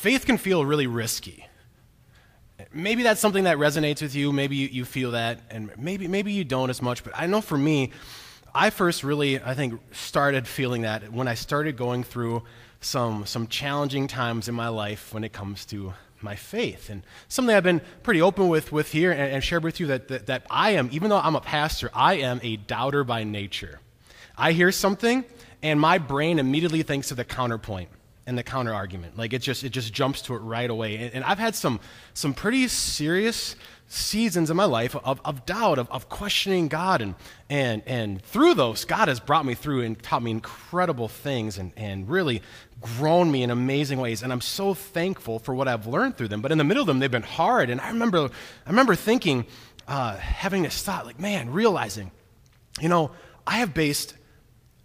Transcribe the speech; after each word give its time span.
faith 0.00 0.24
can 0.24 0.38
feel 0.38 0.64
really 0.64 0.86
risky. 0.86 1.46
Maybe 2.72 3.02
that's 3.02 3.20
something 3.20 3.44
that 3.44 3.58
resonates 3.58 4.00
with 4.00 4.14
you. 4.14 4.32
Maybe 4.32 4.56
you, 4.56 4.68
you 4.68 4.84
feel 4.86 5.10
that, 5.10 5.40
and 5.50 5.70
maybe, 5.76 6.08
maybe 6.08 6.32
you 6.32 6.42
don't 6.42 6.70
as 6.70 6.80
much. 6.80 7.04
But 7.04 7.12
I 7.14 7.26
know 7.26 7.42
for 7.42 7.58
me, 7.58 7.90
I 8.54 8.70
first 8.70 9.04
really, 9.04 9.42
I 9.42 9.52
think, 9.52 9.78
started 9.92 10.48
feeling 10.48 10.82
that 10.82 11.12
when 11.12 11.28
I 11.28 11.34
started 11.34 11.76
going 11.76 12.02
through 12.02 12.42
some, 12.80 13.26
some 13.26 13.46
challenging 13.46 14.08
times 14.08 14.48
in 14.48 14.54
my 14.54 14.68
life 14.68 15.12
when 15.12 15.22
it 15.22 15.34
comes 15.34 15.66
to 15.66 15.92
my 16.22 16.34
faith. 16.34 16.88
And 16.88 17.02
something 17.28 17.54
I've 17.54 17.62
been 17.62 17.82
pretty 18.02 18.22
open 18.22 18.48
with, 18.48 18.72
with 18.72 18.92
here 18.92 19.12
and, 19.12 19.20
and 19.20 19.44
shared 19.44 19.64
with 19.64 19.80
you 19.80 19.86
that, 19.88 20.08
that, 20.08 20.26
that 20.26 20.46
I 20.48 20.70
am, 20.70 20.88
even 20.92 21.10
though 21.10 21.18
I'm 21.18 21.36
a 21.36 21.42
pastor, 21.42 21.90
I 21.92 22.14
am 22.14 22.40
a 22.42 22.56
doubter 22.56 23.04
by 23.04 23.24
nature. 23.24 23.80
I 24.38 24.52
hear 24.52 24.72
something, 24.72 25.26
and 25.62 25.78
my 25.78 25.98
brain 25.98 26.38
immediately 26.38 26.82
thinks 26.82 27.10
of 27.10 27.18
the 27.18 27.24
counterpoint 27.24 27.90
and 28.30 28.38
the 28.38 28.44
counter 28.44 28.72
argument. 28.72 29.18
Like 29.18 29.32
it 29.32 29.42
just 29.42 29.64
it 29.64 29.70
just 29.70 29.92
jumps 29.92 30.22
to 30.22 30.34
it 30.34 30.38
right 30.38 30.70
away. 30.70 30.96
And, 30.96 31.14
and, 31.14 31.24
I've 31.24 31.40
had 31.40 31.56
some 31.56 31.80
some 32.14 32.32
pretty 32.32 32.68
serious 32.68 33.56
seasons 33.88 34.50
in 34.50 34.56
my 34.56 34.66
life 34.66 34.94
of, 34.94 35.20
of 35.24 35.44
doubt, 35.44 35.80
of, 35.80 35.90
of 35.90 36.08
questioning 36.08 36.68
God, 36.68 37.02
and 37.02 37.16
and 37.50 37.82
and 37.86 38.22
through 38.22 38.54
those, 38.54 38.84
God 38.84 39.08
has 39.08 39.18
brought 39.18 39.44
me 39.44 39.54
through 39.54 39.82
and 39.82 40.00
taught 40.00 40.22
me 40.22 40.30
incredible 40.30 41.08
things 41.08 41.58
and, 41.58 41.72
and 41.76 42.08
really 42.08 42.40
grown 42.80 43.32
me 43.32 43.42
in 43.42 43.50
amazing 43.50 43.98
ways. 43.98 44.22
And 44.22 44.32
I'm 44.32 44.40
so 44.40 44.74
thankful 44.74 45.40
for 45.40 45.52
what 45.52 45.66
I've 45.66 45.88
learned 45.88 46.16
through 46.16 46.28
them. 46.28 46.40
But 46.40 46.52
in 46.52 46.56
the 46.58 46.64
middle 46.64 46.82
of 46.82 46.86
them, 46.86 47.00
they've 47.00 47.10
been 47.10 47.22
hard. 47.22 47.68
And 47.68 47.80
I 47.80 47.88
remember 47.88 48.30
I 48.64 48.70
remember 48.70 48.94
thinking, 48.94 49.44
uh, 49.88 50.16
having 50.18 50.62
this 50.62 50.80
thought, 50.80 51.04
like, 51.04 51.18
man, 51.18 51.50
realizing, 51.50 52.12
you 52.80 52.88
know, 52.88 53.10
I 53.44 53.56
have 53.56 53.74
based 53.74 54.14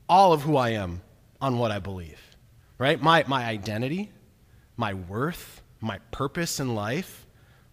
all 0.09 0.33
of 0.33 0.41
who 0.41 0.57
I 0.57 0.69
am 0.69 1.01
on 1.39 1.59
what 1.59 1.69
I 1.69 1.77
believe 1.77 2.24
right? 2.77 3.01
My, 3.01 3.23
my 3.27 3.45
identity, 3.45 4.11
my 4.77 4.93
worth, 4.93 5.61
my 5.81 5.99
purpose 6.11 6.59
in 6.59 6.75
life, 6.75 7.25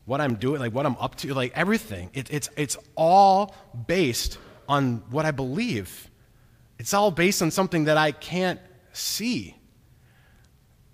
what 0.05 0.21
I'm 0.21 0.35
doing, 0.35 0.61
like 0.61 0.73
what 0.73 0.87
I'm 0.87 0.97
up 0.97 1.17
to, 1.17 1.33
like 1.35 1.53
everything. 1.55 2.11
It, 2.13 2.33
it's, 2.33 2.49
it's 2.57 2.77
all 2.97 3.55
based 3.87 4.39
on 4.69 5.03
what 5.11 5.27
I 5.27 5.31
believe. 5.31 6.11
It's 6.79 6.95
all 6.95 7.11
based 7.11 7.43
on 7.43 7.51
something 7.51 7.85
that 7.85 7.97
I 7.97 8.13
can't 8.13 8.61
see. 8.93 9.57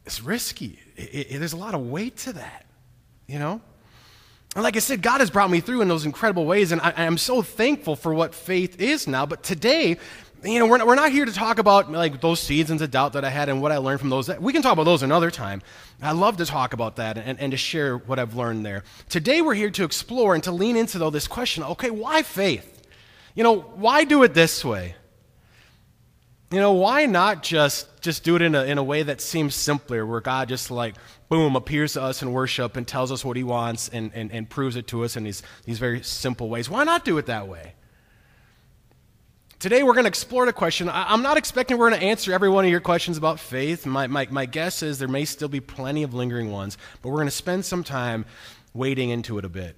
It's 0.05 0.23
risky. 0.23 0.79
It, 0.97 1.33
it, 1.33 1.39
there's 1.39 1.53
a 1.53 1.59
lot 1.59 1.75
of 1.75 1.83
weight 1.83 2.17
to 2.19 2.33
that, 2.35 2.67
you 3.27 3.39
know? 3.39 3.61
And 4.55 4.65
like 4.65 4.77
I 4.77 4.81
said, 4.81 5.03
God 5.03 5.21
has 5.21 5.31
brought 5.31 5.51
me 5.51 5.61
through 5.61 5.83
in 5.83 5.89
those 5.89 6.07
incredible 6.07 6.47
ways, 6.47 6.73
and 6.73 6.81
I, 6.81 6.93
I'm 6.97 7.19
so 7.19 7.43
thankful 7.43 7.97
for 7.97 8.15
what 8.15 8.35
faith 8.35 8.81
is 8.81 9.07
now. 9.07 9.27
But 9.27 9.43
today, 9.43 9.99
you 10.45 10.59
know, 10.59 10.67
we're 10.67 10.79
not, 10.79 10.87
we're 10.87 10.95
not 10.95 11.11
here 11.11 11.25
to 11.25 11.33
talk 11.33 11.59
about 11.59 11.91
like 11.91 12.21
those 12.21 12.41
seasons 12.41 12.81
of 12.81 12.91
doubt 12.91 13.15
that 13.15 13.25
I 13.25 13.31
had 13.31 13.49
and 13.49 13.61
what 13.61 13.73
I 13.73 13.79
learned 13.79 14.01
from 14.01 14.11
those. 14.11 14.29
We 14.39 14.53
can 14.53 14.63
talk 14.63 14.73
about 14.73 14.85
those 14.85 15.03
another 15.03 15.31
time. 15.31 15.63
I 16.01 16.13
love 16.13 16.37
to 16.37 16.47
talk 16.47 16.73
about 16.73 16.97
that 16.97 17.19
and, 17.19 17.39
and 17.41 17.51
to 17.51 17.57
share 17.57 17.97
what 17.97 18.19
I've 18.19 18.35
learned 18.35 18.65
there. 18.65 18.85
Today 19.09 19.41
we're 19.41 19.55
here 19.55 19.71
to 19.71 19.85
explore 19.85 20.35
and 20.35 20.45
to 20.45 20.53
lean 20.53 20.77
into 20.77 20.99
though 20.99 21.11
this 21.11 21.27
question. 21.27 21.65
Okay, 21.65 21.91
why 21.91 22.23
faith? 22.23 22.87
You 23.35 23.43
know, 23.43 23.61
why 23.61 24.05
do 24.05 24.23
it 24.23 24.35
this 24.35 24.65
way? 24.65 24.95
You 26.51 26.61
know, 26.61 26.73
why 26.73 27.07
not 27.07 27.43
just 27.43 28.01
just 28.01 28.25
do 28.25 28.37
it 28.37 28.43
in 28.43 28.55
a 28.55 28.65
in 28.65 28.79
a 28.79 28.83
way 28.83 29.03
that 29.03 29.21
seems 29.21 29.55
simpler, 29.55 30.07
where 30.07 30.21
God 30.21 30.49
just 30.49 30.71
like 30.71 30.95
boom 31.29 31.57
appears 31.57 31.93
to 31.93 32.03
us 32.03 32.23
in 32.23 32.33
worship 32.33 32.77
and 32.77 32.89
tells 32.89 33.13
us 33.13 33.23
what 33.23 33.37
He 33.37 33.45
wants 33.45 33.91
and, 33.91 34.11
and, 34.15 34.33
and 34.33 34.49
proves 34.49 34.75
it 34.77 34.87
to 34.89 35.05
us 35.05 35.17
in 35.17 35.25
these 35.25 35.43
these 35.67 35.79
very 35.79 36.03
simple 36.03 36.49
ways. 36.49 36.71
Why 36.71 36.85
not 36.85 37.05
do 37.05 37.19
it 37.19 37.27
that 37.27 37.49
way? 37.49 37.75
Today, 39.59 39.83
we're 39.83 39.95
going 39.95 40.05
to 40.05 40.09
explore 40.09 40.47
the 40.47 40.53
question. 40.53 40.89
I'm 40.89 41.23
not 41.23 41.37
expecting 41.37 41.79
we're 41.79 41.91
going 41.91 42.01
to 42.01 42.07
answer 42.07 42.33
every 42.33 42.49
one 42.49 42.65
of 42.65 42.71
your 42.71 42.79
questions 42.79 43.19
about 43.19 43.41
faith. 43.41 43.87
My, 43.87 44.07
my, 44.07 44.29
my 44.31 44.47
guess 44.47 44.85
is 44.85 45.01
there 45.01 45.09
may 45.09 45.25
still 45.25 45.49
be 45.49 45.59
plenty 45.59 46.05
of 46.05 46.15
lingering 46.15 46.53
ones, 46.53 46.79
but 47.03 47.09
we're 47.09 47.17
going 47.17 47.27
to 47.27 47.33
spend 47.33 47.65
some 47.65 47.83
time 47.83 48.25
wading 48.73 49.11
into 49.11 49.37
it 49.37 49.45
a 49.45 49.49
bit, 49.49 49.75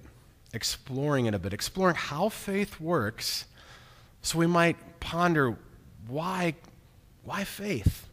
exploring 0.53 1.25
it 1.25 1.33
a 1.33 1.39
bit, 1.39 1.51
exploring 1.51 1.95
how 1.95 2.29
faith 2.29 2.79
works 2.79 3.45
so 4.21 4.37
we 4.37 4.45
might 4.45 4.99
ponder 4.99 5.57
why, 6.07 6.53
why 7.23 7.43
faith? 7.43 8.07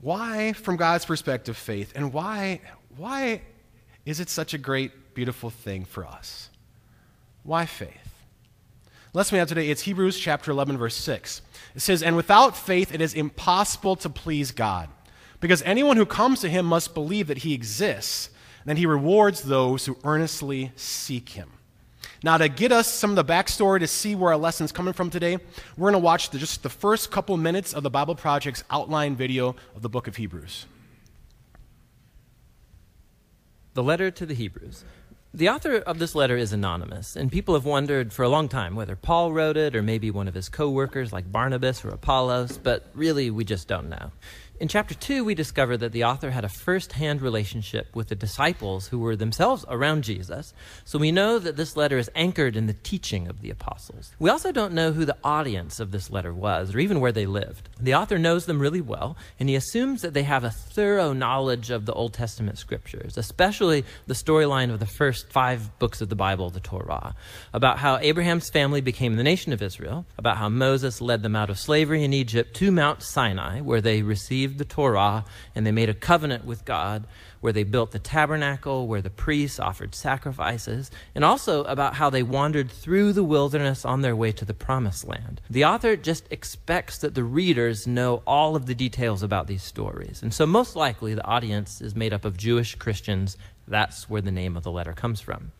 Why, 0.00 0.52
from 0.52 0.74
God's 0.74 1.04
perspective, 1.04 1.56
faith? 1.56 1.92
And 1.94 2.12
why, 2.12 2.60
why 2.96 3.42
is 4.04 4.18
it 4.18 4.28
such 4.28 4.52
a 4.52 4.58
great, 4.58 5.14
beautiful 5.14 5.50
thing 5.50 5.84
for 5.84 6.04
us? 6.04 6.50
Why 7.44 7.66
faith? 7.66 8.05
Lesson 9.16 9.36
we 9.36 9.38
have 9.38 9.48
today, 9.48 9.70
it's 9.70 9.82
Hebrews 9.82 10.18
chapter 10.18 10.50
11, 10.50 10.76
verse 10.76 10.94
6. 10.94 11.40
It 11.74 11.80
says, 11.80 12.02
And 12.02 12.16
without 12.16 12.54
faith 12.54 12.92
it 12.94 13.00
is 13.00 13.14
impossible 13.14 13.96
to 13.96 14.10
please 14.10 14.50
God, 14.50 14.90
because 15.40 15.62
anyone 15.62 15.96
who 15.96 16.04
comes 16.04 16.40
to 16.40 16.50
him 16.50 16.66
must 16.66 16.92
believe 16.92 17.28
that 17.28 17.38
he 17.38 17.54
exists, 17.54 18.28
and 18.60 18.68
that 18.68 18.76
he 18.76 18.84
rewards 18.84 19.42
those 19.42 19.86
who 19.86 19.96
earnestly 20.04 20.70
seek 20.76 21.30
him. 21.30 21.50
Now, 22.22 22.36
to 22.36 22.48
get 22.48 22.72
us 22.72 22.92
some 22.92 23.10
of 23.10 23.16
the 23.16 23.24
backstory 23.24 23.80
to 23.80 23.86
see 23.86 24.14
where 24.14 24.32
our 24.32 24.38
lesson's 24.38 24.72
coming 24.72 24.92
from 24.92 25.08
today, 25.08 25.38
we're 25.78 25.90
going 25.90 25.92
to 25.94 25.98
watch 25.98 26.28
the, 26.28 26.38
just 26.38 26.62
the 26.62 26.68
first 26.68 27.10
couple 27.10 27.38
minutes 27.38 27.72
of 27.72 27.82
the 27.82 27.90
Bible 27.90 28.16
Project's 28.16 28.64
outline 28.70 29.16
video 29.16 29.56
of 29.74 29.80
the 29.80 29.88
book 29.88 30.08
of 30.08 30.16
Hebrews. 30.16 30.66
The 33.72 33.82
letter 33.82 34.10
to 34.10 34.26
the 34.26 34.34
Hebrews. 34.34 34.84
The 35.36 35.50
author 35.50 35.76
of 35.76 35.98
this 35.98 36.14
letter 36.14 36.38
is 36.38 36.54
anonymous, 36.54 37.14
and 37.14 37.30
people 37.30 37.52
have 37.52 37.66
wondered 37.66 38.10
for 38.10 38.22
a 38.22 38.28
long 38.30 38.48
time 38.48 38.74
whether 38.74 38.96
Paul 38.96 39.34
wrote 39.34 39.58
it 39.58 39.76
or 39.76 39.82
maybe 39.82 40.10
one 40.10 40.28
of 40.28 40.34
his 40.34 40.48
co 40.48 40.70
workers 40.70 41.12
like 41.12 41.30
Barnabas 41.30 41.84
or 41.84 41.90
Apollos, 41.90 42.56
but 42.56 42.86
really 42.94 43.30
we 43.30 43.44
just 43.44 43.68
don't 43.68 43.90
know. 43.90 44.12
In 44.58 44.68
chapter 44.68 44.94
2, 44.94 45.22
we 45.22 45.34
discover 45.34 45.76
that 45.76 45.92
the 45.92 46.04
author 46.04 46.30
had 46.30 46.42
a 46.42 46.48
first 46.48 46.92
hand 46.92 47.20
relationship 47.20 47.94
with 47.94 48.08
the 48.08 48.14
disciples 48.14 48.88
who 48.88 48.98
were 48.98 49.14
themselves 49.14 49.66
around 49.68 50.02
Jesus, 50.02 50.54
so 50.86 50.98
we 50.98 51.12
know 51.12 51.38
that 51.38 51.56
this 51.56 51.76
letter 51.76 51.98
is 51.98 52.10
anchored 52.14 52.56
in 52.56 52.66
the 52.66 52.72
teaching 52.72 53.28
of 53.28 53.42
the 53.42 53.50
apostles. 53.50 54.12
We 54.18 54.30
also 54.30 54.52
don't 54.52 54.72
know 54.72 54.92
who 54.92 55.04
the 55.04 55.18
audience 55.22 55.78
of 55.78 55.90
this 55.90 56.08
letter 56.08 56.32
was, 56.32 56.74
or 56.74 56.78
even 56.78 57.00
where 57.00 57.12
they 57.12 57.26
lived. 57.26 57.68
The 57.78 57.94
author 57.94 58.16
knows 58.16 58.46
them 58.46 58.58
really 58.58 58.80
well, 58.80 59.18
and 59.38 59.50
he 59.50 59.56
assumes 59.56 60.00
that 60.00 60.14
they 60.14 60.22
have 60.22 60.42
a 60.42 60.50
thorough 60.50 61.12
knowledge 61.12 61.68
of 61.70 61.84
the 61.84 61.92
Old 61.92 62.14
Testament 62.14 62.56
scriptures, 62.56 63.18
especially 63.18 63.84
the 64.06 64.14
storyline 64.14 64.72
of 64.72 64.80
the 64.80 64.86
first 64.86 65.30
five 65.30 65.78
books 65.78 66.00
of 66.00 66.08
the 66.08 66.16
Bible, 66.16 66.48
the 66.48 66.60
Torah, 66.60 67.14
about 67.52 67.78
how 67.78 67.98
Abraham's 67.98 68.48
family 68.48 68.80
became 68.80 69.16
the 69.16 69.22
nation 69.22 69.52
of 69.52 69.60
Israel, 69.60 70.06
about 70.16 70.38
how 70.38 70.48
Moses 70.48 71.02
led 71.02 71.22
them 71.22 71.36
out 71.36 71.50
of 71.50 71.58
slavery 71.58 72.02
in 72.02 72.14
Egypt 72.14 72.56
to 72.56 72.72
Mount 72.72 73.02
Sinai, 73.02 73.60
where 73.60 73.82
they 73.82 74.00
received 74.00 74.45
received 74.46 74.58
the 74.58 74.64
Torah 74.64 75.24
and 75.54 75.66
they 75.66 75.72
made 75.72 75.88
a 75.88 75.94
covenant 75.94 76.44
with 76.44 76.64
God 76.64 77.06
where 77.40 77.52
they 77.52 77.64
built 77.64 77.90
the 77.90 77.98
tabernacle, 77.98 78.86
where 78.86 79.02
the 79.02 79.10
priests 79.10 79.58
offered 79.58 79.94
sacrifices, 79.94 80.90
and 81.14 81.24
also 81.24 81.64
about 81.64 81.94
how 81.94 82.10
they 82.10 82.22
wandered 82.22 82.70
through 82.70 83.12
the 83.12 83.24
wilderness 83.24 83.84
on 83.84 84.02
their 84.02 84.16
way 84.16 84.32
to 84.32 84.44
the 84.44 84.54
promised 84.54 85.06
land. 85.06 85.40
The 85.50 85.64
author 85.64 85.96
just 85.96 86.24
expects 86.30 86.98
that 86.98 87.14
the 87.14 87.24
readers 87.24 87.86
know 87.86 88.22
all 88.26 88.56
of 88.56 88.66
the 88.66 88.74
details 88.74 89.22
about 89.22 89.46
these 89.48 89.62
stories. 89.62 90.22
And 90.22 90.32
so, 90.32 90.46
most 90.46 90.76
likely, 90.76 91.14
the 91.14 91.24
audience 91.24 91.80
is 91.80 91.94
made 91.94 92.12
up 92.12 92.24
of 92.24 92.36
Jewish 92.36 92.74
Christians. 92.76 93.36
That's 93.68 94.08
where 94.08 94.22
the 94.22 94.32
name 94.32 94.56
of 94.56 94.62
the 94.62 94.72
letter 94.72 94.92
comes 94.92 95.20
from. 95.20 95.52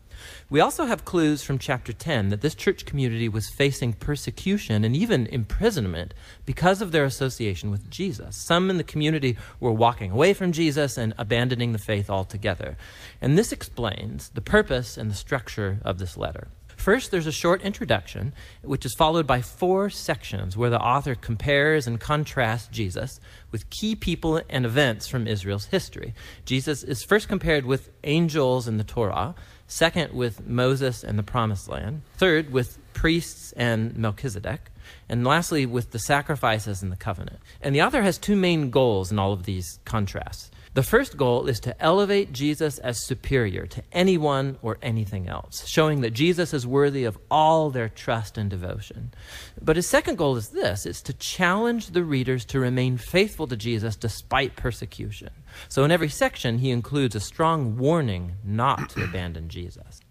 We 0.49 0.59
also 0.59 0.85
have 0.85 1.05
clues 1.05 1.43
from 1.43 1.59
chapter 1.59 1.93
10 1.93 2.29
that 2.29 2.41
this 2.41 2.55
church 2.55 2.85
community 2.85 3.29
was 3.29 3.49
facing 3.49 3.93
persecution 3.93 4.83
and 4.83 4.95
even 4.95 5.27
imprisonment 5.27 6.13
because 6.45 6.81
of 6.81 6.91
their 6.91 7.05
association 7.05 7.71
with 7.71 7.89
Jesus. 7.89 8.35
Some 8.35 8.69
in 8.69 8.77
the 8.77 8.83
community 8.83 9.37
were 9.59 9.71
walking 9.71 10.11
away 10.11 10.33
from 10.33 10.51
Jesus 10.51 10.97
and 10.97 11.13
abandoning 11.17 11.73
the 11.73 11.79
faith 11.79 12.09
altogether. 12.09 12.77
And 13.21 13.37
this 13.37 13.51
explains 13.51 14.29
the 14.29 14.41
purpose 14.41 14.97
and 14.97 15.11
the 15.11 15.15
structure 15.15 15.79
of 15.83 15.99
this 15.99 16.17
letter. 16.17 16.47
First, 16.77 17.09
there's 17.09 17.27
a 17.27 17.31
short 17.31 17.63
introduction, 17.63 18.33
which 18.61 18.85
is 18.85 18.93
followed 18.93 19.27
by 19.27 19.41
four 19.41 19.89
sections 19.89 20.55
where 20.55 20.69
the 20.69 20.79
author 20.79 21.15
compares 21.15 21.87
and 21.87 21.99
contrasts 21.99 22.67
Jesus 22.67 23.19
with 23.51 23.69
key 23.69 23.95
people 23.95 24.39
and 24.47 24.63
events 24.63 25.07
from 25.07 25.27
Israel's 25.27 25.65
history. 25.65 26.13
Jesus 26.45 26.83
is 26.83 27.03
first 27.03 27.27
compared 27.27 27.65
with 27.65 27.89
angels 28.03 28.67
in 28.67 28.77
the 28.77 28.83
Torah, 28.83 29.35
Second, 29.67 30.13
with 30.13 30.47
Moses 30.47 31.03
and 31.03 31.19
the 31.19 31.23
Promised 31.23 31.67
Land. 31.67 32.01
Third, 32.15 32.51
with 32.51 32.79
priests 32.93 33.51
and 33.53 33.95
Melchizedek. 33.97 34.71
And 35.09 35.25
lastly, 35.25 35.65
with 35.65 35.91
the 35.91 35.99
sacrifices 35.99 36.81
and 36.81 36.91
the 36.91 36.95
covenant. 36.95 37.39
And 37.61 37.75
the 37.75 37.81
author 37.81 38.01
has 38.01 38.17
two 38.17 38.37
main 38.37 38.69
goals 38.69 39.11
in 39.11 39.19
all 39.19 39.33
of 39.33 39.43
these 39.43 39.79
contrasts. 39.83 40.49
The 40.77 40.83
first 40.83 41.17
goal 41.17 41.47
is 41.47 41.59
to 41.61 41.81
elevate 41.81 42.31
Jesus 42.31 42.77
as 42.77 43.03
superior 43.03 43.65
to 43.65 43.81
anyone 43.91 44.59
or 44.61 44.77
anything 44.83 45.27
else, 45.27 45.65
showing 45.67 46.01
that 46.01 46.13
Jesus 46.13 46.53
is 46.53 46.67
worthy 46.67 47.03
of 47.03 47.17
all 47.31 47.71
their 47.71 47.89
trust 47.89 48.37
and 48.37 48.47
devotion. 48.47 49.11
But 49.59 49.77
his 49.77 49.89
second 49.89 50.19
goal 50.19 50.35
is 50.35 50.49
this 50.49 50.85
it's 50.85 51.01
to 51.01 51.13
challenge 51.13 51.87
the 51.87 52.03
readers 52.03 52.45
to 52.45 52.59
remain 52.59 52.97
faithful 52.97 53.47
to 53.47 53.57
Jesus 53.57 53.95
despite 53.95 54.55
persecution. 54.55 55.31
So 55.67 55.83
in 55.83 55.89
every 55.89 56.09
section, 56.09 56.59
he 56.59 56.69
includes 56.69 57.15
a 57.15 57.19
strong 57.21 57.75
warning 57.79 58.33
not 58.43 58.91
to 58.91 59.03
abandon 59.03 59.49
Jesus. 59.49 60.01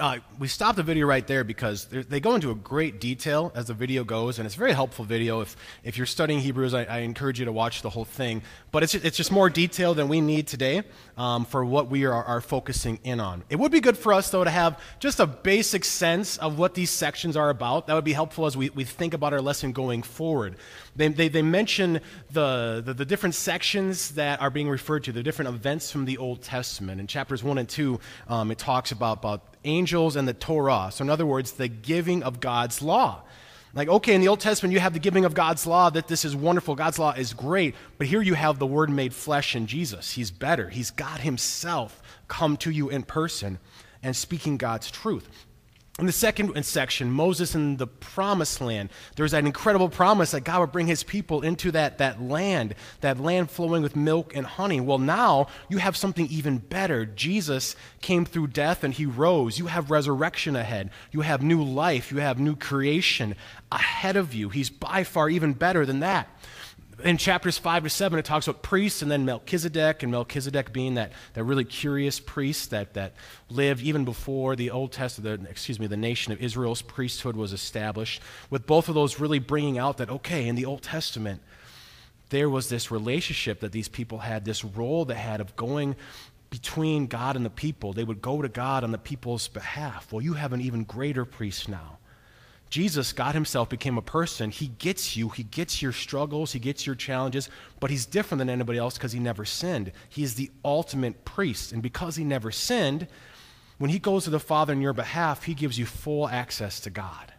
Uh, 0.00 0.18
we 0.38 0.48
stopped 0.48 0.76
the 0.76 0.82
video 0.82 1.06
right 1.06 1.26
there 1.26 1.44
because 1.44 1.84
they 1.84 2.20
go 2.20 2.34
into 2.34 2.50
a 2.50 2.54
great 2.54 3.00
detail 3.00 3.52
as 3.54 3.66
the 3.66 3.74
video 3.74 4.02
goes, 4.02 4.38
and 4.38 4.46
it's 4.46 4.54
a 4.54 4.58
very 4.58 4.72
helpful 4.72 5.04
video. 5.04 5.42
If, 5.42 5.56
if 5.84 5.98
you're 5.98 6.06
studying 6.06 6.40
Hebrews, 6.40 6.72
I, 6.72 6.84
I 6.84 6.98
encourage 7.00 7.38
you 7.38 7.44
to 7.44 7.52
watch 7.52 7.82
the 7.82 7.90
whole 7.90 8.06
thing. 8.06 8.42
But 8.72 8.82
it's, 8.82 8.94
it's 8.94 9.16
just 9.16 9.30
more 9.30 9.50
detail 9.50 9.92
than 9.92 10.08
we 10.08 10.20
need 10.20 10.46
today 10.46 10.82
um, 11.18 11.44
for 11.44 11.64
what 11.64 11.90
we 11.90 12.06
are, 12.06 12.24
are 12.24 12.40
focusing 12.40 12.98
in 13.04 13.20
on. 13.20 13.44
It 13.50 13.56
would 13.56 13.70
be 13.70 13.80
good 13.80 13.98
for 13.98 14.14
us, 14.14 14.30
though, 14.30 14.42
to 14.42 14.50
have 14.50 14.80
just 15.00 15.20
a 15.20 15.26
basic 15.26 15.84
sense 15.84 16.38
of 16.38 16.58
what 16.58 16.74
these 16.74 16.90
sections 16.90 17.36
are 17.36 17.50
about. 17.50 17.86
That 17.86 17.94
would 17.94 18.04
be 18.04 18.14
helpful 18.14 18.46
as 18.46 18.56
we, 18.56 18.70
we 18.70 18.84
think 18.84 19.12
about 19.12 19.34
our 19.34 19.42
lesson 19.42 19.72
going 19.72 20.02
forward. 20.02 20.56
They, 20.96 21.08
they, 21.08 21.28
they 21.28 21.42
mention 21.42 22.00
the, 22.32 22.82
the, 22.84 22.94
the 22.94 23.04
different 23.04 23.34
sections 23.34 24.12
that 24.12 24.40
are 24.40 24.50
being 24.50 24.68
referred 24.68 25.04
to, 25.04 25.12
the 25.12 25.22
different 25.22 25.50
events 25.50 25.90
from 25.90 26.06
the 26.06 26.16
Old 26.16 26.42
Testament. 26.42 27.00
In 27.00 27.06
chapters 27.06 27.44
1 27.44 27.58
and 27.58 27.68
2, 27.68 28.00
um, 28.28 28.50
it 28.50 28.58
talks 28.58 28.92
about, 28.92 29.18
about 29.18 29.49
angels 29.64 30.16
and 30.16 30.26
the 30.26 30.34
Torah. 30.34 30.90
So, 30.92 31.02
in 31.02 31.10
other 31.10 31.26
words, 31.26 31.52
the 31.52 31.68
giving 31.68 32.22
of 32.22 32.40
God's 32.40 32.82
law. 32.82 33.22
Like, 33.72 33.88
okay, 33.88 34.14
in 34.14 34.20
the 34.20 34.28
Old 34.28 34.40
Testament, 34.40 34.72
you 34.72 34.80
have 34.80 34.94
the 34.94 34.98
giving 34.98 35.24
of 35.24 35.32
God's 35.32 35.64
law, 35.66 35.90
that 35.90 36.08
this 36.08 36.24
is 36.24 36.34
wonderful. 36.34 36.74
God's 36.74 36.98
law 36.98 37.12
is 37.12 37.32
great. 37.32 37.76
But 37.98 38.08
here 38.08 38.20
you 38.20 38.34
have 38.34 38.58
the 38.58 38.66
Word 38.66 38.90
made 38.90 39.14
flesh 39.14 39.54
in 39.54 39.66
Jesus. 39.66 40.12
He's 40.12 40.30
better. 40.30 40.68
He's 40.70 40.90
God 40.90 41.20
Himself 41.20 42.02
come 42.26 42.56
to 42.58 42.70
you 42.70 42.88
in 42.88 43.04
person 43.04 43.58
and 44.02 44.16
speaking 44.16 44.56
God's 44.56 44.90
truth. 44.90 45.28
In 45.98 46.06
the 46.06 46.12
second 46.12 46.64
section, 46.64 47.10
Moses 47.10 47.54
in 47.54 47.76
the 47.76 47.86
promised 47.86 48.62
land, 48.62 48.88
there's 49.16 49.32
that 49.32 49.44
incredible 49.44 49.90
promise 49.90 50.30
that 50.30 50.44
God 50.44 50.60
would 50.60 50.72
bring 50.72 50.86
his 50.86 51.02
people 51.02 51.42
into 51.42 51.72
that, 51.72 51.98
that 51.98 52.22
land, 52.22 52.74
that 53.02 53.20
land 53.20 53.50
flowing 53.50 53.82
with 53.82 53.96
milk 53.96 54.34
and 54.34 54.46
honey. 54.46 54.80
Well, 54.80 54.98
now 54.98 55.48
you 55.68 55.76
have 55.76 55.98
something 55.98 56.26
even 56.28 56.56
better. 56.56 57.04
Jesus 57.04 57.76
came 58.00 58.24
through 58.24 58.46
death 58.46 58.82
and 58.82 58.94
he 58.94 59.04
rose. 59.04 59.58
You 59.58 59.66
have 59.66 59.90
resurrection 59.90 60.56
ahead. 60.56 60.90
You 61.10 61.20
have 61.20 61.42
new 61.42 61.62
life. 61.62 62.10
You 62.10 62.18
have 62.18 62.38
new 62.38 62.56
creation 62.56 63.34
ahead 63.70 64.16
of 64.16 64.32
you. 64.32 64.48
He's 64.48 64.70
by 64.70 65.04
far 65.04 65.28
even 65.28 65.52
better 65.52 65.84
than 65.84 66.00
that 66.00 66.28
in 67.04 67.16
chapters 67.16 67.58
5 67.58 67.84
to 67.84 67.90
7, 67.90 68.18
it 68.18 68.24
talks 68.24 68.48
about 68.48 68.62
priests 68.62 69.02
and 69.02 69.10
then 69.10 69.24
Melchizedek, 69.24 70.02
and 70.02 70.10
Melchizedek 70.10 70.72
being 70.72 70.94
that, 70.94 71.12
that 71.34 71.44
really 71.44 71.64
curious 71.64 72.20
priest 72.20 72.70
that, 72.70 72.94
that 72.94 73.14
lived 73.48 73.82
even 73.82 74.04
before 74.04 74.56
the 74.56 74.70
Old 74.70 74.92
Testament, 74.92 75.44
the, 75.44 75.50
excuse 75.50 75.78
me, 75.78 75.86
the 75.86 75.96
nation 75.96 76.32
of 76.32 76.40
Israel's 76.40 76.82
priesthood 76.82 77.36
was 77.36 77.52
established, 77.52 78.22
with 78.50 78.66
both 78.66 78.88
of 78.88 78.94
those 78.94 79.20
really 79.20 79.38
bringing 79.38 79.78
out 79.78 79.98
that, 79.98 80.10
okay, 80.10 80.48
in 80.48 80.54
the 80.54 80.64
Old 80.64 80.82
Testament, 80.82 81.42
there 82.30 82.48
was 82.48 82.68
this 82.68 82.90
relationship 82.90 83.60
that 83.60 83.72
these 83.72 83.88
people 83.88 84.18
had, 84.18 84.44
this 84.44 84.64
role 84.64 85.04
they 85.04 85.14
had 85.14 85.40
of 85.40 85.56
going 85.56 85.96
between 86.48 87.06
God 87.06 87.36
and 87.36 87.44
the 87.44 87.50
people. 87.50 87.92
They 87.92 88.04
would 88.04 88.20
go 88.20 88.42
to 88.42 88.48
God 88.48 88.84
on 88.84 88.90
the 88.90 88.98
people's 88.98 89.48
behalf. 89.48 90.12
Well, 90.12 90.22
you 90.22 90.34
have 90.34 90.52
an 90.52 90.60
even 90.60 90.84
greater 90.84 91.24
priest 91.24 91.68
now 91.68 91.99
Jesus, 92.70 93.12
God 93.12 93.34
Himself, 93.34 93.68
became 93.68 93.98
a 93.98 94.02
person. 94.02 94.50
He 94.50 94.68
gets 94.68 95.16
you, 95.16 95.28
He 95.28 95.42
gets 95.42 95.82
your 95.82 95.92
struggles, 95.92 96.52
He 96.52 96.60
gets 96.60 96.86
your 96.86 96.94
challenges, 96.94 97.50
but 97.80 97.90
He's 97.90 98.06
different 98.06 98.38
than 98.38 98.48
anybody 98.48 98.78
else 98.78 98.94
because 98.94 99.12
He 99.12 99.18
never 99.18 99.44
sinned. 99.44 99.90
He 100.08 100.22
is 100.22 100.34
the 100.34 100.50
ultimate 100.64 101.24
priest. 101.24 101.72
And 101.72 101.82
because 101.82 102.16
He 102.16 102.24
never 102.24 102.52
sinned, 102.52 103.08
when 103.78 103.90
He 103.90 103.98
goes 103.98 104.24
to 104.24 104.30
the 104.30 104.40
Father 104.40 104.72
on 104.72 104.80
your 104.80 104.92
behalf, 104.92 105.44
He 105.44 105.54
gives 105.54 105.78
you 105.78 105.84
full 105.84 106.28
access 106.28 106.78
to 106.80 106.90
God. 106.90 107.32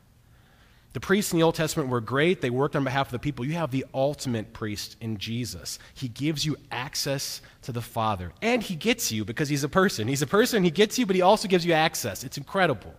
The 0.93 0.99
priests 0.99 1.31
in 1.31 1.39
the 1.39 1.43
Old 1.43 1.55
Testament 1.55 1.87
were 1.87 2.01
great. 2.01 2.41
They 2.41 2.49
worked 2.49 2.75
on 2.75 2.83
behalf 2.83 3.07
of 3.07 3.11
the 3.13 3.19
people. 3.19 3.45
You 3.45 3.53
have 3.53 3.71
the 3.71 3.85
ultimate 3.93 4.51
priest 4.51 4.97
in 4.99 5.17
Jesus. 5.17 5.79
He 5.93 6.09
gives 6.09 6.45
you 6.45 6.57
access 6.69 7.41
to 7.61 7.71
the 7.71 7.81
Father. 7.81 8.33
And 8.41 8.61
he 8.61 8.75
gets 8.75 9.09
you 9.09 9.23
because 9.23 9.47
he's 9.47 9.63
a 9.63 9.69
person. 9.69 10.09
He's 10.09 10.21
a 10.21 10.27
person, 10.27 10.65
he 10.65 10.71
gets 10.71 10.99
you, 10.99 11.05
but 11.05 11.15
he 11.15 11.21
also 11.21 11.47
gives 11.47 11.65
you 11.65 11.71
access. 11.71 12.25
It's 12.25 12.37
incredible. 12.37 12.93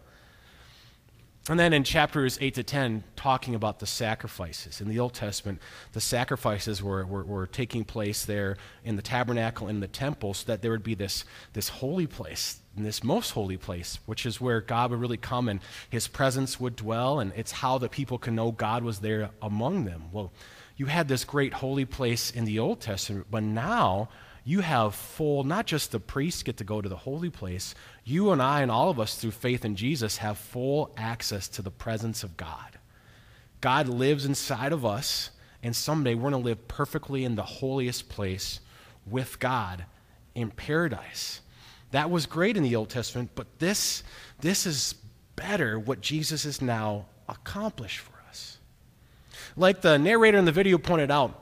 And 1.48 1.58
then 1.58 1.72
in 1.72 1.82
chapters 1.82 2.38
8 2.40 2.54
to 2.54 2.62
10, 2.62 3.02
talking 3.16 3.56
about 3.56 3.80
the 3.80 3.86
sacrifices. 3.86 4.80
In 4.80 4.88
the 4.88 5.00
Old 5.00 5.12
Testament, 5.12 5.60
the 5.92 6.00
sacrifices 6.00 6.80
were, 6.80 7.04
were, 7.04 7.24
were, 7.24 7.48
taking 7.48 7.84
place 7.84 8.24
there 8.24 8.56
in 8.84 8.94
the 8.94 9.02
tabernacle 9.02 9.66
in 9.66 9.80
the 9.80 9.88
temple 9.88 10.34
so 10.34 10.46
that 10.46 10.62
there 10.62 10.70
would 10.70 10.84
be 10.84 10.94
this, 10.94 11.24
this 11.52 11.68
holy 11.68 12.06
place, 12.06 12.60
this 12.76 13.02
most 13.02 13.30
holy 13.30 13.56
place, 13.56 13.98
which 14.06 14.24
is 14.24 14.40
where 14.40 14.60
God 14.60 14.92
would 14.92 15.00
really 15.00 15.16
come 15.16 15.48
and 15.48 15.58
his 15.90 16.06
presence 16.06 16.60
would 16.60 16.76
dwell, 16.76 17.18
and 17.18 17.32
it's 17.34 17.50
how 17.50 17.76
the 17.76 17.88
people 17.88 18.18
can 18.18 18.36
know 18.36 18.52
God 18.52 18.84
was 18.84 19.00
there 19.00 19.30
among 19.42 19.84
them. 19.84 20.04
Well, 20.12 20.30
you 20.76 20.86
had 20.86 21.08
this 21.08 21.24
great 21.24 21.54
holy 21.54 21.84
place 21.84 22.30
in 22.30 22.44
the 22.44 22.60
Old 22.60 22.80
Testament, 22.80 23.26
but 23.32 23.42
now 23.42 24.08
you 24.44 24.60
have 24.60 24.94
full, 24.94 25.44
not 25.44 25.66
just 25.66 25.92
the 25.92 26.00
priests 26.00 26.42
get 26.42 26.56
to 26.56 26.64
go 26.64 26.80
to 26.80 26.88
the 26.88 26.96
holy 26.96 27.30
place, 27.30 27.74
you 28.04 28.30
and 28.30 28.42
I 28.42 28.62
and 28.62 28.70
all 28.70 28.90
of 28.90 28.98
us 28.98 29.14
through 29.16 29.30
faith 29.30 29.64
in 29.64 29.76
Jesus 29.76 30.18
have 30.18 30.38
full 30.38 30.92
access 30.96 31.48
to 31.48 31.62
the 31.62 31.70
presence 31.70 32.24
of 32.24 32.36
God. 32.36 32.78
God 33.60 33.88
lives 33.88 34.24
inside 34.24 34.72
of 34.72 34.84
us, 34.84 35.30
and 35.62 35.74
someday 35.74 36.14
we're 36.14 36.30
going 36.30 36.42
to 36.42 36.48
live 36.48 36.66
perfectly 36.66 37.24
in 37.24 37.36
the 37.36 37.42
holiest 37.42 38.08
place 38.08 38.60
with 39.06 39.38
God 39.38 39.84
in 40.34 40.50
paradise. 40.50 41.40
That 41.92 42.10
was 42.10 42.26
great 42.26 42.56
in 42.56 42.62
the 42.62 42.74
Old 42.74 42.88
Testament, 42.88 43.30
but 43.34 43.58
this, 43.58 44.02
this 44.40 44.66
is 44.66 44.94
better 45.36 45.78
what 45.78 46.00
Jesus 46.00 46.44
has 46.44 46.60
now 46.60 47.06
accomplished 47.28 47.98
for 47.98 48.14
us. 48.28 48.58
Like 49.56 49.82
the 49.82 49.98
narrator 49.98 50.38
in 50.38 50.44
the 50.44 50.52
video 50.52 50.78
pointed 50.78 51.10
out, 51.10 51.38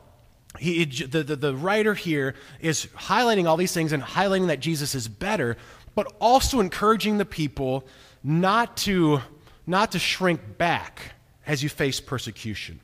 he, 0.59 0.85
the, 0.85 1.23
the, 1.23 1.37
the 1.37 1.55
writer 1.55 1.95
here 1.95 2.35
is 2.61 2.87
highlighting 2.97 3.47
all 3.47 3.57
these 3.57 3.73
things 3.73 3.93
and 3.93 4.03
highlighting 4.03 4.49
that 4.49 4.59
Jesus 4.59 4.97
is 4.97 5.07
better, 5.07 5.57
but 5.95 6.13
also 6.21 6.61
encouraging 6.61 7.19
the 7.19 7.25
people 7.25 7.87
not 8.23 8.77
to, 8.79 9.21
not 9.67 9.93
to 9.93 9.99
shrink 9.99 10.59
back 10.59 11.13
as 11.47 11.63
you 11.63 11.69
face 11.69 12.01
persecution, 12.01 12.81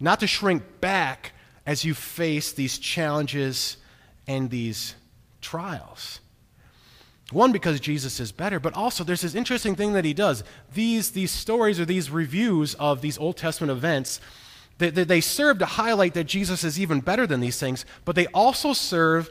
not 0.00 0.20
to 0.20 0.26
shrink 0.26 0.62
back 0.80 1.32
as 1.64 1.84
you 1.84 1.94
face 1.94 2.52
these 2.52 2.78
challenges 2.78 3.76
and 4.26 4.50
these 4.50 4.94
trials. 5.40 6.20
One, 7.32 7.50
because 7.50 7.80
Jesus 7.80 8.20
is 8.20 8.30
better, 8.30 8.60
but 8.60 8.74
also 8.74 9.02
there's 9.02 9.22
this 9.22 9.34
interesting 9.34 9.74
thing 9.74 9.94
that 9.94 10.04
he 10.04 10.14
does. 10.14 10.44
These, 10.74 11.10
these 11.10 11.32
stories 11.32 11.80
or 11.80 11.84
these 11.84 12.10
reviews 12.10 12.74
of 12.74 13.00
these 13.00 13.18
Old 13.18 13.36
Testament 13.36 13.72
events 13.72 14.20
they, 14.78 14.90
they, 14.90 15.04
they 15.04 15.20
serve 15.20 15.58
to 15.60 15.66
highlight 15.66 16.14
that 16.14 16.24
Jesus 16.24 16.64
is 16.64 16.78
even 16.78 17.00
better 17.00 17.26
than 17.26 17.40
these 17.40 17.58
things, 17.58 17.86
but 18.04 18.14
they 18.14 18.26
also 18.28 18.72
serve 18.72 19.30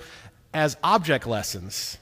as 0.54 0.78
object 0.84 1.28
lessons 1.28 1.98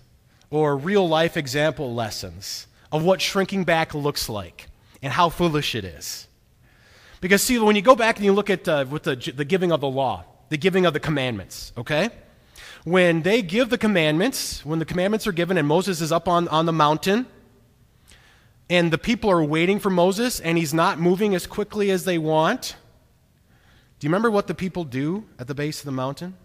or 0.54 0.78
real 0.78 1.10
life 1.10 1.36
example 1.36 1.96
lessons 1.96 2.68
of 2.92 3.04
what 3.04 3.20
shrinking 3.20 3.64
back 3.64 3.96
looks 3.96 4.30
like 4.30 4.68
and 5.02 5.12
how 5.12 5.28
foolish 5.28 5.74
it 5.74 5.84
is. 5.84 6.28
Because, 7.22 7.42
see, 7.42 7.58
when 7.58 7.76
you 7.76 7.82
go 7.82 7.96
back 7.96 8.18
and 8.18 8.26
you 8.26 8.34
look 8.34 8.52
at 8.52 8.68
uh, 8.68 8.86
with 8.88 9.02
the, 9.02 9.16
the 9.16 9.46
giving 9.46 9.72
of 9.72 9.82
the 9.82 9.90
law, 9.90 10.26
the 10.50 10.58
giving 10.58 10.86
of 10.86 10.94
the 10.94 11.00
commandments, 11.00 11.74
okay? 11.76 12.12
When 12.84 13.24
they 13.24 13.42
give 13.42 13.72
the 13.72 13.80
commandments, 13.80 14.64
when 14.64 14.78
the 14.78 14.86
commandments 14.86 15.26
are 15.26 15.32
given 15.32 15.58
and 15.58 15.68
Moses 15.68 16.02
is 16.02 16.12
up 16.12 16.28
on, 16.28 16.48
on 16.50 16.68
the 16.68 16.74
mountain, 16.74 17.26
and 18.70 18.94
the 18.94 19.00
people 19.00 19.32
are 19.32 19.44
waiting 19.44 19.80
for 19.80 19.90
Moses 19.90 20.40
and 20.40 20.56
he's 20.56 20.74
not 20.74 21.00
moving 21.00 21.34
as 21.34 21.48
quickly 21.48 21.90
as 21.90 22.06
they 22.06 22.20
want, 22.20 22.76
do 23.98 24.06
you 24.06 24.10
remember 24.10 24.30
what 24.30 24.46
the 24.46 24.54
people 24.54 24.84
do 24.84 25.26
at 25.40 25.48
the 25.48 25.56
base 25.56 25.80
of 25.80 25.86
the 25.86 25.92
mountain? 25.92 26.36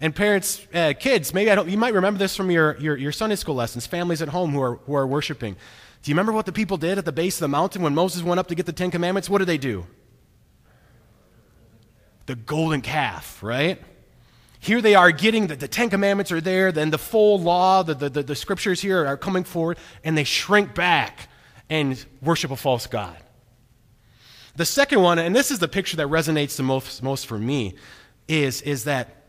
And 0.00 0.14
parents, 0.14 0.66
uh, 0.74 0.92
kids, 0.98 1.32
maybe 1.32 1.50
I 1.50 1.54
don't, 1.54 1.68
you 1.68 1.78
might 1.78 1.94
remember 1.94 2.18
this 2.18 2.36
from 2.36 2.50
your, 2.50 2.76
your, 2.78 2.96
your 2.96 3.12
Sunday 3.12 3.36
school 3.36 3.54
lessons, 3.54 3.86
families 3.86 4.20
at 4.20 4.28
home 4.28 4.52
who 4.52 4.60
are, 4.60 4.76
who 4.76 4.94
are 4.94 5.06
worshiping. 5.06 5.56
Do 6.02 6.10
you 6.10 6.14
remember 6.14 6.32
what 6.32 6.46
the 6.46 6.52
people 6.52 6.76
did 6.76 6.98
at 6.98 7.04
the 7.04 7.12
base 7.12 7.36
of 7.36 7.40
the 7.40 7.48
mountain 7.48 7.82
when 7.82 7.94
Moses 7.94 8.22
went 8.22 8.38
up 8.38 8.48
to 8.48 8.54
get 8.54 8.66
the 8.66 8.72
Ten 8.72 8.90
Commandments? 8.90 9.30
What 9.30 9.38
did 9.38 9.48
they 9.48 9.58
do? 9.58 9.86
The 12.26 12.36
golden 12.36 12.82
calf, 12.82 13.42
right? 13.42 13.82
Here 14.60 14.82
they 14.82 14.94
are 14.94 15.12
getting 15.12 15.46
the, 15.46 15.56
the 15.56 15.68
Ten 15.68 15.88
Commandments 15.88 16.30
are 16.30 16.40
there, 16.40 16.72
then 16.72 16.90
the 16.90 16.98
full 16.98 17.40
law, 17.40 17.82
the, 17.82 17.94
the, 17.94 18.10
the, 18.10 18.22
the 18.22 18.36
scriptures 18.36 18.82
here 18.82 19.06
are 19.06 19.16
coming 19.16 19.44
forward, 19.44 19.78
and 20.04 20.16
they 20.16 20.24
shrink 20.24 20.74
back 20.74 21.28
and 21.70 22.04
worship 22.20 22.50
a 22.50 22.56
false 22.56 22.86
God. 22.86 23.16
The 24.56 24.64
second 24.64 25.02
one, 25.02 25.18
and 25.18 25.34
this 25.36 25.50
is 25.50 25.58
the 25.58 25.68
picture 25.68 25.96
that 25.98 26.08
resonates 26.08 26.56
the 26.56 26.62
most, 26.62 27.02
most 27.02 27.26
for 27.26 27.38
me, 27.38 27.74
is, 28.28 28.62
is 28.62 28.84
that 28.84 29.25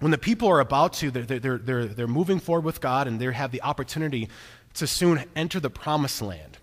when 0.00 0.10
the 0.10 0.18
people 0.18 0.48
are 0.48 0.60
about 0.60 0.94
to, 0.94 1.10
they're, 1.10 1.38
they're, 1.38 1.58
they're, 1.58 1.86
they're 1.86 2.06
moving 2.06 2.40
forward 2.40 2.64
with 2.64 2.80
God 2.80 3.06
and 3.06 3.20
they 3.20 3.32
have 3.32 3.52
the 3.52 3.62
opportunity 3.62 4.28
to 4.74 4.86
soon 4.86 5.24
enter 5.36 5.60
the 5.60 5.70
promised 5.70 6.22
land. 6.22 6.58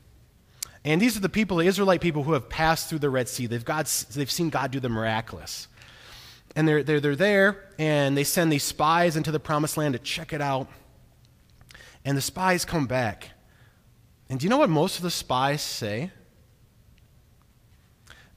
And 0.84 1.02
these 1.02 1.18
are 1.18 1.20
the 1.20 1.30
people, 1.30 1.58
the 1.58 1.68
Israelite 1.68 2.02
people, 2.02 2.24
who 2.24 2.34
have 2.34 2.50
passed 2.50 2.90
through 2.90 3.00
the 3.00 3.10
Red 3.10 3.28
Sea. 3.28 3.46
They've, 3.46 3.64
God, 3.64 3.86
they've 4.14 4.32
seen 4.32 4.50
God 4.50 4.72
do 4.72 4.80
the 4.80 4.90
miraculous. 4.90 5.68
And 6.56 6.68
they're, 6.68 6.82
they're, 6.82 7.00
they're 7.00 7.16
there, 7.16 7.66
and 7.78 8.18
they 8.18 8.24
send 8.24 8.52
these 8.52 8.64
spies 8.64 9.18
into 9.18 9.32
the 9.32 9.40
promised 9.40 9.78
land 9.78 9.94
to 9.94 10.00
check 10.00 10.34
it 10.34 10.42
out. 10.42 10.68
And 12.06 12.18
the 12.18 12.22
spies 12.22 12.64
come 12.64 12.88
back. 12.88 13.32
And 14.30 14.40
do 14.40 14.46
you 14.46 14.50
know 14.50 14.58
what 14.58 14.70
most 14.70 14.96
of 14.96 15.04
the 15.04 15.12
spies 15.12 15.62
say? 15.62 16.12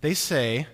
They 0.01 0.15
say, 0.15 0.67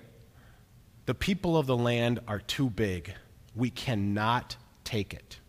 the 1.04 1.14
people 1.14 1.56
of 1.56 1.66
the 1.66 1.76
land 1.76 2.20
are 2.26 2.40
too 2.40 2.70
big. 2.70 3.12
We 3.56 3.70
cannot 3.70 4.56
take 4.84 5.14
it. 5.14 5.40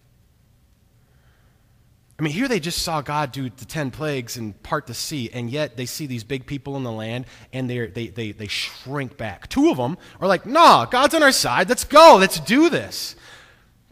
I 2.20 2.24
mean, 2.24 2.34
here 2.34 2.48
they 2.48 2.60
just 2.60 2.82
saw 2.82 3.02
God 3.02 3.32
do 3.32 3.50
the 3.50 3.66
10 3.66 3.92
plagues 3.92 4.38
and 4.38 4.62
part 4.64 4.88
the 4.88 4.96
sea, 4.96 5.30
and 5.32 5.52
yet 5.52 5.78
they 5.78 5.86
see 5.86 6.08
these 6.08 6.24
big 6.24 6.48
people 6.48 6.76
in 6.76 6.84
the 6.84 6.92
land 6.92 7.26
and 7.54 7.70
they 7.70 7.86
they, 7.88 8.08
they, 8.08 8.32
they 8.32 8.48
shrink 8.48 9.18
back. 9.18 9.48
Two 9.50 9.70
of 9.70 9.78
them 9.78 9.98
are 10.20 10.28
like, 10.28 10.46
nah, 10.46 10.86
God's 10.86 11.14
on 11.14 11.22
our 11.22 11.32
side. 11.32 11.70
Let's 11.70 11.84
go. 11.84 12.18
Let's 12.20 12.40
do 12.40 12.70
this. 12.70 13.16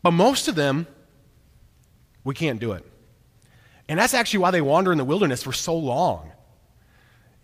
But 0.01 0.12
most 0.12 0.48
of 0.48 0.55
them, 0.55 0.88
we 2.24 2.34
can't 2.34 2.60
do 2.60 2.72
it. 2.72 2.84
And 3.88 4.00
that's 4.00 4.15
actually 4.15 4.39
why 4.39 4.50
they 4.51 4.62
wander 4.62 4.91
in 4.91 4.98
the 4.98 5.05
wilderness 5.05 5.43
for 5.43 5.53
so 5.53 5.77
long. 5.77 6.31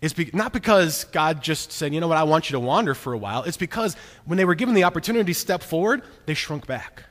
It's 0.02 0.12
be, 0.12 0.28
not 0.32 0.52
because 0.52 1.04
God 1.04 1.40
just 1.40 1.70
said, 1.70 1.94
you 1.94 2.00
know 2.00 2.08
what, 2.08 2.18
I 2.18 2.24
want 2.24 2.50
you 2.50 2.54
to 2.54 2.60
wander 2.60 2.92
for 2.92 3.12
a 3.12 3.18
while. 3.18 3.44
It's 3.44 3.56
because 3.56 3.96
when 4.24 4.36
they 4.36 4.44
were 4.44 4.56
given 4.56 4.74
the 4.74 4.82
opportunity 4.82 5.32
to 5.32 5.38
step 5.38 5.62
forward, 5.62 6.02
they 6.26 6.34
shrunk 6.34 6.66
back. 6.66 7.04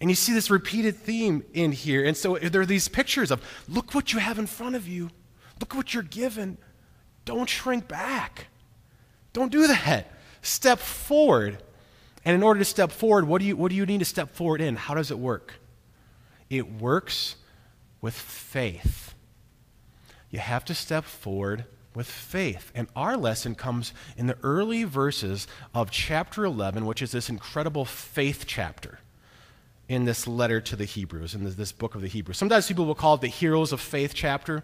And 0.00 0.08
you 0.08 0.14
see 0.14 0.32
this 0.32 0.50
repeated 0.50 0.94
theme 0.94 1.42
in 1.52 1.72
here. 1.72 2.04
And 2.04 2.16
so 2.16 2.36
there 2.36 2.60
are 2.60 2.66
these 2.66 2.86
pictures 2.86 3.32
of 3.32 3.44
look 3.68 3.92
what 3.92 4.12
you 4.12 4.20
have 4.20 4.38
in 4.38 4.46
front 4.46 4.76
of 4.76 4.86
you, 4.86 5.10
look 5.58 5.74
what 5.74 5.92
you're 5.92 6.04
given. 6.04 6.58
Don't 7.24 7.48
shrink 7.48 7.88
back. 7.88 8.46
Don't 9.32 9.52
do 9.52 9.66
that. 9.66 10.12
Step 10.42 10.78
forward. 10.78 11.58
And 12.24 12.36
in 12.36 12.42
order 12.42 12.60
to 12.60 12.64
step 12.64 12.92
forward, 12.92 13.26
what 13.26 13.40
do 13.40 13.46
you, 13.46 13.56
what 13.56 13.70
do 13.70 13.76
you 13.76 13.84
need 13.84 13.98
to 13.98 14.04
step 14.04 14.30
forward 14.30 14.60
in? 14.60 14.76
How 14.76 14.94
does 14.94 15.10
it 15.10 15.18
work? 15.18 15.54
It 16.48 16.70
works 16.72 17.34
with 18.00 18.14
faith. 18.14 19.14
You 20.30 20.38
have 20.38 20.64
to 20.66 20.74
step 20.74 21.04
forward 21.04 21.64
with 21.94 22.06
faith. 22.06 22.70
And 22.74 22.88
our 22.94 23.16
lesson 23.16 23.54
comes 23.54 23.92
in 24.16 24.26
the 24.26 24.36
early 24.42 24.84
verses 24.84 25.46
of 25.74 25.90
chapter 25.90 26.44
11, 26.44 26.86
which 26.86 27.02
is 27.02 27.12
this 27.12 27.28
incredible 27.28 27.84
faith 27.84 28.44
chapter 28.46 29.00
in 29.88 30.04
this 30.04 30.28
letter 30.28 30.60
to 30.60 30.76
the 30.76 30.84
Hebrews, 30.84 31.34
in 31.34 31.52
this, 31.56 31.72
book 31.72 31.96
of 31.96 32.00
the 32.00 32.06
Hebrews. 32.06 32.38
Sometimes 32.38 32.68
people 32.68 32.86
will 32.86 32.94
call 32.94 33.14
it 33.14 33.22
the 33.22 33.26
heroes 33.26 33.72
of 33.72 33.80
faith 33.80 34.12
chapter. 34.14 34.62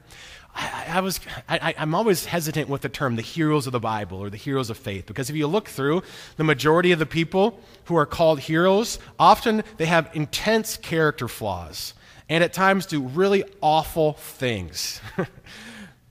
I, 0.55 0.85
I 0.89 1.01
was, 1.01 1.19
I, 1.49 1.75
I'm 1.77 1.97
always 1.97 2.27
hesitant 2.27 2.69
with 2.69 2.83
the 2.83 2.89
term 2.89 3.17
the 3.17 3.23
heroes 3.23 3.67
of 3.67 3.73
the 3.73 3.81
Bible 3.81 4.19
or 4.19 4.31
the 4.31 4.37
heroes 4.37 4.71
of 4.71 4.77
faith 4.77 5.05
because 5.07 5.29
if 5.29 5.35
you 5.35 5.49
look 5.49 5.69
through 5.69 6.05
the 6.37 6.45
majority 6.45 6.93
of 6.93 7.01
the 7.01 7.07
people 7.07 7.61
who 7.87 7.97
are 7.97 8.07
called 8.07 8.39
heroes, 8.39 9.01
often 9.19 9.65
they 9.79 9.87
have 9.87 10.11
intense 10.15 10.77
character 10.77 11.27
flaws 11.27 11.93
and 12.29 12.45
at 12.45 12.53
times 12.53 12.87
do 12.87 13.03
really 13.03 13.43
awful 13.61 14.13
things. 14.13 15.01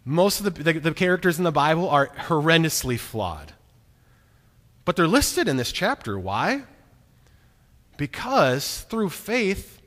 Most 0.06 0.40
of 0.40 0.54
the, 0.54 0.64
the, 0.64 0.80
the 0.80 0.94
characters 0.94 1.40
in 1.40 1.44
the 1.44 1.52
Bible 1.52 1.90
are 1.90 2.08
horrendously 2.08 3.00
flawed. 3.00 3.54
But 4.86 4.96
they're 4.96 5.08
listed 5.08 5.48
in 5.48 5.58
this 5.58 5.72
chapter. 5.72 6.18
Why? 6.18 6.64
Because 7.98 8.82
through 8.82 9.10
faith, 9.10 9.82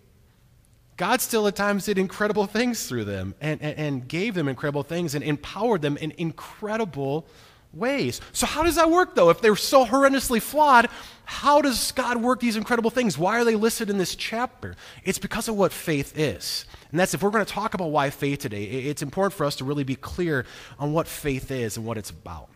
God 0.97 1.21
still 1.21 1.47
at 1.47 1.55
times 1.55 1.85
did 1.85 1.99
incredible 1.99 2.47
things 2.47 2.89
through 2.89 3.05
them 3.05 3.37
and, 3.41 3.63
and, 3.63 3.79
and, 3.79 4.09
gave 4.09 4.35
them 4.35 4.49
incredible 4.49 4.83
things 4.83 5.15
and 5.15 5.23
empowered 5.23 5.81
them 5.81 5.97
in 5.97 6.11
incredible 6.19 7.25
ways. 7.73 8.21
So, 8.33 8.47
how 8.47 8.63
does 8.63 8.77
that 8.77 8.91
work 8.91 9.15
though? 9.15 9.31
If 9.31 9.41
they're 9.41 9.57
so 9.57 9.85
horrendously 9.85 10.41
flawed, 10.41 10.89
how 11.25 11.61
does 11.61 11.93
God 11.93 12.17
work 12.19 12.41
these 12.41 12.57
incredible 12.57 12.91
things? 12.91 13.19
Why 13.19 13.39
are 13.39 13.45
they 13.45 13.55
listed 13.55 13.91
in 13.91 13.99
this 13.99 14.15
chapter? 14.15 14.75
It's 15.05 15.19
because 15.19 15.49
of 15.49 15.57
what 15.57 15.73
faith 15.73 16.19
is. 16.19 16.65
And 16.91 16.99
that's 16.99 17.13
if 17.13 17.23
we're 17.23 17.31
going 17.31 17.45
to 17.45 17.53
talk 17.53 17.75
about 17.75 17.91
why 17.91 18.11
faith 18.11 18.41
today, 18.41 18.65
it's 18.65 19.03
important 19.03 19.35
for 19.35 19.45
us 19.45 19.57
to 19.57 19.65
really 19.65 19.85
be 19.85 19.97
clear 19.97 20.47
on 20.79 20.93
what 20.93 21.07
faith 21.07 21.51
is 21.51 21.77
and 21.77 21.85
what 21.85 21.99
it's 21.99 22.11
about 22.11 22.49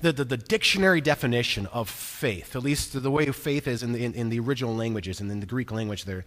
the, 0.00 0.12
the, 0.12 0.24
the, 0.24 0.36
dictionary 0.36 1.00
definition 1.00 1.66
of 1.66 1.88
faith, 1.88 2.56
at 2.56 2.62
least 2.62 3.00
the 3.00 3.10
way 3.10 3.26
faith 3.26 3.66
is 3.66 3.82
in 3.82 3.92
the, 3.92 4.04
in, 4.04 4.14
in 4.14 4.28
the 4.28 4.40
original 4.40 4.74
languages 4.74 5.20
and 5.20 5.30
in 5.30 5.40
the 5.40 5.46
Greek 5.46 5.70
language 5.70 6.04
there, 6.04 6.24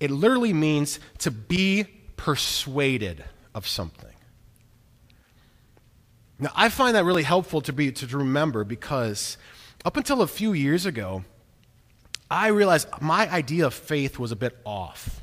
it 0.00 0.10
literally 0.10 0.52
means 0.52 0.98
to 1.18 1.30
be 1.30 1.84
persuaded 2.16 3.24
of 3.54 3.66
something. 3.66 4.10
Now, 6.42 6.50
I 6.56 6.70
find 6.70 6.96
that 6.96 7.04
really 7.04 7.22
helpful 7.22 7.60
to, 7.60 7.72
be, 7.72 7.92
to 7.92 8.16
remember 8.16 8.64
because 8.64 9.38
up 9.84 9.96
until 9.96 10.22
a 10.22 10.26
few 10.26 10.52
years 10.54 10.86
ago, 10.86 11.22
I 12.28 12.48
realized 12.48 12.88
my 13.00 13.30
idea 13.30 13.64
of 13.66 13.74
faith 13.74 14.18
was 14.18 14.32
a 14.32 14.36
bit 14.36 14.58
off. 14.66 15.22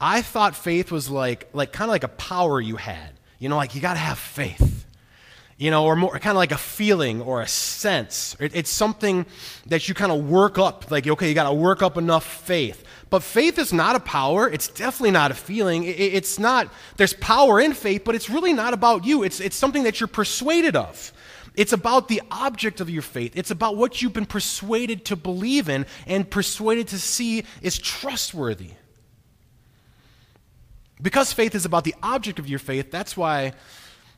I 0.00 0.22
thought 0.22 0.54
faith 0.54 0.92
was 0.92 1.10
like, 1.10 1.48
like 1.52 1.72
kind 1.72 1.88
of 1.88 1.92
like 1.92 2.04
a 2.04 2.08
power 2.08 2.60
you 2.60 2.76
had. 2.76 3.18
You 3.40 3.48
know, 3.48 3.56
like 3.56 3.74
you 3.74 3.80
got 3.80 3.94
to 3.94 3.98
have 3.98 4.16
faith 4.16 4.86
you 5.58 5.72
know, 5.72 5.84
or 5.84 5.96
more 5.96 6.12
kind 6.20 6.30
of 6.30 6.36
like 6.36 6.52
a 6.52 6.58
feeling 6.58 7.20
or 7.20 7.42
a 7.42 7.48
sense. 7.48 8.36
It, 8.38 8.54
it's 8.54 8.70
something 8.70 9.26
that 9.66 9.88
you 9.88 9.94
kind 9.94 10.12
of 10.12 10.28
work 10.28 10.56
up, 10.56 10.88
like, 10.90 11.06
okay, 11.06 11.28
you 11.28 11.34
got 11.34 11.48
to 11.48 11.54
work 11.54 11.82
up 11.82 11.96
enough 11.96 12.24
faith. 12.24 12.84
But 13.10 13.24
faith 13.24 13.58
is 13.58 13.72
not 13.72 13.96
a 13.96 14.00
power. 14.00 14.48
It's 14.48 14.68
definitely 14.68 15.10
not 15.10 15.32
a 15.32 15.34
feeling. 15.34 15.82
It, 15.82 15.98
it's 15.98 16.38
not, 16.38 16.72
there's 16.96 17.12
power 17.14 17.60
in 17.60 17.72
faith, 17.72 18.02
but 18.04 18.14
it's 18.14 18.30
really 18.30 18.52
not 18.52 18.72
about 18.72 19.04
you. 19.04 19.24
It's, 19.24 19.40
it's 19.40 19.56
something 19.56 19.82
that 19.82 19.98
you're 19.98 20.06
persuaded 20.06 20.76
of. 20.76 21.12
It's 21.56 21.72
about 21.72 22.06
the 22.06 22.22
object 22.30 22.80
of 22.80 22.88
your 22.88 23.02
faith. 23.02 23.32
It's 23.34 23.50
about 23.50 23.76
what 23.76 24.00
you've 24.00 24.12
been 24.12 24.26
persuaded 24.26 25.06
to 25.06 25.16
believe 25.16 25.68
in 25.68 25.86
and 26.06 26.30
persuaded 26.30 26.86
to 26.88 27.00
see 27.00 27.42
is 27.62 27.76
trustworthy. 27.76 28.70
Because 31.02 31.32
faith 31.32 31.56
is 31.56 31.64
about 31.64 31.82
the 31.82 31.96
object 32.00 32.38
of 32.38 32.48
your 32.48 32.60
faith, 32.60 32.92
that's 32.92 33.16
why 33.16 33.54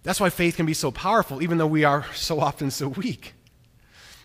that's 0.02 0.20
why 0.20 0.30
faith 0.30 0.56
can 0.56 0.66
be 0.66 0.74
so 0.74 0.90
powerful, 0.90 1.42
even 1.42 1.58
though 1.58 1.66
we 1.66 1.84
are 1.84 2.06
so 2.14 2.40
often 2.40 2.70
so 2.70 2.88
weak. 2.88 3.34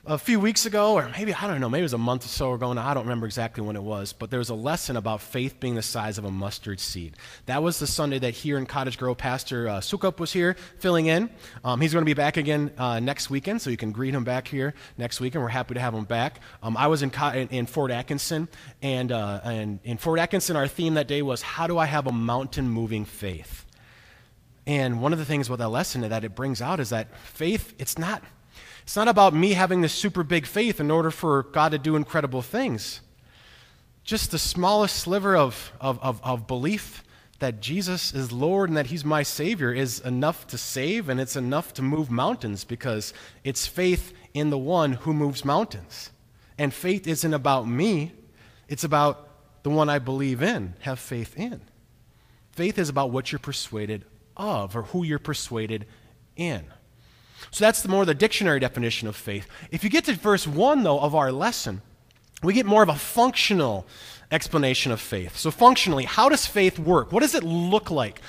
A 0.07 0.19
few 0.19 0.39
weeks 0.39 0.67
ago, 0.67 0.93
or 0.93 1.09
maybe, 1.09 1.33
I 1.33 1.47
don't 1.47 1.59
know, 1.59 1.67
maybe 1.67 1.81
it 1.81 1.85
was 1.85 1.93
a 1.93 1.97
month 1.97 2.25
or 2.25 2.27
so 2.27 2.53
ago 2.53 2.71
now, 2.73 2.87
I 2.87 2.93
don't 2.93 3.05
remember 3.05 3.25
exactly 3.25 3.63
when 3.63 3.75
it 3.75 3.81
was, 3.81 4.13
but 4.13 4.29
there 4.29 4.37
was 4.37 4.49
a 4.49 4.55
lesson 4.55 4.97
about 4.97 5.19
faith 5.19 5.59
being 5.59 5.73
the 5.73 5.81
size 5.81 6.19
of 6.19 6.25
a 6.25 6.29
mustard 6.29 6.79
seed. 6.79 7.15
That 7.47 7.63
was 7.63 7.79
the 7.79 7.87
Sunday 7.87 8.19
that 8.19 8.35
here 8.35 8.59
in 8.59 8.67
Cottage 8.67 8.99
Grove, 8.99 9.17
Pastor 9.17 9.67
uh, 9.67 9.79
Sukup 9.79 10.19
was 10.19 10.31
here 10.31 10.57
filling 10.77 11.07
in. 11.07 11.31
Um, 11.63 11.81
he's 11.81 11.91
going 11.91 12.03
to 12.03 12.09
be 12.09 12.13
back 12.13 12.37
again 12.37 12.71
uh, 12.77 12.99
next 12.99 13.31
weekend, 13.31 13.63
so 13.63 13.71
you 13.71 13.77
can 13.77 13.91
greet 13.91 14.13
him 14.13 14.23
back 14.23 14.47
here 14.47 14.75
next 14.95 15.19
weekend. 15.19 15.43
We're 15.43 15.49
happy 15.49 15.73
to 15.73 15.79
have 15.79 15.95
him 15.95 16.05
back. 16.05 16.39
Um, 16.61 16.77
I 16.77 16.85
was 16.85 17.01
in, 17.01 17.11
in, 17.33 17.47
in, 17.47 17.65
Fort 17.65 17.89
Atkinson, 17.89 18.47
and, 18.83 19.11
uh, 19.11 19.41
and 19.43 19.79
in 19.83 19.97
Fort 19.97 20.19
Atkinson, 20.19 20.55
our 20.55 20.67
theme 20.67 20.93
that 20.93 21.07
day 21.07 21.23
was 21.23 21.41
How 21.41 21.65
do 21.65 21.79
I 21.79 21.87
have 21.87 22.05
a 22.05 22.11
mountain 22.11 22.69
moving 22.69 23.05
faith? 23.05 23.64
And 24.67 25.01
one 25.01 25.13
of 25.13 25.19
the 25.19 25.25
things 25.25 25.49
with 25.49 25.59
that 25.59 25.69
lesson 25.69 26.01
that 26.01 26.23
it 26.23 26.35
brings 26.35 26.61
out 26.61 26.79
is 26.79 26.89
that 26.89 27.15
faith, 27.17 27.75
it's 27.77 27.97
not, 27.97 28.23
it's 28.83 28.95
not 28.95 29.07
about 29.07 29.33
me 29.33 29.53
having 29.53 29.81
this 29.81 29.93
super 29.93 30.23
big 30.23 30.45
faith 30.45 30.79
in 30.79 30.89
order 30.89 31.11
for 31.11 31.43
God 31.43 31.69
to 31.69 31.77
do 31.77 31.95
incredible 31.95 32.41
things. 32.41 33.01
Just 34.03 34.31
the 34.31 34.39
smallest 34.39 34.95
sliver 34.95 35.35
of, 35.35 35.71
of, 35.79 35.99
of, 36.01 36.19
of 36.23 36.47
belief 36.47 37.03
that 37.39 37.61
Jesus 37.61 38.13
is 38.13 38.31
Lord 38.31 38.69
and 38.69 38.77
that 38.77 38.87
He's 38.87 39.05
my 39.05 39.23
Savior 39.23 39.71
is 39.71 39.99
enough 39.99 40.47
to 40.47 40.57
save 40.57 41.09
and 41.09 41.19
it's 41.19 41.35
enough 41.35 41.73
to 41.73 41.81
move 41.81 42.09
mountains 42.09 42.63
because 42.63 43.13
it's 43.43 43.67
faith 43.67 44.13
in 44.33 44.49
the 44.49 44.57
one 44.57 44.93
who 44.93 45.13
moves 45.13 45.45
mountains. 45.45 46.11
And 46.57 46.73
faith 46.73 47.07
isn't 47.07 47.33
about 47.33 47.67
me, 47.67 48.13
it's 48.67 48.83
about 48.83 49.27
the 49.63 49.69
one 49.69 49.89
I 49.89 49.99
believe 49.99 50.41
in, 50.41 50.75
have 50.79 50.99
faith 50.99 51.37
in. 51.37 51.61
Faith 52.51 52.79
is 52.79 52.89
about 52.89 53.11
what 53.11 53.31
you're 53.31 53.39
persuaded 53.39 54.05
of 54.35 54.75
or 54.75 54.83
who 54.83 55.03
you're 55.03 55.19
persuaded 55.19 55.85
in. 56.35 56.65
So 57.51 57.63
that's 57.63 57.81
the 57.81 57.89
more 57.89 58.05
the 58.05 58.13
dictionary 58.13 58.59
definition 58.59 59.07
of 59.07 59.15
faith. 59.15 59.47
If 59.71 59.83
you 59.83 59.89
get 59.89 60.05
to 60.05 60.13
verse 60.13 60.47
1, 60.47 60.83
though, 60.83 60.99
of 60.99 61.15
our 61.15 61.31
lesson, 61.31 61.81
we 62.43 62.53
get 62.53 62.65
more 62.65 62.83
of 62.83 62.89
a 62.89 62.95
functional 62.95 63.85
explanation 64.31 64.91
of 64.91 64.99
faith. 64.99 65.37
So, 65.37 65.51
functionally, 65.51 66.05
how 66.05 66.29
does 66.29 66.45
faith 66.45 66.79
work? 66.79 67.11
What 67.11 67.21
does 67.21 67.35
it 67.35 67.43
look 67.43 67.91
like? 67.91 68.21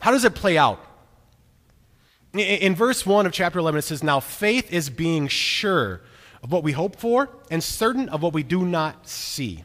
How 0.00 0.10
does 0.10 0.24
it 0.24 0.34
play 0.34 0.58
out? 0.58 0.84
In 2.34 2.74
verse 2.74 3.04
1 3.04 3.26
of 3.26 3.32
chapter 3.32 3.58
11, 3.58 3.78
it 3.78 3.82
says, 3.82 4.02
Now 4.02 4.18
faith 4.20 4.72
is 4.72 4.88
being 4.88 5.28
sure 5.28 6.00
of 6.42 6.50
what 6.50 6.62
we 6.62 6.72
hope 6.72 6.96
for 6.96 7.28
and 7.50 7.62
certain 7.62 8.08
of 8.08 8.22
what 8.22 8.32
we 8.32 8.42
do 8.42 8.64
not 8.64 9.06
see. 9.06 9.64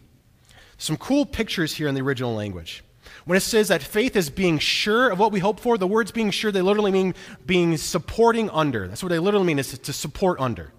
Some 0.77 0.97
cool 0.97 1.25
pictures 1.25 1.75
here 1.75 1.87
in 1.87 1.95
the 1.95 2.01
original 2.01 2.35
language. 2.35 2.83
When 3.27 3.35
it 3.35 3.41
says 3.41 3.67
that 3.67 3.83
faith 3.83 4.15
is 4.15 4.29
being 4.29 4.57
sure 4.57 5.09
of 5.09 5.19
what 5.19 5.33
we 5.33 5.41
hope 5.41 5.59
for, 5.59 5.77
the 5.77 5.85
words 5.85 6.11
being 6.11 6.31
sure, 6.31 6.49
they 6.49 6.61
literally 6.61 6.93
mean 6.93 7.13
being 7.45 7.75
supporting 7.75 8.49
under. 8.51 8.87
That's 8.87 9.03
what 9.03 9.09
they 9.09 9.19
literally 9.19 9.45
mean, 9.45 9.59
is 9.59 9.77
to 9.77 9.91
support 9.91 10.39
under. 10.39 10.71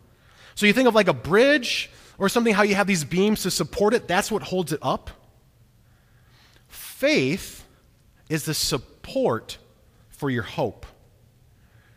So 0.55 0.65
you 0.65 0.73
think 0.73 0.89
of 0.89 0.95
like 0.95 1.09
a 1.09 1.13
bridge 1.13 1.91
or 2.17 2.31
something, 2.31 2.55
how 2.55 2.63
you 2.63 2.75
have 2.75 2.87
these 2.87 3.05
beams 3.05 3.43
to 3.43 3.51
support 3.51 3.93
it, 3.93 4.09
that's 4.09 4.33
what 4.33 4.43
holds 4.43 4.73
it 4.73 4.79
up. 4.81 5.11
Faith 6.69 7.67
is 8.31 8.47
the 8.47 8.55
support 8.55 9.59
for 10.09 10.31
your 10.31 10.43
hope. 10.43 10.87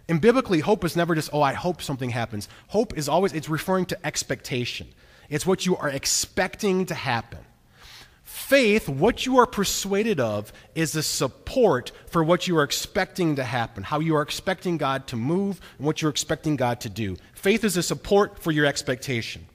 And 0.10 0.20
biblically, 0.20 0.60
hope 0.60 0.84
is 0.84 0.98
never 0.98 1.16
just, 1.16 1.30
oh, 1.32 1.42
I 1.42 1.54
hope 1.54 1.82
something 1.82 2.10
happens. 2.10 2.50
Hope 2.68 2.98
is 2.98 3.08
always, 3.08 3.32
it's 3.32 3.48
referring 3.48 3.86
to 3.86 4.06
expectation. 4.06 4.90
It's 5.30 5.46
what 5.46 5.66
you 5.66 5.78
are 5.78 5.88
expecting 5.88 6.88
to 6.88 6.94
happen. 6.94 7.40
Faith, 8.52 8.90
what 8.90 9.26
you 9.26 9.38
are 9.38 9.46
persuaded 9.46 10.20
of, 10.20 10.52
is 10.76 10.92
the 10.92 11.02
support 11.02 11.94
for 12.08 12.22
what 12.22 12.50
you 12.50 12.58
are 12.58 12.64
expecting 12.64 13.38
to 13.38 13.46
happen, 13.46 13.82
how 13.82 14.02
you 14.02 14.14
are 14.14 14.22
expecting 14.22 14.76
God 14.76 15.08
to 15.08 15.16
move, 15.16 15.62
and 15.78 15.88
what 15.88 16.02
you're 16.02 16.12
expecting 16.12 16.58
God 16.58 16.82
to 16.82 16.90
do. 16.90 17.16
Faith 17.34 17.64
is 17.64 17.78
a 17.78 17.82
support 17.82 18.40
for 18.40 18.52
your 18.52 18.66
expectation. 18.66 19.46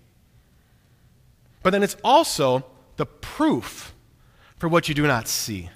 But 1.62 1.74
then 1.74 1.82
it's 1.82 1.98
also 2.02 2.64
the 2.96 3.04
proof 3.04 3.92
for 4.56 4.66
what 4.66 4.88
you 4.88 4.94
do 4.94 5.06
not 5.06 5.28
see. 5.28 5.68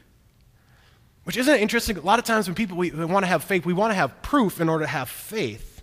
Which 1.24 1.36
isn't 1.36 1.56
interesting? 1.56 1.98
A 1.98 2.00
lot 2.00 2.18
of 2.18 2.24
times 2.24 2.48
when 2.48 2.54
people 2.54 2.78
we, 2.78 2.90
we 2.90 3.04
want 3.04 3.24
to 3.24 3.28
have 3.28 3.44
faith, 3.44 3.66
we 3.66 3.74
want 3.74 3.90
to 3.90 3.96
have 3.96 4.22
proof 4.22 4.62
in 4.62 4.70
order 4.70 4.84
to 4.84 4.90
have 4.90 5.10
faith. 5.10 5.82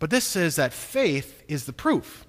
But 0.00 0.10
this 0.10 0.24
says 0.24 0.56
that 0.56 0.72
faith 0.72 1.44
is 1.46 1.66
the 1.66 1.72
proof. 1.72 2.26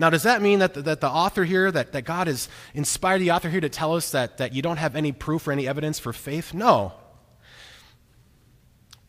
Now, 0.00 0.08
does 0.08 0.22
that 0.22 0.40
mean 0.40 0.60
that 0.60 0.72
the, 0.72 0.80
that 0.80 1.02
the 1.02 1.10
author 1.10 1.44
here, 1.44 1.70
that, 1.70 1.92
that 1.92 2.06
God 2.06 2.26
has 2.26 2.48
inspired 2.72 3.18
the 3.18 3.32
author 3.32 3.50
here 3.50 3.60
to 3.60 3.68
tell 3.68 3.94
us 3.94 4.12
that, 4.12 4.38
that 4.38 4.54
you 4.54 4.62
don't 4.62 4.78
have 4.78 4.96
any 4.96 5.12
proof 5.12 5.46
or 5.46 5.52
any 5.52 5.68
evidence 5.68 5.98
for 5.98 6.14
faith? 6.14 6.54
No. 6.54 6.94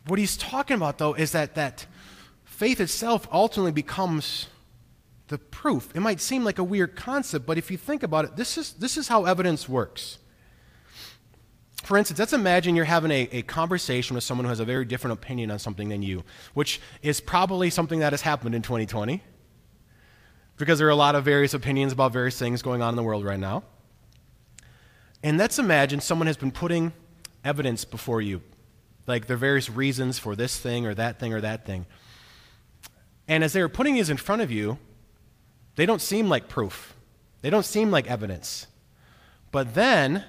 What 0.06 0.18
he's 0.18 0.36
talking 0.36 0.76
about, 0.76 0.98
though, 0.98 1.14
is 1.14 1.32
that, 1.32 1.54
that 1.54 1.86
faith 2.44 2.78
itself 2.78 3.26
ultimately 3.32 3.72
becomes 3.72 4.48
the 5.28 5.38
proof. 5.38 5.88
It 5.94 6.00
might 6.00 6.20
seem 6.20 6.44
like 6.44 6.58
a 6.58 6.64
weird 6.64 6.94
concept, 6.94 7.46
but 7.46 7.56
if 7.56 7.70
you 7.70 7.78
think 7.78 8.02
about 8.02 8.26
it, 8.26 8.36
this 8.36 8.58
is, 8.58 8.74
this 8.74 8.98
is 8.98 9.08
how 9.08 9.24
evidence 9.24 9.66
works. 9.66 10.18
For 11.84 11.96
instance, 11.96 12.18
let's 12.18 12.34
imagine 12.34 12.76
you're 12.76 12.84
having 12.84 13.10
a, 13.10 13.28
a 13.32 13.42
conversation 13.42 14.14
with 14.14 14.24
someone 14.24 14.44
who 14.44 14.50
has 14.50 14.60
a 14.60 14.66
very 14.66 14.84
different 14.84 15.14
opinion 15.14 15.50
on 15.50 15.58
something 15.58 15.88
than 15.88 16.02
you, 16.02 16.22
which 16.52 16.82
is 17.00 17.18
probably 17.18 17.70
something 17.70 18.00
that 18.00 18.12
has 18.12 18.20
happened 18.20 18.54
in 18.54 18.60
2020 18.60 19.22
because 20.62 20.78
there 20.78 20.86
are 20.86 20.90
a 20.90 20.94
lot 20.94 21.16
of 21.16 21.24
various 21.24 21.54
opinions 21.54 21.92
about 21.92 22.12
various 22.12 22.38
things 22.38 22.62
going 22.62 22.82
on 22.82 22.90
in 22.90 22.94
the 22.94 23.02
world 23.02 23.24
right 23.24 23.40
now. 23.40 23.64
And 25.20 25.36
let's 25.36 25.58
imagine 25.58 25.98
someone 25.98 26.28
has 26.28 26.36
been 26.36 26.52
putting 26.52 26.92
evidence 27.44 27.84
before 27.84 28.22
you, 28.22 28.42
like 29.08 29.26
there 29.26 29.34
are 29.34 29.38
various 29.38 29.68
reasons 29.68 30.20
for 30.20 30.36
this 30.36 30.56
thing 30.60 30.86
or 30.86 30.94
that 30.94 31.18
thing 31.18 31.32
or 31.32 31.40
that 31.40 31.66
thing. 31.66 31.84
And 33.26 33.42
as 33.42 33.52
they're 33.52 33.68
putting 33.68 33.94
these 33.94 34.08
in 34.08 34.16
front 34.16 34.40
of 34.40 34.52
you, 34.52 34.78
they 35.74 35.84
don't 35.84 36.00
seem 36.00 36.28
like 36.28 36.46
proof, 36.46 36.94
they 37.40 37.50
don't 37.50 37.66
seem 37.66 37.90
like 37.90 38.08
evidence. 38.08 38.68
But 39.50 39.74
then, 39.74 40.24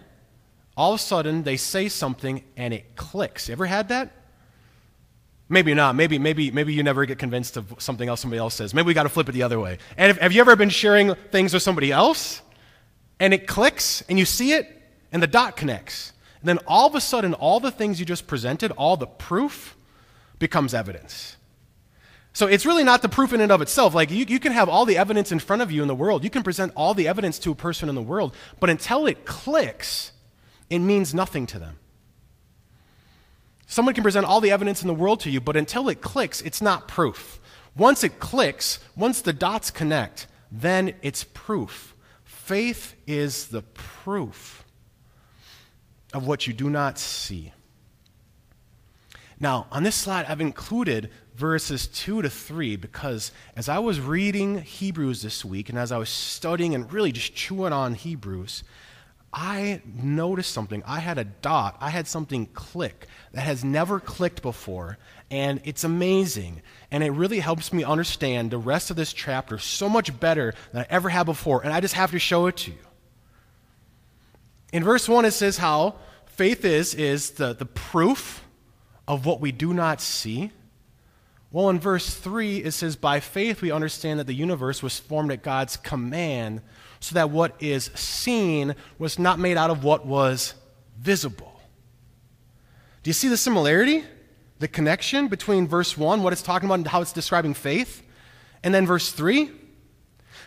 all 0.75 0.96
of 0.96 1.00
a 1.00 1.04
sudden, 1.04 1.44
they 1.44 1.58
say 1.58 1.90
something 1.90 2.44
and 2.58 2.74
it 2.74 2.96
clicks. 2.96 3.50
You 3.50 3.52
ever 3.52 3.68
had 3.68 3.90
that? 3.90 4.12
Maybe 5.50 5.73
not. 5.73 5.95
Maybe, 5.95 6.17
maybe, 6.17 6.51
maybe 6.51 6.73
you 6.73 6.83
never 6.83 7.05
get 7.05 7.19
convinced 7.19 7.57
of 7.57 7.73
something 7.77 8.07
else 8.07 8.21
somebody 8.21 8.39
else 8.39 8.55
says. 8.55 8.73
Maybe 8.73 8.88
we 8.88 8.93
got 8.93 9.03
to 9.03 9.09
flip 9.09 9.29
it 9.29 9.33
the 9.33 9.43
other 9.43 9.59
way. 9.59 9.77
And 9.97 10.12
if, 10.12 10.17
have 10.17 10.31
you 10.31 10.41
ever 10.41 10.55
been 10.55 10.69
sharing 10.69 11.15
things 11.31 11.53
with 11.53 11.63
somebody 11.63 11.91
else 11.91 12.41
and 13.19 13.33
it 13.33 13.47
clicks 13.47 14.01
and 14.09 14.17
you 14.17 14.25
see 14.25 14.53
it 14.53 14.67
and 15.12 15.21
the 15.21 15.27
dot 15.27 15.55
connects? 15.57 16.13
And 16.41 16.50
then 16.50 16.59
all 16.67 16.88
of 16.88 16.95
a 16.95 17.01
sudden, 17.01 17.33
all 17.33 17.59
the 17.59 17.71
things 17.71 18.00
you 18.00 18.05
just 18.05 18.27
presented, 18.27 18.71
all 18.71 18.97
the 18.97 19.07
proof, 19.07 19.77
becomes 20.39 20.73
evidence. 20.73 21.38
So 22.33 22.47
it's 22.47 22.65
really 22.65 22.83
not 22.83 23.01
the 23.01 23.09
proof 23.09 23.31
in 23.31 23.41
and 23.41 23.51
of 23.51 23.62
itself. 23.62 23.93
Like 23.93 24.09
you, 24.12 24.25
you 24.27 24.39
can 24.39 24.51
have 24.51 24.67
all 24.67 24.85
the 24.85 24.97
evidence 24.97 25.31
in 25.31 25.39
front 25.39 25.62
of 25.62 25.71
you 25.71 25.81
in 25.81 25.88
the 25.88 25.95
world. 25.95 26.23
You 26.23 26.29
can 26.29 26.43
present 26.43 26.73
all 26.75 26.93
the 26.93 27.07
evidence 27.07 27.38
to 27.39 27.51
a 27.51 27.55
person 27.55 27.89
in 27.89 27.95
the 27.95 28.01
world, 28.01 28.35
but 28.59 28.69
until 28.69 29.05
it 29.05 29.25
clicks, 29.25 30.12
it 30.69 30.79
means 30.79 31.13
nothing 31.13 31.45
to 31.47 31.59
them. 31.59 31.77
Someone 33.74 33.96
can 33.96 34.03
present 34.03 34.27
all 34.27 34.39
the 34.39 34.51
evidence 34.51 34.84
in 34.84 34.88
the 34.88 34.94
world 34.94 35.20
to 35.22 35.32
you, 35.32 35.42
but 35.42 35.58
until 35.58 35.89
it 35.89 36.00
clicks, 36.00 36.42
it's 36.42 36.62
not 36.62 36.88
proof. 36.88 37.39
Once 37.75 38.03
it 38.03 38.20
clicks, 38.20 38.77
once 38.96 39.20
the 39.20 39.34
dots 39.34 39.72
connect, 39.72 40.27
then 40.51 40.94
it's 41.01 41.24
proof. 41.24 41.96
Faith 42.24 42.94
is 43.08 43.48
the 43.48 43.63
proof 43.63 44.63
of 46.13 46.27
what 46.27 46.46
you 46.46 46.53
do 46.53 46.70
not 46.70 47.00
see. 47.00 47.51
Now, 49.39 49.65
on 49.72 49.82
this 49.82 49.96
slide, 49.96 50.27
I've 50.30 50.39
included 50.39 51.10
verses 51.34 51.88
2 51.88 52.22
to 52.22 52.30
3 52.30 52.75
because 52.75 53.32
as 53.56 53.68
I 53.70 53.80
was 53.80 54.00
reading 54.00 54.62
Hebrews 54.62 55.24
this 55.24 55.44
week 55.44 55.70
and 55.70 55.80
as 55.80 55.92
I 55.92 55.98
was 55.98 56.10
studying 56.10 56.75
and 56.75 56.94
really 56.94 57.12
just 57.12 57.34
chewing 57.34 57.74
on 57.74 57.96
Hebrews, 57.96 58.63
I 59.34 59.82
noticed 59.86 60.52
something. 60.52 60.84
I 60.86 61.00
had 61.00 61.18
a 61.18 61.24
dot, 61.24 61.78
I 61.82 61.90
had 61.90 62.08
something 62.08 62.46
click 62.46 63.08
that 63.32 63.42
has 63.42 63.63
never 63.63 64.00
clicked 64.00 64.44
before, 64.44 65.00
and 65.32 65.60
it's 65.63 65.84
amazing. 65.84 66.62
And 66.92 67.04
it 67.04 67.10
really 67.10 67.40
helps 67.40 67.74
me 67.74 67.84
understand 67.84 68.52
the 68.52 68.60
rest 68.60 68.92
of 68.92 68.96
this 68.96 69.12
chapter 69.12 69.58
so 69.58 69.90
much 69.90 70.20
better 70.20 70.54
than 70.72 70.82
I 70.82 70.86
ever 70.88 71.10
had 71.10 71.24
before, 71.24 71.63
and 71.63 71.74
I 71.74 71.82
just 71.82 71.96
have 71.96 72.12
to 72.12 72.19
show 72.19 72.46
it 72.46 72.58
to 72.58 72.72
you. 72.72 72.78
In 74.72 74.84
verse 74.84 75.10
1, 75.10 75.26
it 75.26 75.32
says 75.32 75.58
how 75.58 75.96
faith 76.26 76.63
is, 76.63 76.93
is 76.93 77.32
the, 77.32 77.54
the 77.54 77.65
proof 77.65 78.43
of 79.08 79.26
what 79.26 79.41
we 79.41 79.52
do 79.52 79.74
not 79.74 80.00
see. 80.00 80.52
Well, 81.52 81.69
in 81.69 81.80
verse 81.80 82.13
3, 82.15 82.58
it 82.58 82.72
says, 82.72 82.96
By 82.96 83.19
faith 83.19 83.62
we 83.62 83.72
understand 83.72 84.19
that 84.19 84.28
the 84.28 84.34
universe 84.34 84.82
was 84.84 85.00
formed 85.00 85.32
at 85.32 85.43
God's 85.43 85.78
command 85.78 86.62
so 87.04 87.16
that 87.16 87.32
what 87.32 87.54
is 87.60 87.92
seen 87.96 88.76
was 88.98 89.20
not 89.20 89.38
made 89.38 89.58
out 89.58 89.70
of 89.70 89.84
what 89.84 90.06
was 90.06 90.54
visible. 90.98 91.60
Do 93.04 93.10
you 93.10 93.13
see 93.13 93.28
the 93.28 93.36
similarity? 93.36 94.06
The 94.60 94.70
connection 94.70 95.28
between 95.28 95.68
verse 95.68 95.98
1, 95.98 96.24
what 96.24 96.32
it's 96.32 96.42
talking 96.42 96.70
about, 96.70 96.76
and 96.76 96.88
how 96.88 97.02
it's 97.02 97.12
describing 97.12 97.56
faith, 97.56 98.02
and 98.63 98.74
then 98.74 98.88
verse 98.88 99.12
3? 99.12 99.52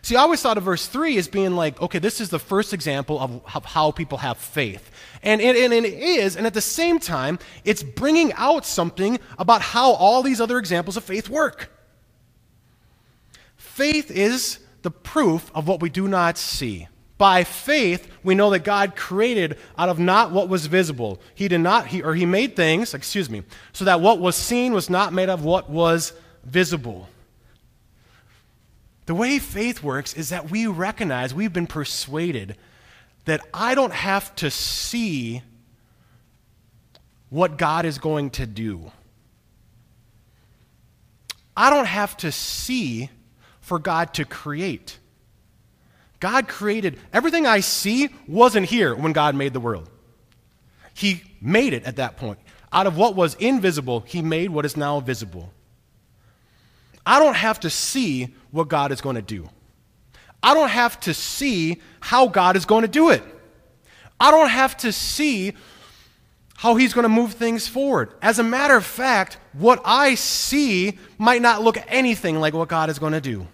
See, 0.01 0.17
I 0.17 0.23
always 0.23 0.41
thought 0.41 0.57
of 0.57 0.65
verse 0.65 0.87
3 0.87 1.19
as 1.19 1.29
being 1.29 1.57
like, 1.57 1.79
okay, 1.83 1.99
this 1.99 2.23
is 2.23 2.31
the 2.31 2.39
first 2.39 2.73
example 2.73 3.21
of, 3.21 3.67
how 3.67 3.91
people 3.91 4.17
have 4.17 4.39
faith. 4.39 4.91
And, 5.23 5.43
and, 5.43 5.59
and 5.59 5.85
it 5.85 5.93
is, 5.93 6.37
and 6.37 6.47
at 6.47 6.55
the 6.55 6.63
same 6.63 6.99
time, 6.99 7.39
it's 7.67 7.83
bringing 7.83 8.33
out 8.33 8.65
something 8.65 9.19
about 9.39 9.61
how 9.61 9.91
all 9.93 10.23
these 10.23 10.41
other 10.41 10.57
examples 10.57 10.97
of 10.97 11.05
faith 11.05 11.29
work. 11.29 11.71
Faith 13.57 14.11
is 14.11 14.61
the 14.87 14.91
proof 14.93 15.51
of 15.53 15.67
what 15.67 15.81
we 15.81 15.91
do 15.91 16.07
not 16.07 16.39
see. 16.39 16.87
By 17.19 17.43
faith, 17.43 18.09
we 18.23 18.37
know 18.37 18.51
that 18.51 18.61
God 18.61 18.95
created 18.95 19.59
out 19.77 19.89
of 19.89 19.99
not 19.99 20.31
what 20.31 20.49
was 20.49 20.67
visible. 20.67 21.21
He 21.35 21.49
did 21.49 21.59
not, 21.59 21.89
he, 21.89 22.05
or 22.05 22.15
He 22.15 22.25
made 22.25 22.55
things, 22.55 22.95
excuse 22.95 23.29
me, 23.29 23.43
so 23.73 23.85
that 23.85 24.01
what 24.01 24.21
was 24.21 24.37
seen 24.37 24.73
was 24.73 24.89
not 24.89 25.13
made 25.13 25.29
of 25.29 25.45
what 25.45 25.69
was 25.69 26.13
visible. 26.45 27.09
The 29.07 29.15
way 29.17 29.41
faith 29.41 29.83
works 29.83 30.15
is 30.15 30.29
that 30.29 30.53
we 30.53 30.69
recognize, 30.69 31.35
we've 31.35 31.53
been 31.53 31.67
persuaded 31.67 32.57
that 33.25 33.41
I 33.53 33.75
don't 33.75 33.93
have 33.93 34.37
to 34.37 34.53
see 34.53 35.43
what 37.29 37.59
God 37.59 37.87
is 37.87 37.99
going 37.99 38.31
to 38.31 38.47
do. 38.47 38.93
I 41.57 41.71
don't 41.71 41.87
have 41.87 42.17
to 42.19 42.31
see 42.31 43.11
for 43.67 43.81
God 43.81 44.15
to 44.15 44.25
create. 44.25 44.97
God 46.21 46.47
created 46.47 47.01
everything 47.13 47.47
I 47.47 47.59
see 47.59 48.11
wasn't 48.29 48.69
here 48.69 48.95
when 48.95 49.13
God 49.13 49.35
made 49.35 49.53
the 49.53 49.59
world. 49.59 49.91
He 50.95 51.25
made 51.41 51.73
it 51.73 51.83
at 51.83 51.97
that 51.97 52.17
point. 52.17 52.39
Out 52.73 52.87
of 52.87 52.97
what 52.97 53.17
was 53.17 53.35
invisible, 53.35 54.05
He 54.07 54.23
made 54.23 54.51
what 54.51 54.65
is 54.65 54.77
now 54.77 55.01
visible. 55.01 55.53
I 57.05 57.19
don't 57.19 57.35
have 57.35 57.59
to 57.61 57.71
see 57.71 58.37
what 58.53 58.69
God 58.69 58.93
is 58.93 59.01
going 59.01 59.17
to 59.17 59.23
do. 59.23 59.49
I 60.45 60.55
don't 60.55 60.69
have 60.69 61.01
to 61.01 61.13
see 61.13 61.83
how 61.99 62.29
God 62.29 62.55
is 62.55 62.67
going 62.67 62.83
to 62.83 62.89
do 62.89 63.11
it. 63.11 63.25
I 64.21 64.31
don't 64.31 64.49
have 64.49 64.77
to 64.79 64.93
see 64.93 65.55
how 66.57 66.77
he's 66.77 66.95
going 66.95 67.03
to 67.03 67.09
move 67.09 67.33
things 67.33 67.67
forward. 67.69 68.15
As 68.23 68.39
a 68.39 68.45
matter 68.45 68.77
of 68.77 68.85
fact, 68.85 69.39
what 69.53 69.83
I 69.85 70.15
see 70.15 70.99
might 71.19 71.43
not 71.43 71.63
look 71.63 71.79
anything 71.89 72.41
like 72.41 72.55
what 72.55 72.69
God 72.69 72.91
is 72.91 72.99
going 72.99 73.13
to 73.13 73.21
do. 73.21 73.47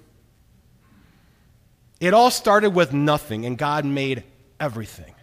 It 2.03 2.15
all 2.15 2.33
started 2.33 2.71
with 2.71 2.93
nothing, 2.93 3.47
and 3.47 3.57
God 3.57 3.85
made 3.85 4.25
everything. 4.59 5.15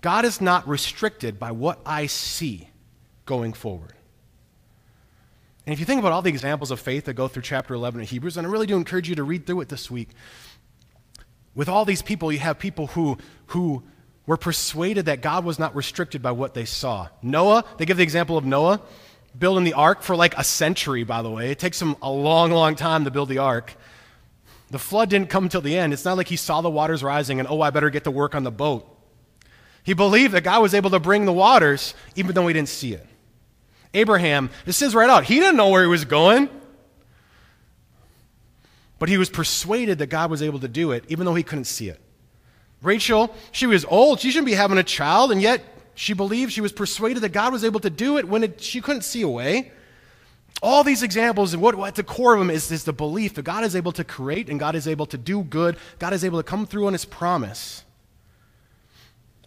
God 0.00 0.24
is 0.24 0.40
not 0.40 0.68
restricted 0.68 1.40
by 1.40 1.50
what 1.50 1.80
I 1.84 2.06
see 2.06 2.68
going 3.26 3.52
forward. 3.52 3.92
And 5.66 5.72
if 5.72 5.80
you 5.80 5.84
think 5.84 5.98
about 5.98 6.12
all 6.12 6.22
the 6.22 6.30
examples 6.30 6.70
of 6.70 6.78
faith 6.78 7.06
that 7.06 7.14
go 7.14 7.26
through 7.26 7.42
chapter 7.42 7.74
11 7.74 8.02
of 8.02 8.08
Hebrews, 8.08 8.36
and 8.36 8.46
I 8.46 8.50
really 8.50 8.68
do 8.68 8.76
encourage 8.76 9.08
you 9.08 9.16
to 9.16 9.24
read 9.24 9.46
through 9.46 9.62
it 9.62 9.68
this 9.68 9.90
week, 9.90 10.10
with 11.56 11.68
all 11.68 11.84
these 11.84 12.02
people, 12.02 12.30
you 12.30 12.38
have 12.38 12.60
people 12.60 12.86
who, 12.86 13.18
who 13.46 13.82
were 14.26 14.36
persuaded 14.36 15.06
that 15.06 15.22
God 15.22 15.44
was 15.44 15.58
not 15.58 15.74
restricted 15.74 16.22
by 16.22 16.30
what 16.30 16.54
they 16.54 16.66
saw. 16.66 17.08
Noah, 17.20 17.64
they 17.78 17.84
give 17.84 17.96
the 17.96 18.04
example 18.04 18.38
of 18.38 18.44
Noah 18.44 18.80
building 19.36 19.64
the 19.64 19.72
ark 19.74 20.02
for 20.02 20.14
like 20.14 20.38
a 20.38 20.44
century, 20.44 21.02
by 21.02 21.20
the 21.22 21.30
way. 21.32 21.50
It 21.50 21.58
takes 21.58 21.82
him 21.82 21.96
a 22.00 22.12
long, 22.12 22.52
long 22.52 22.76
time 22.76 23.06
to 23.06 23.10
build 23.10 23.28
the 23.28 23.38
ark. 23.38 23.74
The 24.70 24.78
flood 24.78 25.08
didn't 25.08 25.30
come 25.30 25.48
till 25.48 25.60
the 25.60 25.76
end. 25.76 25.92
It's 25.92 26.04
not 26.04 26.16
like 26.16 26.28
he 26.28 26.36
saw 26.36 26.60
the 26.60 26.70
waters 26.70 27.02
rising 27.02 27.38
and, 27.38 27.48
oh, 27.48 27.60
I 27.60 27.70
better 27.70 27.90
get 27.90 28.04
to 28.04 28.10
work 28.10 28.34
on 28.34 28.44
the 28.44 28.50
boat. 28.50 28.86
He 29.82 29.94
believed 29.94 30.34
that 30.34 30.44
God 30.44 30.60
was 30.60 30.74
able 30.74 30.90
to 30.90 31.00
bring 31.00 31.24
the 31.24 31.32
waters 31.32 31.94
even 32.16 32.34
though 32.34 32.46
he 32.46 32.52
didn't 32.52 32.68
see 32.68 32.92
it. 32.92 33.06
Abraham, 33.94 34.50
it 34.66 34.72
says 34.72 34.94
right 34.94 35.08
out, 35.08 35.24
he 35.24 35.36
didn't 35.36 35.56
know 35.56 35.70
where 35.70 35.82
he 35.82 35.88
was 35.88 36.04
going. 36.04 36.50
But 38.98 39.08
he 39.08 39.16
was 39.16 39.30
persuaded 39.30 39.98
that 39.98 40.08
God 40.08 40.30
was 40.30 40.42
able 40.42 40.58
to 40.60 40.68
do 40.68 40.92
it 40.92 41.04
even 41.08 41.24
though 41.24 41.34
he 41.34 41.42
couldn't 41.42 41.64
see 41.64 41.88
it. 41.88 42.00
Rachel, 42.82 43.34
she 43.52 43.66
was 43.66 43.84
old. 43.86 44.20
She 44.20 44.30
shouldn't 44.30 44.46
be 44.46 44.52
having 44.52 44.78
a 44.78 44.84
child, 44.84 45.32
and 45.32 45.42
yet 45.42 45.62
she 45.94 46.12
believed, 46.12 46.52
she 46.52 46.60
was 46.60 46.72
persuaded 46.72 47.20
that 47.20 47.30
God 47.30 47.52
was 47.52 47.64
able 47.64 47.80
to 47.80 47.90
do 47.90 48.18
it 48.18 48.28
when 48.28 48.44
it, 48.44 48.60
she 48.60 48.80
couldn't 48.80 49.02
see 49.02 49.22
a 49.22 49.28
way. 49.28 49.72
All 50.60 50.82
these 50.82 51.02
examples, 51.04 51.52
and 51.52 51.62
what, 51.62 51.76
what 51.76 51.88
at 51.88 51.94
the 51.94 52.02
core 52.02 52.34
of 52.34 52.40
them 52.40 52.50
is, 52.50 52.70
is 52.72 52.84
the 52.84 52.92
belief 52.92 53.34
that 53.34 53.42
God 53.42 53.62
is 53.62 53.76
able 53.76 53.92
to 53.92 54.02
create 54.02 54.48
and 54.48 54.58
God 54.58 54.74
is 54.74 54.88
able 54.88 55.06
to 55.06 55.16
do 55.16 55.42
good. 55.42 55.76
God 56.00 56.12
is 56.12 56.24
able 56.24 56.38
to 56.38 56.42
come 56.42 56.66
through 56.66 56.86
on 56.86 56.94
his 56.94 57.04
promise. 57.04 57.84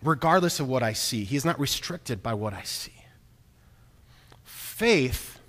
regardless 0.01 0.59
of 0.59 0.67
what 0.67 0.83
I 0.83 0.93
see. 0.93 1.23
He 1.23 1.35
is 1.35 1.45
not 1.45 1.59
restricted 1.59 2.23
by 2.23 2.33
what 2.33 2.53
I 2.53 2.63
see. 2.63 2.93
Faith, 4.43 5.39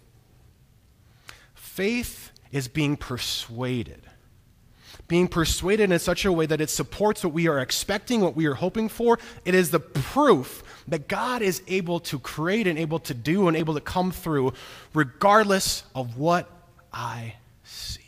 faith 1.54 2.32
is 2.50 2.68
being 2.68 2.96
persuaded. 2.96 4.02
Being 5.12 5.28
persuaded 5.28 5.92
in 5.92 5.98
such 5.98 6.24
a 6.24 6.32
way 6.32 6.46
that 6.46 6.62
it 6.62 6.70
supports 6.70 7.22
what 7.22 7.34
we 7.34 7.46
are 7.46 7.58
expecting, 7.58 8.22
what 8.22 8.34
we 8.34 8.46
are 8.46 8.54
hoping 8.54 8.88
for. 8.88 9.18
It 9.44 9.54
is 9.54 9.70
the 9.70 9.78
proof 9.78 10.62
that 10.88 11.06
God 11.06 11.42
is 11.42 11.60
able 11.68 12.00
to 12.00 12.18
create 12.18 12.66
and 12.66 12.78
able 12.78 12.98
to 13.00 13.12
do 13.12 13.46
and 13.46 13.54
able 13.54 13.74
to 13.74 13.80
come 13.82 14.10
through 14.10 14.54
regardless 14.94 15.82
of 15.94 16.16
what 16.16 16.48
I 16.94 17.34
see. 17.62 18.00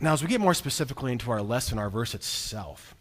Now, 0.00 0.14
as 0.14 0.22
we 0.22 0.28
get 0.28 0.40
more 0.40 0.54
specifically 0.54 1.12
into 1.12 1.30
our 1.30 1.42
lesson, 1.42 1.78
our 1.78 1.90
verse 1.90 2.14
itself, 2.14 2.94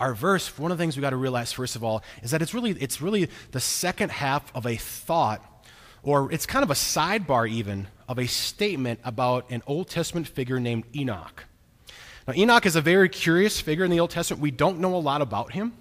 our 0.00 0.14
verse, 0.14 0.58
one 0.58 0.72
of 0.72 0.78
the 0.78 0.82
things 0.82 0.96
we 0.96 1.00
got 1.00 1.10
to 1.10 1.16
realize, 1.16 1.52
first 1.52 1.76
of 1.76 1.84
all, 1.84 2.02
is 2.24 2.32
that 2.32 2.42
it's 2.42 2.54
really, 2.54 2.72
it's 2.72 3.00
really 3.00 3.28
the 3.52 3.60
second 3.60 4.10
half 4.10 4.52
of 4.52 4.66
a 4.66 4.74
thought, 4.74 5.64
or 6.02 6.32
it's 6.32 6.44
kind 6.44 6.64
of 6.64 6.72
a 6.72 6.74
sidebar 6.74 7.48
even, 7.48 7.86
of 8.10 8.18
a 8.18 8.26
statement 8.26 8.98
about 9.04 9.48
an 9.52 9.62
Old 9.68 9.88
Testament 9.88 10.26
figure 10.26 10.58
named 10.58 10.82
Enoch. 10.96 11.44
Now, 12.26 12.34
Enoch 12.34 12.66
is 12.66 12.74
a 12.74 12.80
very 12.80 13.08
curious 13.08 13.60
figure 13.60 13.84
in 13.84 13.90
the 13.92 14.00
Old 14.00 14.10
Testament. 14.10 14.42
We 14.42 14.50
don't 14.50 14.80
know 14.80 14.96
a 14.96 14.98
lot 14.98 15.22
about 15.22 15.52
him, 15.52 15.72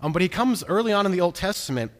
um, 0.00 0.14
but 0.14 0.22
he 0.22 0.30
comes 0.30 0.64
early 0.64 0.94
on 0.94 1.04
in 1.04 1.12
the 1.12 1.20
Old 1.20 1.34
Testament, 1.34 1.92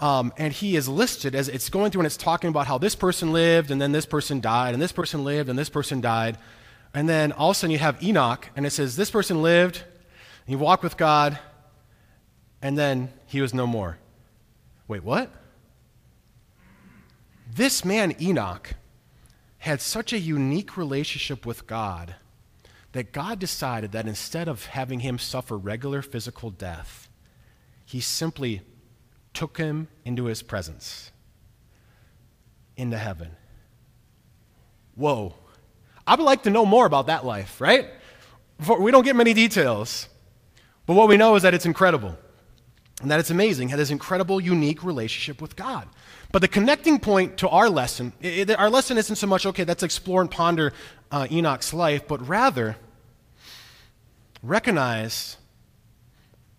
um, 0.00 0.32
and 0.38 0.54
he 0.54 0.74
is 0.74 0.88
listed 0.88 1.34
as 1.34 1.48
it's 1.50 1.68
going 1.68 1.90
through 1.90 2.00
and 2.00 2.06
it's 2.06 2.16
talking 2.16 2.48
about 2.48 2.66
how 2.66 2.78
this 2.78 2.94
person 2.94 3.30
lived, 3.30 3.70
and 3.70 3.78
then 3.78 3.92
this 3.92 4.06
person 4.06 4.40
died, 4.40 4.72
and 4.72 4.82
this 4.82 4.90
person 4.90 5.22
lived, 5.22 5.50
and 5.50 5.58
this 5.58 5.68
person 5.68 6.00
died. 6.00 6.38
And 6.94 7.06
then 7.06 7.30
all 7.32 7.50
of 7.50 7.56
a 7.56 7.58
sudden 7.58 7.72
you 7.72 7.78
have 7.78 8.02
Enoch, 8.02 8.48
and 8.56 8.64
it 8.64 8.70
says, 8.70 8.96
This 8.96 9.10
person 9.10 9.42
lived, 9.42 9.82
he 10.46 10.56
walked 10.56 10.82
with 10.82 10.96
God, 10.96 11.38
and 12.62 12.78
then 12.78 13.12
he 13.26 13.42
was 13.42 13.52
no 13.52 13.66
more. 13.66 13.98
Wait, 14.88 15.04
what? 15.04 15.30
This 17.54 17.84
man, 17.84 18.14
Enoch, 18.18 18.76
had 19.60 19.80
such 19.80 20.12
a 20.12 20.18
unique 20.18 20.76
relationship 20.76 21.46
with 21.46 21.66
God 21.66 22.16
that 22.92 23.12
God 23.12 23.38
decided 23.38 23.92
that 23.92 24.08
instead 24.08 24.48
of 24.48 24.66
having 24.66 25.00
him 25.00 25.18
suffer 25.18 25.56
regular 25.56 26.02
physical 26.02 26.50
death, 26.50 27.08
he 27.84 28.00
simply 28.00 28.62
took 29.32 29.58
him 29.58 29.88
into 30.04 30.24
his 30.24 30.42
presence, 30.42 31.12
into 32.76 32.98
heaven. 32.98 33.30
Whoa. 34.94 35.34
I 36.06 36.14
would 36.14 36.24
like 36.24 36.42
to 36.44 36.50
know 36.50 36.66
more 36.66 36.86
about 36.86 37.06
that 37.06 37.24
life, 37.24 37.60
right? 37.60 37.88
We 38.78 38.90
don't 38.90 39.04
get 39.04 39.14
many 39.14 39.34
details. 39.34 40.08
But 40.86 40.94
what 40.94 41.08
we 41.08 41.16
know 41.16 41.36
is 41.36 41.42
that 41.42 41.54
it's 41.54 41.66
incredible 41.66 42.18
and 43.00 43.10
that 43.10 43.18
it's 43.18 43.30
amazing, 43.30 43.70
had 43.70 43.78
this 43.78 43.90
incredible, 43.90 44.40
unique 44.40 44.84
relationship 44.84 45.40
with 45.40 45.56
God. 45.56 45.88
But 46.32 46.42
the 46.42 46.48
connecting 46.48 47.00
point 47.00 47.38
to 47.38 47.48
our 47.48 47.68
lesson, 47.68 48.12
it, 48.20 48.50
our 48.50 48.70
lesson 48.70 48.98
isn't 48.98 49.16
so 49.16 49.26
much, 49.26 49.46
okay, 49.46 49.64
let's 49.64 49.82
explore 49.82 50.20
and 50.20 50.30
ponder 50.30 50.72
uh, 51.10 51.26
Enoch's 51.30 51.72
life, 51.72 52.06
but 52.06 52.26
rather 52.28 52.76
recognize 54.42 55.36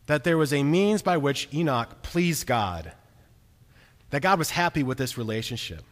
that 0.08 0.24
there 0.24 0.38
was 0.38 0.52
a 0.52 0.64
means 0.64 1.02
by 1.02 1.18
which 1.18 1.48
Enoch 1.54 2.02
pleased 2.02 2.48
God, 2.48 2.92
that 4.10 4.22
God 4.22 4.40
was 4.40 4.50
happy 4.50 4.84
with 4.84 4.98
this 4.98 5.18
relationship. 5.18 5.84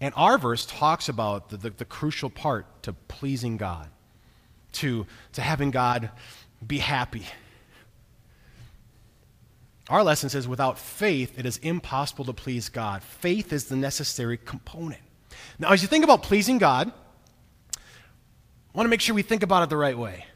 And 0.00 0.12
our 0.16 0.36
verse 0.36 0.66
talks 0.66 1.08
about 1.08 1.50
the, 1.50 1.56
the, 1.56 1.70
the 1.70 1.84
crucial 1.84 2.28
part 2.28 2.82
to 2.82 2.92
pleasing 2.92 3.56
God, 3.56 3.88
to, 4.72 5.06
to 5.34 5.42
having 5.42 5.70
God 5.70 6.10
be 6.66 6.78
happy. 6.78 7.26
Our 9.88 10.02
lesson 10.02 10.28
says 10.28 10.48
without 10.48 10.78
faith, 10.78 11.38
it 11.38 11.46
is 11.46 11.58
impossible 11.58 12.24
to 12.24 12.32
please 12.32 12.68
God. 12.68 13.02
Faith 13.02 13.52
is 13.52 13.66
the 13.66 13.76
necessary 13.76 14.36
component. 14.36 15.00
Now, 15.58 15.70
as 15.70 15.82
you 15.82 15.88
think 15.88 16.04
about 16.04 16.22
pleasing 16.22 16.58
God, 16.58 16.92
I 17.76 18.78
want 18.78 18.86
to 18.86 18.90
make 18.90 19.00
sure 19.00 19.14
we 19.14 19.22
think 19.22 19.42
about 19.42 19.62
it 19.62 19.70
the 19.70 19.76
right 19.76 19.96
way. 19.96 20.26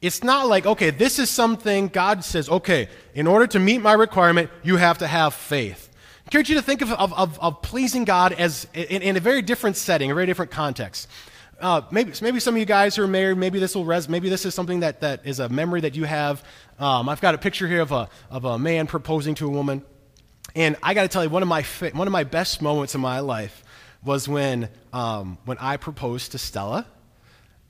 It's 0.00 0.22
not 0.22 0.46
like, 0.48 0.66
okay, 0.66 0.90
this 0.90 1.18
is 1.18 1.28
something 1.28 1.88
God 1.88 2.24
says, 2.24 2.48
okay, 2.48 2.88
in 3.14 3.26
order 3.26 3.46
to 3.48 3.58
meet 3.58 3.78
my 3.78 3.94
requirement, 3.94 4.50
you 4.62 4.76
have 4.76 4.98
to 4.98 5.06
have 5.06 5.34
faith. 5.34 5.90
I 5.94 6.28
encourage 6.28 6.50
you 6.50 6.56
to 6.56 6.62
think 6.62 6.82
of, 6.82 6.92
of, 6.92 7.38
of 7.40 7.62
pleasing 7.62 8.04
God 8.04 8.32
as 8.32 8.66
in, 8.74 9.02
in, 9.02 9.16
a 9.16 9.20
very 9.20 9.42
different 9.42 9.76
setting, 9.76 10.10
a 10.10 10.14
very 10.14 10.26
different 10.26 10.50
context. 10.50 11.08
Uh, 11.60 11.82
maybe, 11.90 12.12
maybe 12.20 12.40
some 12.40 12.54
of 12.54 12.58
you 12.58 12.66
guys 12.66 12.96
who 12.96 13.02
are 13.02 13.08
married, 13.08 13.38
maybe 13.38 13.58
this 13.58 13.74
will 13.74 13.84
res- 13.84 14.08
maybe 14.08 14.28
this 14.28 14.44
is 14.44 14.54
something 14.54 14.80
that, 14.80 15.00
that 15.00 15.26
is 15.26 15.38
a 15.38 15.48
memory 15.48 15.80
that 15.80 15.94
you 15.94 16.04
have. 16.04 16.42
Um, 16.78 17.08
I've 17.08 17.20
got 17.20 17.34
a 17.34 17.38
picture 17.38 17.68
here 17.68 17.80
of 17.80 17.92
a, 17.92 18.08
of 18.30 18.44
a 18.44 18.58
man 18.58 18.86
proposing 18.86 19.34
to 19.36 19.46
a 19.46 19.50
woman. 19.50 19.82
And 20.54 20.76
I 20.82 20.94
got 20.94 21.02
to 21.02 21.08
tell 21.08 21.24
you, 21.24 21.30
one 21.30 21.42
of, 21.42 21.48
my 21.48 21.62
fa- 21.62 21.90
one 21.94 22.06
of 22.06 22.12
my 22.12 22.24
best 22.24 22.60
moments 22.60 22.94
in 22.94 23.00
my 23.00 23.20
life 23.20 23.64
was 24.04 24.28
when, 24.28 24.68
um, 24.92 25.38
when 25.44 25.58
I 25.58 25.76
proposed 25.76 26.32
to 26.32 26.38
Stella. 26.38 26.86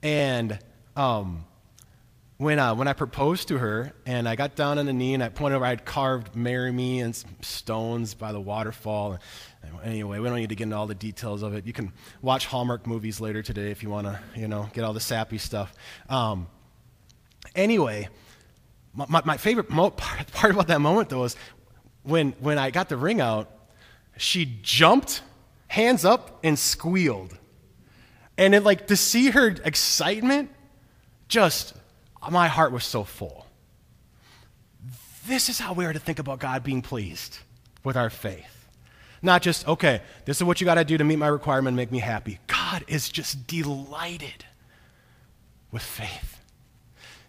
And 0.02 0.58
um, 0.96 1.44
when, 2.36 2.58
uh, 2.58 2.74
when 2.74 2.88
I 2.88 2.94
proposed 2.94 3.48
to 3.48 3.58
her 3.58 3.92
and 4.06 4.28
I 4.28 4.34
got 4.34 4.56
down 4.56 4.78
on 4.78 4.86
the 4.86 4.92
knee 4.92 5.14
and 5.14 5.22
I 5.22 5.28
pointed 5.28 5.56
over, 5.56 5.64
I 5.64 5.70
had 5.70 5.84
carved 5.84 6.34
marry 6.34 6.72
me 6.72 7.00
and 7.00 7.14
stones 7.42 8.14
by 8.14 8.32
the 8.32 8.40
waterfall. 8.40 9.18
Anyway, 9.84 10.18
we 10.18 10.28
don't 10.28 10.38
need 10.38 10.48
to 10.48 10.56
get 10.56 10.64
into 10.64 10.76
all 10.76 10.88
the 10.88 10.96
details 10.96 11.42
of 11.42 11.54
it. 11.54 11.64
You 11.64 11.72
can 11.72 11.92
watch 12.22 12.46
Hallmark 12.46 12.86
movies 12.86 13.20
later 13.20 13.42
today 13.42 13.70
if 13.70 13.82
you 13.82 13.90
want 13.90 14.08
to, 14.08 14.18
you 14.34 14.48
know, 14.48 14.68
get 14.72 14.84
all 14.84 14.92
the 14.92 15.00
sappy 15.00 15.38
stuff. 15.38 15.72
Um, 16.08 16.48
anyway, 17.54 18.08
my, 18.94 19.22
my 19.24 19.36
favorite 19.36 19.70
mo- 19.70 19.90
part, 19.90 20.32
part 20.32 20.52
about 20.52 20.66
that 20.68 20.80
moment 20.80 21.10
though 21.10 21.20
was 21.20 21.36
when, 22.02 22.32
when 22.40 22.58
I 22.58 22.70
got 22.70 22.88
the 22.88 22.96
ring 22.96 23.20
out, 23.20 23.48
she 24.16 24.58
jumped, 24.60 25.22
hands 25.68 26.04
up, 26.04 26.40
and 26.42 26.58
squealed. 26.58 27.38
And 28.36 28.56
it 28.56 28.64
like 28.64 28.88
to 28.88 28.96
see 28.96 29.30
her 29.30 29.48
excitement 29.64 30.50
just 31.28 31.74
my 32.30 32.48
heart 32.48 32.72
was 32.72 32.84
so 32.84 33.04
full. 33.04 33.46
This 35.26 35.48
is 35.48 35.58
how 35.58 35.72
we 35.72 35.87
are 35.87 35.92
to 35.92 35.98
think 35.98 36.18
about 36.18 36.38
God 36.38 36.62
being 36.62 36.82
pleased 36.82 37.38
with 37.82 37.96
our 37.96 38.10
faith. 38.10 38.66
Not 39.22 39.40
just, 39.40 39.66
okay, 39.66 40.02
this 40.26 40.37
is 40.37 40.44
what 40.44 40.60
you 40.60 40.66
got 40.66 40.74
to 40.74 40.84
do 40.84 40.98
to 40.98 41.04
meet 41.04 41.16
my 41.16 41.28
requirement 41.28 41.68
and 41.68 41.76
make 41.76 41.90
me 41.90 41.98
happy. 41.98 42.40
God 42.46 42.84
is 42.88 43.08
just 43.08 43.46
delighted 43.46 44.44
with 45.70 45.82
faith. 45.82 46.40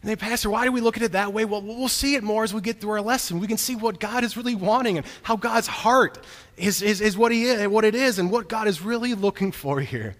And 0.01 0.11
they, 0.11 0.17
Pastor, 0.17 0.49
why 0.49 0.65
do 0.65 0.71
we 0.71 0.81
look 0.81 0.97
at 0.97 1.03
it 1.03 1.13
that 1.13 1.33
way? 1.33 1.45
Well, 1.45 1.61
we'll 1.61 1.87
see 1.87 2.15
it 2.15 2.21
more 2.21 2.43
as 2.43 2.53
we 2.53 2.61
get 2.61 2.81
through 2.81 2.91
our 2.91 3.01
lesson. 3.01 3.39
We 3.39 3.47
can 3.47 3.57
see 3.57 3.75
what 3.75 3.99
God 3.99 4.23
is 4.23 4.35
really 4.37 4.55
wanting 4.55 4.97
and 4.97 5.05
how 5.23 5.35
God's 5.35 5.67
heart 5.67 6.23
is, 6.57 6.81
is, 6.81 7.01
is 7.01 7.17
what, 7.17 7.31
he 7.31 7.45
is, 7.45 7.67
what 7.69 7.85
it 7.85 7.95
is 7.95 8.19
and 8.19 8.29
what 8.29 8.49
God 8.49 8.67
is 8.67 8.81
really 8.81 9.13
looking 9.13 9.51
for 9.51 9.79
here. 9.79 10.15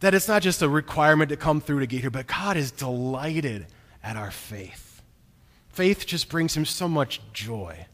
That 0.00 0.14
it's 0.14 0.28
not 0.28 0.42
just 0.42 0.60
a 0.62 0.68
requirement 0.68 1.30
to 1.30 1.36
come 1.36 1.60
through 1.60 1.80
to 1.80 1.86
get 1.86 2.00
here, 2.00 2.10
but 2.10 2.26
God 2.26 2.56
is 2.56 2.70
delighted 2.70 3.66
at 4.04 4.16
our 4.16 4.30
faith. 4.30 5.02
Faith 5.70 6.06
just 6.06 6.28
brings 6.28 6.56
him 6.56 6.64
so 6.64 6.86
much 6.86 7.20
joy. 7.32 7.86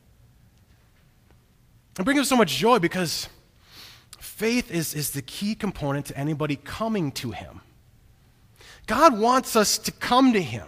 It 1.99 2.05
brings 2.05 2.19
him 2.19 2.25
so 2.25 2.37
much 2.37 2.57
joy 2.57 2.79
because 2.79 3.29
faith 4.19 4.71
is, 4.71 4.95
is 4.95 5.13
the 5.13 5.23
key 5.23 5.55
component 5.55 6.07
to 6.07 6.19
anybody 6.19 6.57
coming 6.57 7.13
to 7.13 7.31
him. 7.31 7.63
God 8.87 9.19
wants 9.19 9.57
us 9.57 9.79
to 9.79 9.93
come 9.93 10.33
to 10.33 10.43
him. 10.43 10.67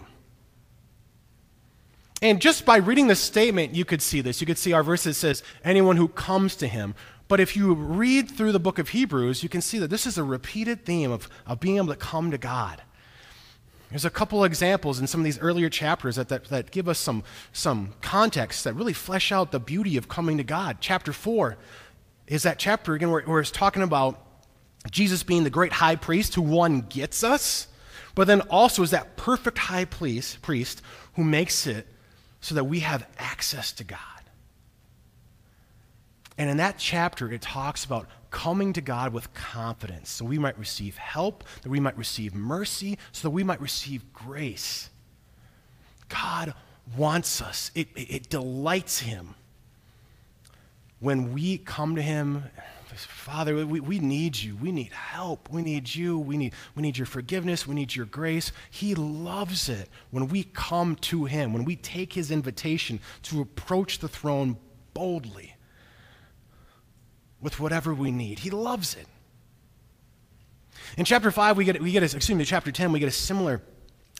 And 2.21 2.41
just 2.41 2.65
by 2.65 2.77
reading 2.77 3.07
the 3.07 3.15
statement, 3.15 3.75
you 3.75 3.83
could 3.83 4.01
see 4.01 4.21
this. 4.21 4.39
You 4.39 4.47
could 4.47 4.57
see 4.57 4.71
our 4.71 4.81
verse 4.81 5.03
that 5.03 5.15
says, 5.15 5.43
anyone 5.63 5.97
who 5.97 6.07
comes 6.07 6.55
to 6.55 6.67
him. 6.67 6.95
But 7.27 7.41
if 7.41 7.57
you 7.57 7.73
read 7.73 8.31
through 8.31 8.53
the 8.53 8.59
book 8.59 8.79
of 8.79 8.89
Hebrews, 8.89 9.43
you 9.43 9.49
can 9.49 9.61
see 9.61 9.77
that 9.79 9.89
this 9.89 10.05
is 10.05 10.17
a 10.17 10.23
repeated 10.23 10.85
theme 10.85 11.11
of, 11.11 11.29
of 11.45 11.59
being 11.59 11.77
able 11.77 11.87
to 11.87 11.95
come 11.95 12.31
to 12.31 12.37
God. 12.37 12.81
There's 13.93 14.05
a 14.05 14.09
couple 14.09 14.43
examples 14.43 14.99
in 14.99 15.05
some 15.05 15.21
of 15.21 15.23
these 15.23 15.37
earlier 15.37 15.69
chapters 15.69 16.15
that, 16.15 16.27
that, 16.29 16.45
that 16.45 16.71
give 16.71 16.89
us 16.89 16.97
some, 16.97 17.23
some 17.51 17.93
context 18.01 18.63
that 18.63 18.73
really 18.73 18.91
flesh 18.91 19.31
out 19.31 19.51
the 19.51 19.59
beauty 19.59 19.97
of 19.97 20.09
coming 20.09 20.37
to 20.37 20.43
God. 20.43 20.77
Chapter 20.79 21.13
4 21.13 21.57
is 22.25 22.41
that 22.41 22.57
chapter 22.57 22.95
again 22.95 23.11
where, 23.11 23.21
where 23.21 23.39
it's 23.39 23.51
talking 23.51 23.83
about 23.83 24.19
Jesus 24.89 25.21
being 25.21 25.43
the 25.43 25.51
great 25.51 25.73
high 25.73 25.95
priest 25.95 26.33
who 26.33 26.41
one 26.41 26.81
gets 26.81 27.23
us, 27.23 27.67
but 28.15 28.25
then 28.25 28.41
also 28.41 28.81
is 28.81 28.89
that 28.89 29.15
perfect 29.15 29.59
high 29.59 29.85
priest, 29.85 30.41
priest 30.41 30.81
who 31.13 31.23
makes 31.23 31.67
it 31.67 31.85
so 32.41 32.55
that 32.55 32.63
we 32.63 32.79
have 32.79 33.07
access 33.19 33.71
to 33.73 33.83
God. 33.83 33.99
And 36.35 36.49
in 36.49 36.57
that 36.57 36.79
chapter, 36.79 37.31
it 37.31 37.43
talks 37.43 37.85
about 37.85 38.07
coming 38.33 38.73
to 38.73 38.81
God 38.81 39.13
with 39.13 39.31
confidence 39.35 40.09
so 40.09 40.25
we 40.25 40.39
might 40.39 40.57
receive 40.57 40.97
help, 40.97 41.43
that 41.61 41.69
we 41.69 41.79
might 41.79 41.97
receive 41.97 42.33
mercy, 42.33 42.97
so 43.11 43.27
that 43.27 43.31
we 43.31 43.43
might 43.43 43.61
receive 43.61 44.11
grace. 44.11 44.89
God 46.09 46.55
wants 46.97 47.41
us, 47.41 47.71
it, 47.75 47.87
it, 47.95 48.15
it 48.15 48.29
delights 48.29 48.99
Him 48.99 49.35
when 50.99 51.31
we 51.31 51.59
come 51.59 51.95
to 51.95 52.01
Him 52.01 52.45
Father, 52.95 53.65
we, 53.65 53.79
we 53.79 53.97
need 53.97 54.37
you. 54.37 54.55
We 54.55 54.71
need 54.71 54.91
help. 54.91 55.49
We 55.49 55.63
need 55.63 55.95
you. 55.95 56.19
We 56.19 56.37
need, 56.37 56.53
we 56.75 56.83
need 56.83 56.95
your 56.95 57.07
forgiveness. 57.07 57.65
We 57.65 57.73
need 57.73 57.95
your 57.95 58.05
grace. 58.05 58.51
He 58.69 58.93
loves 58.93 59.67
it 59.67 59.89
when 60.11 60.27
we 60.27 60.43
come 60.43 60.95
to 60.97 61.25
Him, 61.25 61.53
when 61.53 61.65
we 61.65 61.75
take 61.75 62.13
His 62.13 62.29
invitation 62.29 62.99
to 63.23 63.41
approach 63.41 63.97
the 63.97 64.07
throne 64.07 64.57
boldly 64.93 65.52
with 67.43 67.59
whatever 67.59 67.93
we 67.93 68.09
need. 68.09 68.39
He 68.39 68.49
loves 68.49 68.95
it. 68.95 69.05
In 70.97 71.05
chapter 71.05 71.29
5, 71.29 71.57
we 71.57 71.65
get, 71.65 71.81
we 71.81 71.91
get 71.91 72.01
a, 72.01 72.05
excuse 72.15 72.37
me, 72.37 72.45
chapter 72.45 72.71
10, 72.71 72.91
we 72.91 72.99
get 72.99 73.07
a 73.07 73.11
similar 73.11 73.61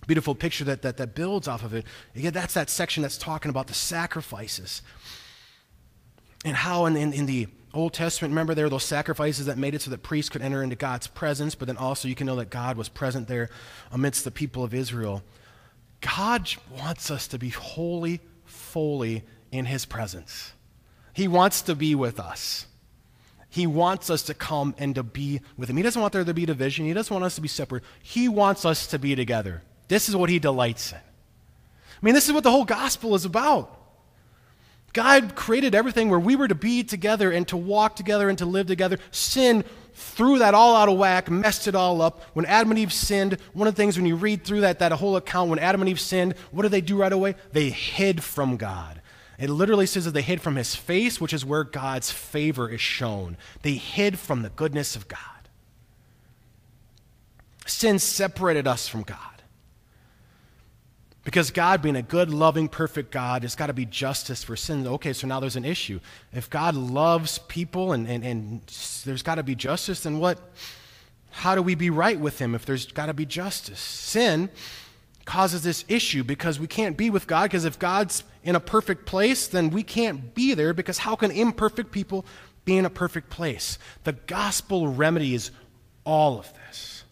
beautiful 0.06 0.36
picture 0.36 0.66
that, 0.66 0.82
that, 0.82 0.98
that 0.98 1.16
builds 1.16 1.48
off 1.48 1.64
of 1.64 1.74
it. 1.74 1.86
Again, 2.16 2.34
that's 2.34 2.54
that 2.54 2.70
section 2.70 3.02
that's 3.02 3.18
talking 3.18 3.50
about 3.50 3.68
the 3.68 3.74
sacrifices 3.74 4.82
and 6.44 6.56
how 6.56 6.86
in, 6.86 6.98
in, 6.98 7.14
in 7.14 7.26
the 7.26 7.48
Old 7.74 7.94
Testament, 7.94 8.32
remember 8.32 8.54
there 8.54 8.66
were 8.66 8.70
those 8.70 8.84
sacrifices 8.84 9.46
that 9.48 9.58
made 9.58 9.74
it 9.74 9.82
so 9.82 9.90
that 9.92 10.04
priests 10.04 10.30
could 10.30 10.42
enter 10.42 10.62
into 10.62 10.76
God's 10.76 11.08
presence, 11.08 11.56
but 11.56 11.68
then 11.68 11.78
also 11.78 12.08
you 12.08 12.16
can 12.16 12.28
know 12.28 12.36
that 12.36 12.50
God 12.50 12.78
was 12.78 12.90
present 12.90 13.28
there 13.28 13.50
amidst 13.92 14.26
the 14.26 14.32
people 14.32 14.64
of 14.64 14.74
Israel. 14.74 15.24
God 16.02 16.50
wants 16.78 17.10
us 17.10 17.28
to 17.30 17.40
be 17.40 17.50
wholly, 17.50 18.20
fully 18.46 19.24
in 19.52 19.66
His 19.66 19.86
presence. 19.86 20.54
He 21.14 21.28
wants 21.28 21.62
to 21.64 21.76
be 21.76 21.96
with 21.96 22.20
us. 22.20 22.68
He 23.54 23.68
wants 23.68 24.10
us 24.10 24.24
to 24.24 24.34
come 24.34 24.74
and 24.80 24.96
to 24.96 25.04
be 25.04 25.40
with 25.58 25.70
Him. 25.70 25.78
He 25.78 25.84
doesn't 25.84 26.02
want 26.02 26.12
there 26.12 26.24
to 26.24 26.34
be 26.34 26.44
division. 26.44 26.88
He 26.88 26.94
doesn't 26.94 27.14
want 27.14 27.24
us 27.24 27.36
to 27.36 27.42
be 27.42 27.48
separate. 27.48 27.84
He 28.02 28.28
wants 28.28 28.66
us 28.66 28.88
to 28.88 28.98
be 28.98 29.16
together. 29.16 29.62
This 29.90 30.10
is 30.10 30.16
what 30.16 30.32
He 30.32 30.40
delights 30.40 30.92
in. 30.92 30.98
I 30.98 31.02
mean, 32.02 32.16
this 32.16 32.26
is 32.26 32.34
what 32.34 32.44
the 32.44 32.50
whole 32.50 32.66
gospel 32.66 33.14
is 33.14 33.26
about. 33.26 33.80
God 34.92 35.36
created 35.36 35.76
everything 35.76 36.10
where 36.10 36.20
we 36.20 36.36
were 36.36 36.48
to 36.48 36.56
be 36.56 36.84
together 36.84 37.30
and 37.30 37.48
to 37.50 37.56
walk 37.56 37.96
together 37.96 38.28
and 38.28 38.40
to 38.40 38.46
live 38.48 38.66
together. 38.66 38.98
Sin 39.12 39.64
threw 39.94 40.40
that 40.40 40.56
all 40.56 40.76
out 40.76 40.90
of 40.90 40.98
whack, 40.98 41.30
messed 41.30 41.68
it 41.68 41.76
all 41.76 42.02
up. 42.02 42.24
When 42.34 42.48
Adam 42.48 42.72
and 42.72 42.80
Eve 42.80 42.92
sinned, 42.92 43.38
one 43.54 43.68
of 43.68 43.76
the 43.76 43.80
things 43.80 43.98
when 43.98 44.08
you 44.08 44.16
read 44.16 44.44
through 44.44 44.62
that, 44.62 44.80
that 44.80 44.94
whole 44.94 45.16
account, 45.16 45.52
when 45.52 45.60
Adam 45.60 45.80
and 45.84 45.90
Eve 45.90 46.00
sinned, 46.00 46.34
what 46.50 46.64
did 46.64 46.72
they 46.72 46.82
do 46.82 46.98
right 46.98 47.14
away? 47.14 47.36
They 47.52 47.70
hid 47.70 48.24
from 48.24 48.58
God. 48.58 49.00
It 49.44 49.50
literally 49.50 49.88
says 49.88 50.06
that 50.06 50.12
they 50.12 50.22
hid 50.22 50.40
from 50.40 50.56
his 50.56 50.74
face, 50.74 51.20
which 51.20 51.34
is 51.34 51.44
where 51.44 51.66
God's 51.66 52.10
favor 52.10 52.70
is 52.70 52.80
shown. 52.80 53.36
They 53.62 53.74
hid 53.74 54.18
from 54.18 54.42
the 54.42 54.50
goodness 54.50 54.96
of 54.96 55.10
God. 55.10 55.20
Sin 57.66 58.00
separated 58.00 58.68
us 58.68 58.88
from 58.88 59.04
God. 59.04 59.18
Because 61.26 61.52
God, 61.52 61.82
being 61.82 61.98
a 61.98 62.02
good, 62.02 62.30
loving, 62.30 62.70
perfect 62.70 63.12
God, 63.12 63.42
there's 63.42 63.56
got 63.56 63.68
to 63.68 63.74
be 63.74 63.84
justice 63.84 64.46
for 64.46 64.56
sin. 64.56 64.88
Okay, 64.88 65.12
so 65.12 65.28
now 65.28 65.42
there's 65.42 65.58
an 65.58 65.66
issue. 65.66 66.00
If 66.32 66.50
God 66.50 66.74
loves 66.74 67.40
people 67.40 67.92
and, 67.92 68.08
and, 68.08 68.24
and 68.24 68.62
there's 69.04 69.24
got 69.24 69.36
to 69.36 69.44
be 69.44 69.56
justice, 69.56 70.04
then 70.04 70.20
what? 70.20 70.40
How 71.32 71.54
do 71.54 71.62
we 71.62 71.76
be 71.76 71.90
right 71.90 72.18
with 72.18 72.40
Him 72.40 72.56
if 72.56 72.66
there's 72.66 72.86
got 72.86 73.08
to 73.08 73.14
be 73.14 73.26
justice? 73.26 73.82
Sin 73.82 74.50
causes 75.26 75.64
this 75.64 75.86
issue 75.88 76.24
because 76.24 76.60
we 76.60 76.68
can't 76.68 76.98
be 76.98 77.10
with 77.10 77.28
God 77.28 77.44
because 77.44 77.66
if 77.66 77.80
God's 77.80 78.24
in 78.44 78.56
a 78.56 78.60
perfect 78.60 79.06
place, 79.06 79.48
then 79.48 79.70
we 79.70 79.84
can't 79.84 80.34
be 80.34 80.54
there 80.54 80.74
because 80.74 81.00
how 81.00 81.16
can 81.16 81.32
imperfect 81.32 81.92
people 81.92 82.26
be 82.66 82.78
in 82.78 82.86
a 82.86 82.90
perfect 82.90 83.30
place? 83.30 83.78
The 84.04 84.14
gospel 84.14 84.88
remedies 84.88 85.52
all 86.04 86.40
of 86.40 86.54
this. 86.54 87.04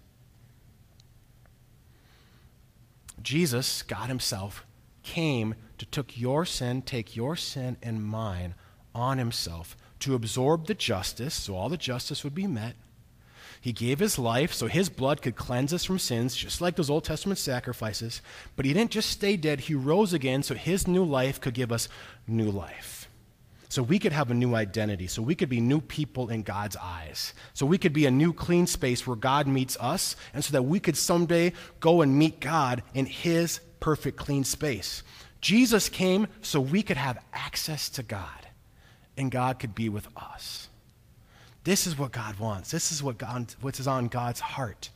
Jesus, 3.21 3.83
God 3.83 4.07
Himself, 4.09 4.65
came 5.03 5.55
to 5.77 5.85
took 5.85 6.17
your 6.17 6.45
sin, 6.45 6.81
take 6.81 7.15
your 7.15 7.35
sin 7.35 7.77
and 7.81 8.03
mine 8.03 8.55
on 8.93 9.17
Himself 9.17 9.77
to 9.99 10.15
absorb 10.15 10.65
the 10.65 10.73
justice, 10.73 11.33
so 11.33 11.55
all 11.55 11.69
the 11.69 11.77
justice 11.77 12.23
would 12.23 12.35
be 12.35 12.47
met 12.47 12.75
he 13.61 13.71
gave 13.71 13.99
his 13.99 14.17
life 14.17 14.53
so 14.53 14.65
his 14.65 14.89
blood 14.89 15.21
could 15.21 15.35
cleanse 15.35 15.71
us 15.71 15.85
from 15.85 15.99
sins, 15.99 16.35
just 16.35 16.61
like 16.61 16.75
those 16.75 16.89
Old 16.89 17.03
Testament 17.03 17.37
sacrifices. 17.37 18.21
But 18.55 18.65
he 18.65 18.73
didn't 18.73 18.91
just 18.91 19.11
stay 19.11 19.37
dead, 19.37 19.61
he 19.61 19.75
rose 19.75 20.13
again 20.13 20.41
so 20.41 20.55
his 20.55 20.87
new 20.87 21.05
life 21.05 21.39
could 21.39 21.53
give 21.53 21.71
us 21.71 21.87
new 22.27 22.49
life. 22.49 23.07
So 23.69 23.83
we 23.83 23.99
could 23.99 24.11
have 24.11 24.31
a 24.31 24.33
new 24.33 24.55
identity, 24.55 25.05
so 25.07 25.21
we 25.21 25.35
could 25.35 25.47
be 25.47 25.61
new 25.61 25.79
people 25.79 26.29
in 26.29 26.41
God's 26.41 26.75
eyes. 26.75 27.33
So 27.53 27.65
we 27.65 27.77
could 27.77 27.93
be 27.93 28.07
a 28.07 28.11
new 28.11 28.33
clean 28.33 28.65
space 28.65 29.05
where 29.05 29.15
God 29.15 29.47
meets 29.47 29.77
us, 29.79 30.15
and 30.33 30.43
so 30.43 30.51
that 30.53 30.63
we 30.63 30.79
could 30.79 30.97
someday 30.97 31.53
go 31.79 32.01
and 32.01 32.17
meet 32.17 32.39
God 32.39 32.81
in 32.95 33.05
his 33.05 33.61
perfect 33.79 34.17
clean 34.17 34.43
space. 34.43 35.03
Jesus 35.39 35.87
came 35.87 36.27
so 36.41 36.59
we 36.59 36.81
could 36.81 36.97
have 36.97 37.23
access 37.31 37.89
to 37.89 38.03
God, 38.03 38.47
and 39.15 39.31
God 39.31 39.59
could 39.59 39.75
be 39.75 39.87
with 39.87 40.07
us. 40.17 40.67
This 41.63 41.85
is 41.85 41.97
what 41.97 42.11
God 42.11 42.39
wants. 42.39 42.71
This 42.71 42.91
is 42.91 43.03
what 43.03 43.17
God, 43.17 43.53
what 43.61 43.79
is 43.79 43.87
on 43.87 44.07
God's 44.07 44.39
heart. 44.39 44.89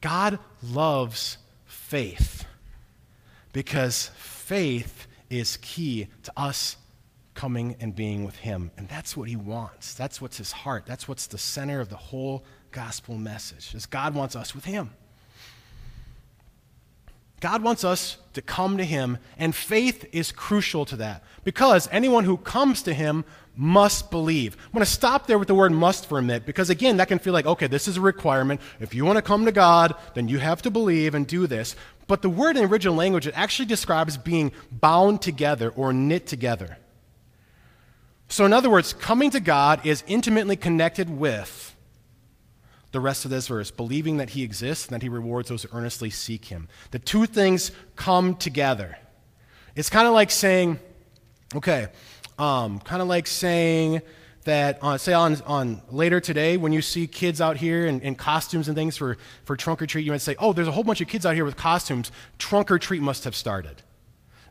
God 0.00 0.38
loves 0.62 1.38
faith 1.64 2.44
because 3.52 4.10
faith 4.16 5.06
is 5.30 5.56
key 5.58 6.08
to 6.24 6.32
us 6.36 6.76
coming 7.34 7.76
and 7.80 7.94
being 7.94 8.24
with 8.24 8.36
Him. 8.36 8.70
And 8.76 8.88
that's 8.88 9.16
what 9.16 9.28
He 9.28 9.36
wants. 9.36 9.94
That's 9.94 10.20
what's 10.20 10.38
His 10.38 10.52
heart. 10.52 10.84
That's 10.86 11.06
what's 11.06 11.26
the 11.26 11.38
center 11.38 11.80
of 11.80 11.88
the 11.88 11.96
whole 11.96 12.44
gospel 12.72 13.16
message. 13.16 13.74
Is 13.74 13.86
God 13.86 14.14
wants 14.14 14.34
us 14.34 14.54
with 14.54 14.64
Him. 14.64 14.90
God 17.40 17.62
wants 17.62 17.84
us 17.84 18.16
to 18.32 18.42
come 18.42 18.78
to 18.78 18.84
Him, 18.84 19.18
and 19.38 19.54
faith 19.54 20.06
is 20.12 20.32
crucial 20.32 20.84
to 20.86 20.96
that 20.96 21.22
because 21.44 21.88
anyone 21.92 22.24
who 22.24 22.36
comes 22.36 22.82
to 22.82 22.94
Him 22.94 23.24
must 23.56 24.10
believe. 24.10 24.56
I'm 24.66 24.72
going 24.72 24.84
to 24.84 24.90
stop 24.90 25.26
there 25.26 25.38
with 25.38 25.48
the 25.48 25.54
word 25.54 25.72
must 25.72 26.06
for 26.06 26.18
a 26.18 26.22
minute 26.22 26.44
because, 26.44 26.70
again, 26.70 26.98
that 26.98 27.08
can 27.08 27.18
feel 27.18 27.32
like, 27.32 27.46
okay, 27.46 27.66
this 27.66 27.88
is 27.88 27.96
a 27.96 28.02
requirement. 28.02 28.60
If 28.80 28.94
you 28.94 29.04
want 29.04 29.16
to 29.16 29.22
come 29.22 29.46
to 29.46 29.52
God, 29.52 29.94
then 30.14 30.28
you 30.28 30.38
have 30.38 30.62
to 30.62 30.70
believe 30.70 31.14
and 31.14 31.26
do 31.26 31.46
this. 31.46 31.74
But 32.06 32.22
the 32.22 32.28
word 32.28 32.56
in 32.56 32.62
the 32.62 32.68
original 32.68 32.94
language, 32.94 33.26
it 33.26 33.36
actually 33.36 33.66
describes 33.66 34.16
being 34.16 34.52
bound 34.70 35.22
together 35.22 35.70
or 35.70 35.92
knit 35.92 36.26
together. 36.26 36.78
So, 38.28 38.44
in 38.44 38.52
other 38.52 38.70
words, 38.70 38.92
coming 38.92 39.30
to 39.30 39.40
God 39.40 39.84
is 39.86 40.04
intimately 40.06 40.56
connected 40.56 41.08
with 41.08 41.75
the 42.96 43.00
rest 43.00 43.26
of 43.26 43.30
this 43.30 43.46
verse, 43.48 43.70
believing 43.70 44.16
that 44.16 44.30
He 44.30 44.42
exists 44.42 44.86
and 44.86 44.94
that 44.94 45.02
He 45.02 45.10
rewards 45.10 45.50
those 45.50 45.64
who 45.64 45.68
earnestly 45.76 46.08
seek 46.08 46.46
Him. 46.46 46.66
The 46.92 46.98
two 46.98 47.26
things 47.26 47.72
come 47.94 48.34
together. 48.34 48.96
It's 49.74 49.90
kind 49.90 50.08
of 50.08 50.14
like 50.14 50.30
saying, 50.30 50.78
okay, 51.54 51.88
um, 52.38 52.80
kind 52.80 53.02
of 53.02 53.08
like 53.08 53.26
saying 53.26 54.00
that, 54.44 54.78
uh, 54.80 54.96
say 54.96 55.12
on, 55.12 55.36
on 55.42 55.82
later 55.90 56.20
today, 56.20 56.56
when 56.56 56.72
you 56.72 56.80
see 56.80 57.06
kids 57.06 57.42
out 57.42 57.58
here 57.58 57.84
in, 57.84 58.00
in 58.00 58.14
costumes 58.14 58.66
and 58.66 58.74
things 58.74 58.96
for, 58.96 59.18
for 59.44 59.56
trunk 59.56 59.82
or 59.82 59.86
treat, 59.86 60.06
you 60.06 60.10
might 60.10 60.22
say, 60.22 60.36
oh, 60.38 60.54
there's 60.54 60.68
a 60.68 60.72
whole 60.72 60.84
bunch 60.84 61.02
of 61.02 61.08
kids 61.08 61.26
out 61.26 61.34
here 61.34 61.44
with 61.44 61.56
costumes. 61.56 62.10
Trunk 62.38 62.70
or 62.70 62.78
treat 62.78 63.02
must 63.02 63.24
have 63.24 63.36
started. 63.36 63.82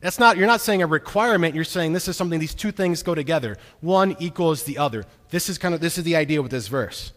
That's 0.02 0.20
not, 0.20 0.38
you're 0.38 0.46
not 0.46 0.62
saying 0.62 0.84
a 0.84 0.88
requirement, 0.88 1.56
you're 1.56 1.64
saying 1.64 1.94
this 1.94 2.08
is 2.08 2.16
something, 2.16 2.40
these 2.40 2.54
two 2.54 2.72
things 2.72 3.02
go 3.02 3.16
together. 3.16 3.58
One 3.82 4.16
equals 4.20 4.62
the 4.62 4.78
other. 4.78 5.06
This 5.32 5.50
is 5.50 5.58
kind 5.58 5.74
of, 5.74 5.82
this 5.82 5.98
is 5.98 6.04
the 6.04 6.16
idea 6.16 6.44
with 6.44 6.52
this 6.52 6.68
verse. 6.68 7.12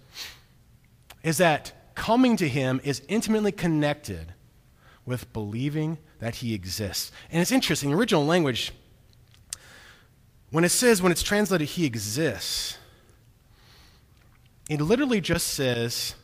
Is 1.28 1.36
that 1.36 1.92
coming 1.94 2.38
to 2.38 2.48
him 2.48 2.80
is 2.84 3.02
intimately 3.06 3.52
connected 3.52 4.32
with 5.04 5.30
believing 5.34 5.98
that 6.20 6.36
he 6.36 6.54
exists. 6.54 7.12
And 7.30 7.42
it's 7.42 7.52
interesting, 7.52 7.90
the 7.90 7.98
original 7.98 8.24
language, 8.24 8.72
when 10.48 10.64
it 10.64 10.70
says, 10.70 11.02
when 11.02 11.12
it's 11.12 11.22
translated, 11.22 11.68
he 11.68 11.84
exists, 11.84 12.78
it 14.70 14.80
literally 14.80 15.20
just 15.20 15.48
says, 15.48 16.14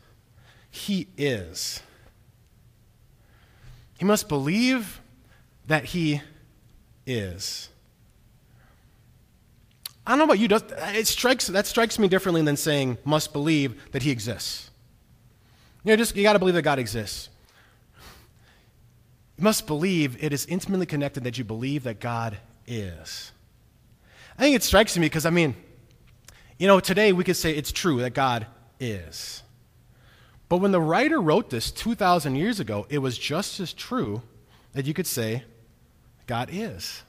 he 0.71 1.07
is. 1.19 1.83
He 3.99 4.07
must 4.07 4.27
believe 4.27 5.03
that 5.67 5.85
he 5.85 6.23
is. 7.07 7.69
I 10.07 10.13
don't 10.13 10.21
know 10.21 10.25
about 10.25 10.39
you, 10.39 10.49
it 10.97 11.07
strikes, 11.07 11.49
that 11.49 11.67
strikes 11.67 11.99
me 11.99 12.09
differently 12.09 12.41
than 12.41 12.57
saying 12.57 12.97
must 13.05 13.35
believe 13.35 13.93
that 13.93 14.03
he 14.03 14.11
exists. 14.11 14.71
You 15.85 15.91
know, 15.91 15.97
just 15.97 16.17
you 16.17 16.23
got 16.23 16.33
to 16.33 16.39
believe 16.39 16.55
that 16.55 16.63
God 16.63 16.79
exists. 16.79 17.29
You 19.37 19.45
must 19.45 19.67
believe 19.67 20.23
it 20.23 20.33
is 20.33 20.47
intimately 20.47 20.87
connected 20.87 21.25
that 21.25 21.37
you 21.37 21.45
believe 21.45 21.85
that 21.85 22.01
God 22.01 22.39
is. 22.67 23.33
I 24.39 24.43
think 24.43 24.57
it 24.57 24.63
strikes 24.63 24.97
me 24.97 25.07
because, 25.07 25.27
I 25.27 25.31
mean, 25.31 25.55
you 26.59 26.67
know, 26.67 26.81
today 26.81 27.13
we 27.13 27.23
could 27.23 27.37
say 27.37 27.53
it's 27.53 27.71
true 27.71 28.01
that 28.01 28.15
God 28.15 28.47
is. 28.81 29.43
But 30.49 30.59
when 30.59 30.73
the 30.73 30.81
writer 30.81 31.21
wrote 31.21 31.51
this 31.51 31.71
2,000 31.71 32.37
years 32.37 32.61
ago, 32.61 32.87
it 32.89 32.99
was 32.99 33.19
just 33.19 33.61
as 33.61 33.73
true 33.73 34.23
that 34.73 34.87
you 34.87 34.95
could 34.95 35.07
say 35.07 35.45
God 36.27 36.49
is. 36.53 37.03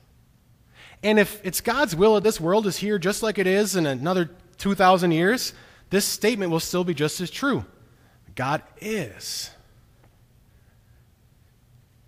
And 1.04 1.20
if 1.20 1.40
it's 1.46 1.62
God's 1.62 1.96
will 1.96 2.16
that 2.16 2.24
this 2.24 2.42
world 2.42 2.66
is 2.68 2.78
here 2.78 2.98
just 2.98 3.22
like 3.22 3.38
it 3.38 3.48
is 3.48 3.76
in 3.76 3.86
another 3.86 4.32
2,000 4.58 5.12
years, 5.12 5.54
this 5.92 6.06
statement 6.06 6.52
will 6.52 6.60
still 6.60 6.84
be 6.84 6.94
just 6.94 7.22
as 7.22 7.30
true. 7.30 7.66
God 8.36 8.62
is. 8.80 9.50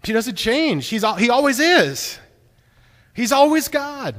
He 0.03 0.13
doesn't 0.13 0.35
change. 0.35 0.87
He's, 0.87 1.03
he 1.17 1.29
always 1.29 1.59
is. 1.59 2.19
He's 3.13 3.31
always 3.31 3.67
God. 3.67 4.15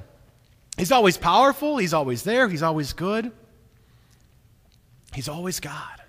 He's 0.76 0.92
always 0.92 1.16
powerful, 1.16 1.76
He's 1.78 1.92
always 1.92 2.22
there, 2.22 2.48
He's 2.48 2.62
always 2.62 2.92
good. 2.92 3.32
He's 5.12 5.28
always 5.28 5.60
God. 5.60 6.02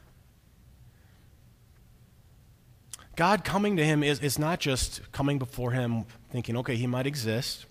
God 3.15 3.43
coming 3.43 3.75
to 3.77 3.83
him 3.83 4.03
is, 4.03 4.19
is 4.19 4.39
not 4.39 4.59
just 4.59 5.11
coming 5.11 5.39
before 5.39 5.71
him 5.71 6.05
thinking, 6.31 6.55
okay, 6.57 6.75
he 6.75 6.87
might 6.87 7.05
exist. 7.05 7.65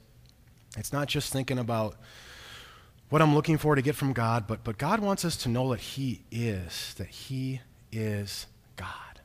It's 0.76 0.92
not 0.92 1.08
just 1.08 1.32
thinking 1.32 1.58
about 1.58 1.96
what 3.08 3.22
I'm 3.22 3.34
looking 3.34 3.56
for 3.56 3.74
to 3.74 3.80
get 3.80 3.94
from 3.94 4.12
God, 4.12 4.46
but, 4.46 4.62
but 4.62 4.76
God 4.76 5.00
wants 5.00 5.24
us 5.24 5.36
to 5.38 5.48
know 5.48 5.70
that 5.70 5.80
he 5.80 6.22
is, 6.30 6.94
that 6.98 7.08
he 7.08 7.60
is 7.92 8.46
God. 8.76 9.20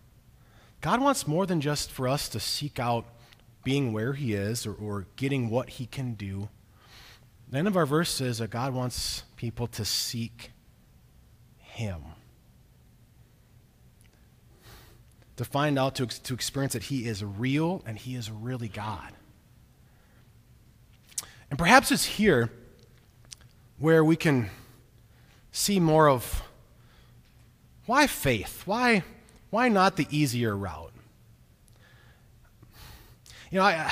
God 0.81 1.01
wants 1.01 1.27
more 1.27 1.45
than 1.45 1.61
just 1.61 1.91
for 1.91 2.07
us 2.07 2.27
to 2.29 2.39
seek 2.39 2.79
out 2.79 3.05
being 3.63 3.93
where 3.93 4.13
he 4.13 4.33
is 4.33 4.65
or, 4.65 4.73
or 4.73 5.05
getting 5.15 5.49
what 5.49 5.69
he 5.69 5.85
can 5.85 6.13
do. 6.13 6.49
The 7.49 7.57
end 7.57 7.67
of 7.67 7.77
our 7.77 7.85
verse 7.85 8.09
says 8.09 8.39
that 8.39 8.49
God 8.49 8.73
wants 8.73 9.23
people 9.37 9.67
to 9.67 9.85
seek 9.85 10.51
him. 11.59 12.01
To 15.37 15.45
find 15.45 15.79
out, 15.79 15.95
to, 15.95 16.05
to 16.07 16.33
experience 16.33 16.73
that 16.73 16.83
he 16.83 17.05
is 17.07 17.23
real 17.23 17.81
and 17.85 17.97
he 17.97 18.15
is 18.15 18.29
really 18.29 18.67
God. 18.67 19.13
And 21.49 21.57
perhaps 21.57 21.91
it's 21.91 22.05
here 22.05 22.51
where 23.77 24.03
we 24.03 24.15
can 24.15 24.49
see 25.51 25.79
more 25.79 26.09
of 26.09 26.41
why 27.85 28.07
faith? 28.07 28.63
Why, 28.65 29.03
why 29.49 29.69
not 29.69 29.97
the 29.97 30.07
easier 30.09 30.55
route? 30.55 30.93
You 33.51 33.59
know, 33.59 33.65
I, 33.65 33.91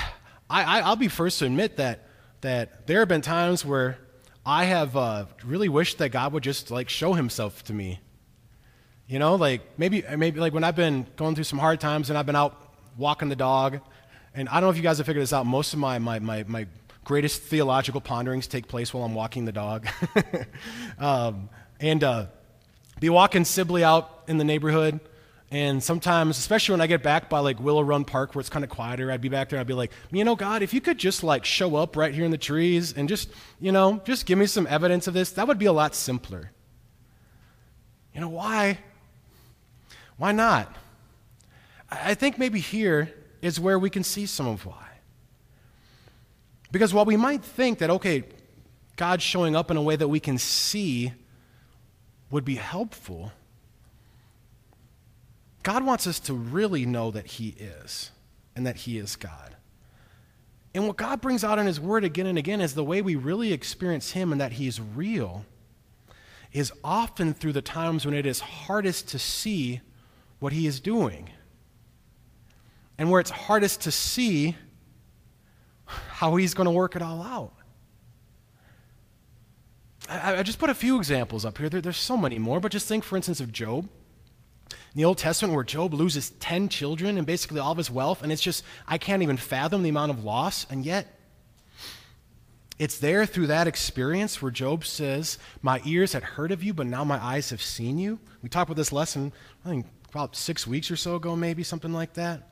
I, 0.50 0.82
I'll 0.82 0.96
be 0.96 1.08
first 1.08 1.40
to 1.40 1.46
admit 1.46 1.78
that, 1.78 2.08
that 2.42 2.88
there 2.88 3.00
have 3.00 3.08
been 3.08 3.22
times 3.22 3.64
where 3.64 3.98
I 4.46 4.66
have 4.66 4.96
uh, 4.96 5.26
really 5.46 5.70
wished 5.70 6.00
that 6.00 6.10
God 6.10 6.34
would 6.34 6.44
just 6.44 6.72
like 6.72 6.90
show 6.90 7.14
himself 7.14 7.64
to 7.66 7.74
me. 7.74 8.00
You 9.08 9.20
know, 9.20 9.36
like 9.36 9.62
maybe, 9.78 10.04
maybe 10.18 10.40
like 10.40 10.54
when 10.54 10.64
I've 10.64 10.76
been 10.76 11.06
going 11.16 11.36
through 11.36 11.44
some 11.44 11.60
hard 11.60 11.80
times 11.80 12.10
and 12.10 12.18
I've 12.18 12.26
been 12.26 12.36
out 12.36 12.58
walking 12.98 13.30
the 13.30 13.36
dog, 13.36 13.80
and 14.34 14.48
I 14.50 14.54
don't 14.54 14.64
know 14.64 14.70
if 14.70 14.78
you 14.78 14.84
guys 14.84 14.98
have 14.98 15.06
figured 15.06 15.22
this 15.22 15.34
out, 15.34 15.46
most 15.46 15.74
of 15.74 15.80
my, 15.80 16.00
my, 16.00 16.20
my, 16.20 16.44
my 16.48 16.66
greatest 17.04 17.42
theological 17.42 18.00
ponderings 18.00 18.48
take 18.48 18.68
place 18.68 18.94
while 18.94 19.04
I'm 19.04 19.14
walking 19.14 19.46
the 19.46 19.52
dog. 19.52 19.88
um, 20.98 21.50
and 21.80 22.04
uh, 22.04 22.28
be 23.02 23.10
walking 23.10 23.44
Sibley 23.44 23.84
out 23.84 24.24
in 24.28 24.38
the 24.38 24.46
neighborhood, 24.46 25.02
and 25.50 25.84
sometimes, 25.84 26.38
especially 26.38 26.74
when 26.74 26.82
I 26.82 26.88
get 26.88 27.04
back 27.04 27.30
by 27.30 27.40
like 27.40 27.60
Willow 27.60 27.82
Run 27.82 28.06
Park 28.06 28.34
where 28.34 28.40
it's 28.40 28.50
kind 28.50 28.64
of 28.64 28.70
quieter, 28.70 29.12
I'd 29.12 29.20
be 29.20 29.28
back 29.28 29.50
there. 29.50 29.60
I'd 29.60 29.68
be 29.68 29.74
like, 29.74 29.92
you 30.12 30.24
know, 30.24 30.38
God, 30.38 30.62
if 30.62 30.74
you 30.74 30.80
could 30.80 30.98
just 30.98 31.24
like 31.24 31.44
show 31.44 31.76
up 31.76 31.98
right 31.98 32.14
here 32.14 32.24
in 32.24 32.32
the 32.32 32.38
trees 32.38 32.94
and 32.94 33.10
just, 33.10 33.30
you 33.60 33.74
know, 33.74 34.02
just 34.06 34.26
give 34.26 34.38
me 34.38 34.46
some 34.46 34.66
evidence 34.68 35.08
of 35.08 35.14
this, 35.14 35.32
that 35.32 35.50
would 35.50 35.58
be 35.58 35.66
a 35.66 35.74
lot 35.74 35.94
simpler. 35.94 36.52
You 38.14 38.22
know, 38.22 38.30
why? 38.30 38.80
Why 40.16 40.32
not? 40.32 40.74
I 41.90 42.14
think 42.14 42.38
maybe 42.38 42.62
here 42.62 43.12
is 43.42 43.60
where 43.60 43.78
we 43.78 43.90
can 43.90 44.04
see 44.04 44.26
some 44.28 44.48
of 44.48 44.66
why. 44.66 44.88
Because 46.72 46.94
while 46.94 47.04
we 47.04 47.18
might 47.18 47.44
think 47.44 47.80
that, 47.80 47.90
okay, 47.90 48.24
God 48.96 49.22
showing 49.22 49.56
up 49.56 49.70
in 49.70 49.76
a 49.76 49.82
way 49.82 49.98
that 49.98 50.08
we 50.08 50.22
can 50.22 50.38
see 50.38 51.12
would 52.32 52.46
be 52.46 52.56
helpful, 52.56 53.34
God 55.64 55.86
wants 55.86 56.08
us 56.08 56.20
to 56.22 56.34
really 56.34 56.86
know 56.86 57.12
that 57.12 57.28
He 57.28 57.50
is 57.50 58.12
and 58.56 58.66
that 58.66 58.78
He 58.78 58.98
is 58.98 59.16
God. 59.16 59.56
And 60.74 60.88
what 60.88 60.96
God 60.96 61.22
brings 61.22 61.44
out 61.44 61.60
in 61.60 61.68
His 61.68 61.80
Word 61.80 62.04
again 62.04 62.26
and 62.26 62.38
again 62.38 62.62
is 62.62 62.74
the 62.74 62.84
way 62.84 63.02
we 63.02 63.16
really 63.16 63.52
experience 63.54 64.12
Him 64.12 64.32
and 64.32 64.40
that 64.40 64.54
He's 64.54 64.80
real 64.80 65.46
is 66.54 66.72
often 66.84 67.34
through 67.34 67.54
the 67.54 67.62
times 67.62 68.06
when 68.06 68.16
it 68.16 68.26
is 68.26 68.40
hardest 68.40 69.10
to 69.10 69.20
see 69.20 69.82
what 70.40 70.54
He 70.54 70.66
is 70.66 70.80
doing. 70.80 71.30
And 72.98 73.12
where 73.12 73.20
it's 73.20 73.32
hardest 73.32 73.82
to 73.82 73.92
see 73.92 74.56
how 75.86 76.38
He's 76.38 76.54
going 76.54 76.66
to 76.66 76.72
work 76.72 76.96
it 76.96 77.02
all 77.02 77.22
out. 77.22 77.54
I, 80.12 80.40
I, 80.40 80.44
just 80.44 80.60
put 80.60 80.70
a 80.70 80.76
few 80.76 80.98
examples 80.98 81.46
up 81.46 81.58
here. 81.58 81.70
There, 81.70 81.80
there's 81.80 81.98
so 81.98 82.18
many 82.18 82.38
more, 82.38 82.60
but 82.60 82.72
just 82.72 82.88
think, 82.88 83.04
for 83.04 83.16
instance, 83.16 83.40
of 83.40 83.52
Job 83.52 83.88
in 84.94 84.98
the 84.98 85.06
Old 85.06 85.18
Testament 85.18 85.56
where 85.56 85.64
Job 85.64 85.94
loses 85.94 86.32
10 86.32 86.68
children 86.68 87.18
and 87.18 87.26
basically 87.26 87.60
all 87.60 87.72
of 87.72 87.78
his 87.78 87.90
wealth, 87.90 88.22
and 88.22 88.32
it's 88.32 88.42
just, 88.42 88.64
I 88.88 88.98
can't 88.98 89.24
even 89.24 89.38
fathom 89.38 89.84
the 89.84 89.90
amount 89.90 90.12
of 90.12 90.24
loss, 90.26 90.68
and 90.70 90.86
yet 90.86 91.18
it's 92.78 92.98
there 92.98 93.26
through 93.26 93.48
that 93.48 93.68
experience 93.68 94.42
where 94.42 94.52
Job 94.52 94.84
says, 94.84 95.38
My 95.62 95.82
ears 95.86 96.12
had 96.12 96.24
heard 96.24 96.52
of 96.52 96.62
you, 96.62 96.74
but 96.74 96.88
now 96.88 97.06
my 97.06 97.24
eyes 97.24 97.52
have 97.52 97.62
seen 97.62 97.98
you. 97.98 98.20
We 98.42 98.50
talked 98.50 98.70
about 98.70 98.78
this 98.78 98.92
lesson, 98.92 99.32
I 99.66 99.70
think 99.70 99.86
about 100.10 100.36
six 100.36 100.68
weeks 100.68 100.92
or 100.92 100.98
so 100.98 101.16
ago, 101.16 101.38
maybe, 101.38 101.64
something 101.64 101.94
like 101.94 102.14
that. 102.16 102.50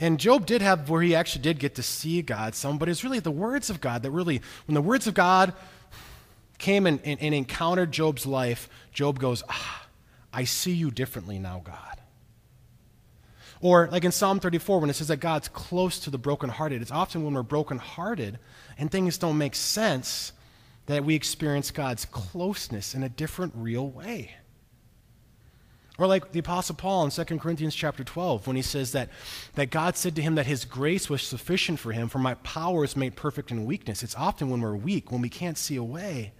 And 0.00 0.18
Job 0.18 0.46
did 0.46 0.62
have 0.62 0.90
where 0.90 1.02
he 1.02 1.14
actually 1.14 1.42
did 1.42 1.60
get 1.60 1.76
to 1.76 1.82
see 1.82 2.22
God 2.22 2.56
some, 2.56 2.76
but 2.76 2.88
it's 2.88 3.04
really 3.04 3.20
the 3.20 3.30
words 3.30 3.70
of 3.70 3.80
God 3.80 4.02
that 4.02 4.10
really, 4.10 4.40
when 4.66 4.74
the 4.74 4.82
words 4.82 5.06
of 5.06 5.14
God 5.14 5.52
came 6.62 6.86
and, 6.86 7.00
and, 7.04 7.20
and 7.20 7.34
encountered 7.34 7.92
Job's 7.92 8.24
life, 8.24 8.70
Job 8.92 9.18
goes, 9.18 9.42
Ah, 9.50 9.86
I 10.32 10.44
see 10.44 10.72
you 10.72 10.90
differently 10.90 11.38
now, 11.38 11.60
God. 11.62 11.98
Or 13.60 13.88
like 13.92 14.04
in 14.04 14.12
Psalm 14.12 14.40
34, 14.40 14.80
when 14.80 14.90
it 14.90 14.94
says 14.94 15.08
that 15.08 15.18
God's 15.18 15.48
close 15.48 15.98
to 16.00 16.10
the 16.10 16.18
brokenhearted, 16.18 16.80
it's 16.80 16.90
often 16.90 17.24
when 17.24 17.34
we're 17.34 17.42
brokenhearted 17.42 18.38
and 18.78 18.90
things 18.90 19.18
don't 19.18 19.38
make 19.38 19.54
sense 19.54 20.32
that 20.86 21.04
we 21.04 21.14
experience 21.14 21.70
God's 21.70 22.04
closeness 22.06 22.94
in 22.94 23.02
a 23.02 23.08
different, 23.08 23.52
real 23.56 23.88
way. 23.88 24.32
Or 25.98 26.06
like 26.06 26.32
the 26.32 26.40
Apostle 26.40 26.74
Paul 26.74 27.04
in 27.04 27.10
2 27.10 27.38
Corinthians 27.38 27.74
chapter 27.74 28.02
12, 28.02 28.46
when 28.46 28.56
he 28.56 28.62
says 28.62 28.92
that, 28.92 29.10
that 29.54 29.70
God 29.70 29.96
said 29.96 30.16
to 30.16 30.22
him 30.22 30.34
that 30.34 30.46
his 30.46 30.64
grace 30.64 31.08
was 31.08 31.22
sufficient 31.22 31.78
for 31.78 31.92
him, 31.92 32.08
for 32.08 32.18
my 32.18 32.34
power 32.34 32.82
is 32.82 32.96
made 32.96 33.14
perfect 33.14 33.52
in 33.52 33.66
weakness. 33.66 34.02
It's 34.02 34.16
often 34.16 34.50
when 34.50 34.60
we're 34.60 34.74
weak, 34.74 35.12
when 35.12 35.20
we 35.20 35.28
can't 35.28 35.58
see 35.58 35.76
a 35.76 35.84
way, 35.84 36.32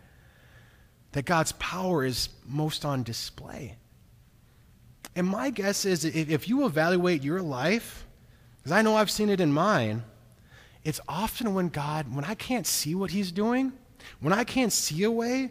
that 1.12 1.24
God's 1.24 1.52
power 1.52 2.04
is 2.04 2.28
most 2.46 2.84
on 2.84 3.02
display. 3.02 3.76
And 5.14 5.26
my 5.26 5.50
guess 5.50 5.84
is 5.84 6.04
if 6.04 6.48
you 6.48 6.64
evaluate 6.64 7.22
your 7.22 7.42
life, 7.42 8.06
because 8.58 8.72
I 8.72 8.82
know 8.82 8.96
I've 8.96 9.10
seen 9.10 9.28
it 9.28 9.40
in 9.40 9.52
mine, 9.52 10.04
it's 10.84 11.00
often 11.06 11.54
when 11.54 11.68
God, 11.68 12.14
when 12.14 12.24
I 12.24 12.34
can't 12.34 12.66
see 12.66 12.94
what 12.94 13.10
He's 13.10 13.30
doing, 13.30 13.72
when 14.20 14.32
I 14.32 14.44
can't 14.44 14.72
see 14.72 15.02
a 15.04 15.10
way, 15.10 15.50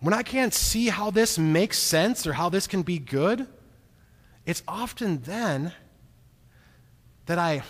when 0.00 0.14
I 0.14 0.22
can't 0.22 0.54
see 0.54 0.88
how 0.88 1.10
this 1.10 1.38
makes 1.38 1.78
sense 1.78 2.26
or 2.26 2.32
how 2.32 2.48
this 2.48 2.66
can 2.66 2.82
be 2.82 2.98
good, 2.98 3.46
it's 4.46 4.62
often 4.66 5.22
then 5.22 5.72
that 7.26 7.38
I, 7.38 7.62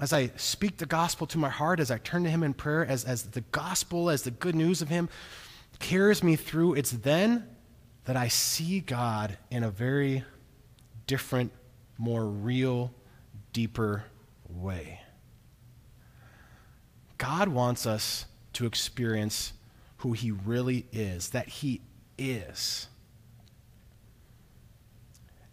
as 0.00 0.12
I 0.12 0.30
speak 0.36 0.76
the 0.78 0.86
gospel 0.86 1.26
to 1.28 1.38
my 1.38 1.50
heart, 1.50 1.80
as 1.80 1.90
I 1.90 1.98
turn 1.98 2.24
to 2.24 2.30
Him 2.30 2.42
in 2.42 2.54
prayer, 2.54 2.84
as, 2.86 3.04
as 3.04 3.24
the 3.24 3.42
gospel, 3.52 4.10
as 4.10 4.22
the 4.22 4.30
good 4.30 4.54
news 4.54 4.82
of 4.82 4.88
Him 4.88 5.08
carries 5.78 6.22
me 6.22 6.36
through, 6.36 6.74
it's 6.74 6.90
then 6.90 7.48
that 8.04 8.16
I 8.16 8.28
see 8.28 8.80
God 8.80 9.38
in 9.50 9.64
a 9.64 9.70
very 9.70 10.24
different, 11.06 11.52
more 11.98 12.26
real, 12.26 12.92
deeper 13.52 14.04
way. 14.48 15.00
God 17.18 17.48
wants 17.48 17.86
us 17.86 18.26
to 18.54 18.66
experience 18.66 19.52
who 19.98 20.12
He 20.12 20.30
really 20.30 20.86
is, 20.92 21.30
that 21.30 21.48
He 21.48 21.80
is. 22.18 22.88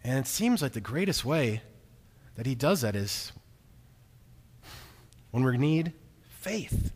And 0.04 0.18
it 0.18 0.26
seems 0.26 0.62
like 0.62 0.72
the 0.72 0.80
greatest 0.80 1.24
way 1.24 1.62
that 2.34 2.46
He 2.46 2.54
does 2.54 2.80
that 2.82 2.96
is 2.96 3.32
when 5.30 5.44
we 5.44 5.56
need 5.56 5.92
faith, 6.28 6.92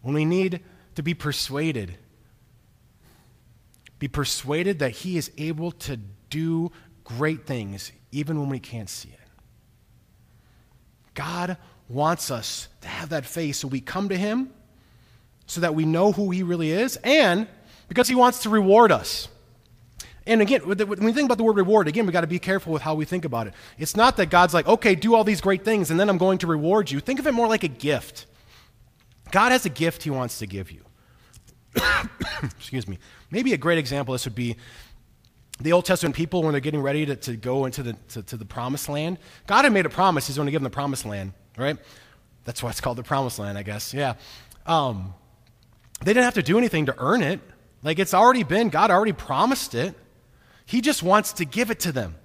when 0.00 0.14
we 0.14 0.24
need 0.24 0.62
to 0.94 1.02
be 1.02 1.14
persuaded 1.14 1.96
be 4.02 4.08
persuaded 4.08 4.80
that 4.80 4.90
He 4.90 5.16
is 5.16 5.30
able 5.38 5.70
to 5.70 5.96
do 6.28 6.72
great 7.04 7.46
things 7.46 7.92
even 8.10 8.40
when 8.40 8.48
we 8.48 8.58
can't 8.58 8.90
see 8.90 9.10
it. 9.10 9.28
God 11.14 11.56
wants 11.88 12.28
us 12.28 12.66
to 12.80 12.88
have 12.88 13.10
that 13.10 13.24
faith 13.24 13.54
so 13.54 13.68
we 13.68 13.80
come 13.80 14.08
to 14.08 14.16
Him 14.16 14.50
so 15.46 15.60
that 15.60 15.76
we 15.76 15.84
know 15.84 16.10
who 16.10 16.32
He 16.32 16.42
really 16.42 16.72
is 16.72 16.98
and 17.04 17.46
because 17.86 18.08
He 18.08 18.16
wants 18.16 18.42
to 18.42 18.50
reward 18.50 18.90
us. 18.90 19.28
And 20.26 20.42
again, 20.42 20.62
when 20.66 21.04
we 21.04 21.12
think 21.12 21.26
about 21.26 21.38
the 21.38 21.44
word 21.44 21.56
reward, 21.56 21.86
again, 21.86 22.04
we've 22.04 22.12
got 22.12 22.22
to 22.22 22.26
be 22.26 22.40
careful 22.40 22.72
with 22.72 22.82
how 22.82 22.96
we 22.96 23.04
think 23.04 23.24
about 23.24 23.46
it. 23.46 23.54
It's 23.78 23.96
not 23.96 24.16
that 24.16 24.30
God's 24.30 24.52
like, 24.52 24.66
okay, 24.66 24.96
do 24.96 25.14
all 25.14 25.22
these 25.22 25.40
great 25.40 25.64
things 25.64 25.92
and 25.92 26.00
then 26.00 26.08
I'm 26.08 26.18
going 26.18 26.38
to 26.38 26.48
reward 26.48 26.90
you. 26.90 26.98
Think 26.98 27.20
of 27.20 27.28
it 27.28 27.34
more 27.34 27.46
like 27.46 27.62
a 27.62 27.68
gift. 27.68 28.26
God 29.32 29.50
has 29.50 29.66
a 29.66 29.68
gift 29.68 30.04
He 30.04 30.10
wants 30.10 30.38
to 30.38 30.46
give 30.46 30.70
you. 30.70 30.84
Excuse 32.42 32.86
me. 32.86 32.98
Maybe 33.30 33.52
a 33.52 33.56
great 33.56 33.78
example 33.78 34.14
of 34.14 34.20
this 34.20 34.26
would 34.26 34.36
be 34.36 34.56
the 35.60 35.72
Old 35.72 35.84
Testament 35.84 36.14
people 36.14 36.42
when 36.42 36.52
they're 36.52 36.60
getting 36.60 36.82
ready 36.82 37.04
to, 37.06 37.16
to 37.16 37.36
go 37.36 37.64
into 37.64 37.82
the, 37.82 37.94
to, 38.10 38.22
to 38.22 38.36
the 38.36 38.44
promised 38.44 38.88
land. 38.88 39.18
God 39.46 39.64
had 39.64 39.72
made 39.72 39.86
a 39.86 39.90
promise 39.90 40.28
He's 40.28 40.36
going 40.36 40.46
to 40.46 40.52
give 40.52 40.60
them 40.60 40.70
the 40.70 40.74
promised 40.74 41.04
land, 41.04 41.32
right? 41.56 41.76
That's 42.44 42.62
why 42.62 42.70
it's 42.70 42.80
called 42.80 42.98
the 42.98 43.02
promised 43.02 43.38
land, 43.38 43.58
I 43.58 43.62
guess. 43.62 43.94
Yeah. 43.94 44.14
Um, 44.66 45.14
they 46.00 46.12
didn't 46.12 46.24
have 46.24 46.34
to 46.34 46.42
do 46.42 46.58
anything 46.58 46.86
to 46.86 46.94
earn 46.98 47.22
it. 47.22 47.40
Like 47.82 47.98
it's 47.98 48.14
already 48.14 48.44
been, 48.44 48.68
God 48.68 48.90
already 48.90 49.12
promised 49.12 49.74
it. 49.74 49.94
He 50.66 50.80
just 50.80 51.02
wants 51.02 51.34
to 51.34 51.44
give 51.44 51.70
it 51.70 51.80
to 51.80 51.92
them. 51.92 52.16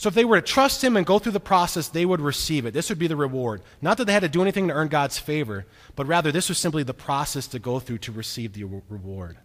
So 0.00 0.08
if 0.08 0.14
they 0.14 0.24
were 0.24 0.40
to 0.40 0.46
trust 0.46 0.82
Him 0.82 0.96
and 0.96 1.04
go 1.04 1.18
through 1.18 1.32
the 1.32 1.40
process, 1.40 1.88
they 1.88 2.06
would 2.06 2.22
receive 2.22 2.64
it. 2.64 2.72
This 2.72 2.88
would 2.88 2.98
be 2.98 3.06
the 3.06 3.16
reward. 3.16 3.60
Not 3.82 3.98
that 3.98 4.06
they 4.06 4.14
had 4.14 4.22
to 4.22 4.30
do 4.30 4.40
anything 4.40 4.68
to 4.68 4.72
earn 4.72 4.88
God's 4.88 5.18
favor, 5.18 5.66
but 5.94 6.06
rather 6.06 6.32
this 6.32 6.48
was 6.48 6.56
simply 6.56 6.82
the 6.82 6.94
process 6.94 7.46
to 7.48 7.58
go 7.58 7.80
through 7.80 7.98
to 7.98 8.12
receive 8.12 8.54
the 8.54 8.64
reward. 8.88 9.36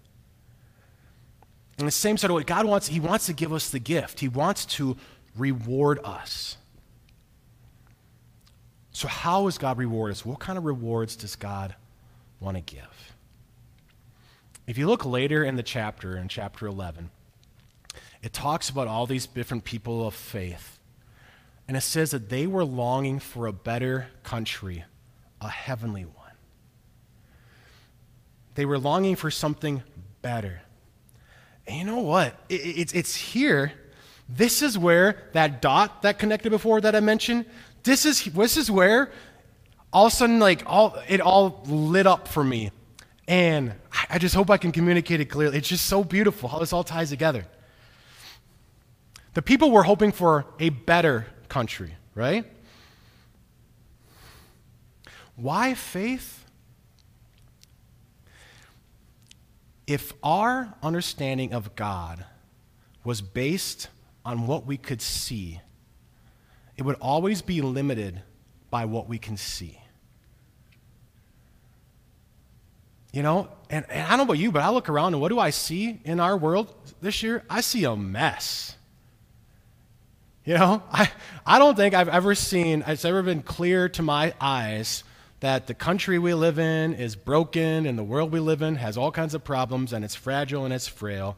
In 1.77 1.83
the 1.83 1.91
same 1.91 2.15
sort 2.15 2.31
of 2.31 2.37
way, 2.37 2.43
God 2.43 2.65
wants, 2.65 2.87
He 2.87 3.01
wants 3.01 3.25
to 3.25 3.33
give 3.33 3.51
us 3.51 3.69
the 3.69 3.79
gift. 3.79 4.21
He 4.21 4.29
wants 4.29 4.65
to 4.77 4.95
reward 5.35 5.99
us. 6.05 6.55
So, 8.93 9.09
how 9.09 9.43
does 9.43 9.57
God 9.57 9.77
reward 9.77 10.11
us? 10.11 10.25
What 10.25 10.39
kind 10.39 10.57
of 10.57 10.63
rewards 10.63 11.17
does 11.17 11.35
God 11.35 11.75
want 12.39 12.55
to 12.55 12.61
give? 12.61 13.13
If 14.67 14.77
you 14.77 14.87
look 14.87 15.03
later 15.03 15.43
in 15.43 15.57
the 15.57 15.63
chapter, 15.63 16.15
in 16.15 16.29
chapter 16.29 16.65
11, 16.65 17.09
it 18.25 18.33
talks 18.33 18.71
about 18.71 18.87
all 18.87 19.05
these 19.05 19.27
different 19.27 19.65
people 19.65 20.07
of 20.07 20.15
faith. 20.15 20.79
And 21.67 21.77
it 21.77 21.81
says 21.81 22.09
that 22.09 22.27
they 22.27 22.47
were 22.47 22.65
longing 22.65 23.19
for 23.19 23.45
a 23.45 23.53
better 23.53 24.07
country, 24.23 24.83
a 25.39 25.47
heavenly 25.47 26.05
one. 26.05 26.31
They 28.55 28.65
were 28.65 28.79
longing 28.79 29.15
for 29.15 29.29
something 29.29 29.83
better. 30.23 30.63
And 31.67 31.77
you 31.77 31.83
know 31.83 31.99
what? 31.99 32.35
It, 32.49 32.61
it, 32.61 32.95
it's, 32.95 33.15
here. 33.15 33.73
This 34.27 34.63
is 34.63 34.75
where 34.75 35.29
that 35.33 35.61
dot 35.61 36.01
that 36.01 36.17
connected 36.17 36.49
before 36.49 36.81
that 36.81 36.95
I 36.95 37.01
mentioned, 37.01 37.45
this 37.83 38.07
is, 38.07 38.23
this 38.23 38.57
is 38.57 38.71
where 38.71 39.11
all 39.93 40.07
of 40.07 40.13
a 40.13 40.15
sudden, 40.15 40.39
like, 40.39 40.63
all, 40.65 40.97
it 41.07 41.21
all 41.21 41.61
lit 41.67 42.07
up 42.07 42.27
for 42.27 42.43
me. 42.43 42.71
And 43.27 43.73
I 44.09 44.17
just 44.17 44.33
hope 44.33 44.49
I 44.49 44.57
can 44.57 44.71
communicate 44.71 45.19
it 45.19 45.25
clearly. 45.25 45.59
It's 45.59 45.69
just 45.69 45.85
so 45.85 46.03
beautiful 46.03 46.49
how 46.49 46.57
this 46.57 46.73
all 46.73 46.83
ties 46.83 47.11
together. 47.11 47.45
The 49.35 49.41
people 49.41 49.69
were 49.69 49.83
hoping 49.83 50.13
for 50.13 50.45
a 50.59 50.69
better 50.69 51.27
country, 51.49 51.93
right? 52.15 52.45
Why 55.35 55.73
faith? 55.73 56.45
If 59.85 60.13
our 60.23 60.73
understanding 60.81 61.53
of 61.53 61.75
God 61.75 62.25
was 63.03 63.21
based 63.21 63.89
on 64.23 64.47
what 64.47 64.65
we 64.65 64.77
could 64.77 65.01
see, 65.01 65.59
it 66.77 66.83
would 66.83 66.95
always 67.01 67.41
be 67.41 67.61
limited 67.61 68.21
by 68.71 68.85
what 68.85 69.09
we 69.09 69.17
can 69.17 69.35
see. 69.35 69.79
You 73.11 73.21
know, 73.21 73.49
and, 73.69 73.85
and 73.89 74.01
I 74.01 74.09
don't 74.11 74.19
know 74.19 74.23
about 74.23 74.39
you, 74.39 74.51
but 74.51 74.63
I 74.63 74.69
look 74.69 74.87
around 74.87 75.13
and 75.13 75.21
what 75.21 75.29
do 75.29 75.39
I 75.39 75.49
see 75.49 75.99
in 76.05 76.21
our 76.21 76.37
world 76.37 76.73
this 77.01 77.21
year? 77.21 77.43
I 77.49 77.59
see 77.59 77.83
a 77.83 77.97
mess. 77.97 78.74
You 80.45 80.53
know, 80.53 80.83
I, 80.91 81.09
I 81.43 81.57
don't 81.57 81.75
think 81.75 81.95
I've 81.95 82.07
ever 82.07 82.35
seen, 82.35 82.83
it's 82.85 83.03
ever 83.03 83.23
been 83.23 83.41
clear 83.41 83.89
to 83.89 84.03
my 84.03 84.33
eyes 84.39 85.03
that 85.39 85.65
the 85.65 85.73
country 85.73 86.19
we 86.19 86.35
live 86.35 86.59
in 86.59 86.93
is 86.93 87.15
broken 87.15 87.87
and 87.87 87.97
the 87.97 88.03
world 88.03 88.31
we 88.31 88.39
live 88.39 88.61
in 88.61 88.75
has 88.75 88.95
all 88.95 89.11
kinds 89.11 89.33
of 89.33 89.43
problems 89.43 89.91
and 89.91 90.05
it's 90.05 90.13
fragile 90.13 90.63
and 90.63 90.73
it's 90.73 90.87
frail. 90.87 91.35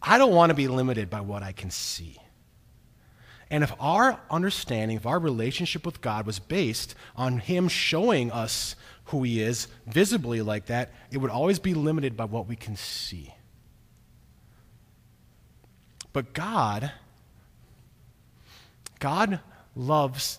I 0.00 0.16
don't 0.16 0.32
want 0.32 0.50
to 0.50 0.54
be 0.54 0.68
limited 0.68 1.10
by 1.10 1.22
what 1.22 1.42
I 1.42 1.50
can 1.50 1.70
see. 1.70 2.18
And 3.50 3.64
if 3.64 3.72
our 3.80 4.18
understanding, 4.30 4.96
if 4.96 5.06
our 5.06 5.18
relationship 5.18 5.84
with 5.84 6.00
God 6.00 6.24
was 6.24 6.38
based 6.38 6.94
on 7.16 7.38
Him 7.38 7.68
showing 7.68 8.30
us 8.30 8.76
who 9.06 9.24
He 9.24 9.42
is 9.42 9.66
visibly 9.86 10.40
like 10.40 10.66
that, 10.66 10.92
it 11.10 11.18
would 11.18 11.30
always 11.30 11.58
be 11.58 11.74
limited 11.74 12.16
by 12.16 12.24
what 12.26 12.46
we 12.46 12.56
can 12.56 12.76
see. 12.76 13.34
But 16.12 16.32
God, 16.32 16.92
God 19.02 19.40
loves 19.74 20.38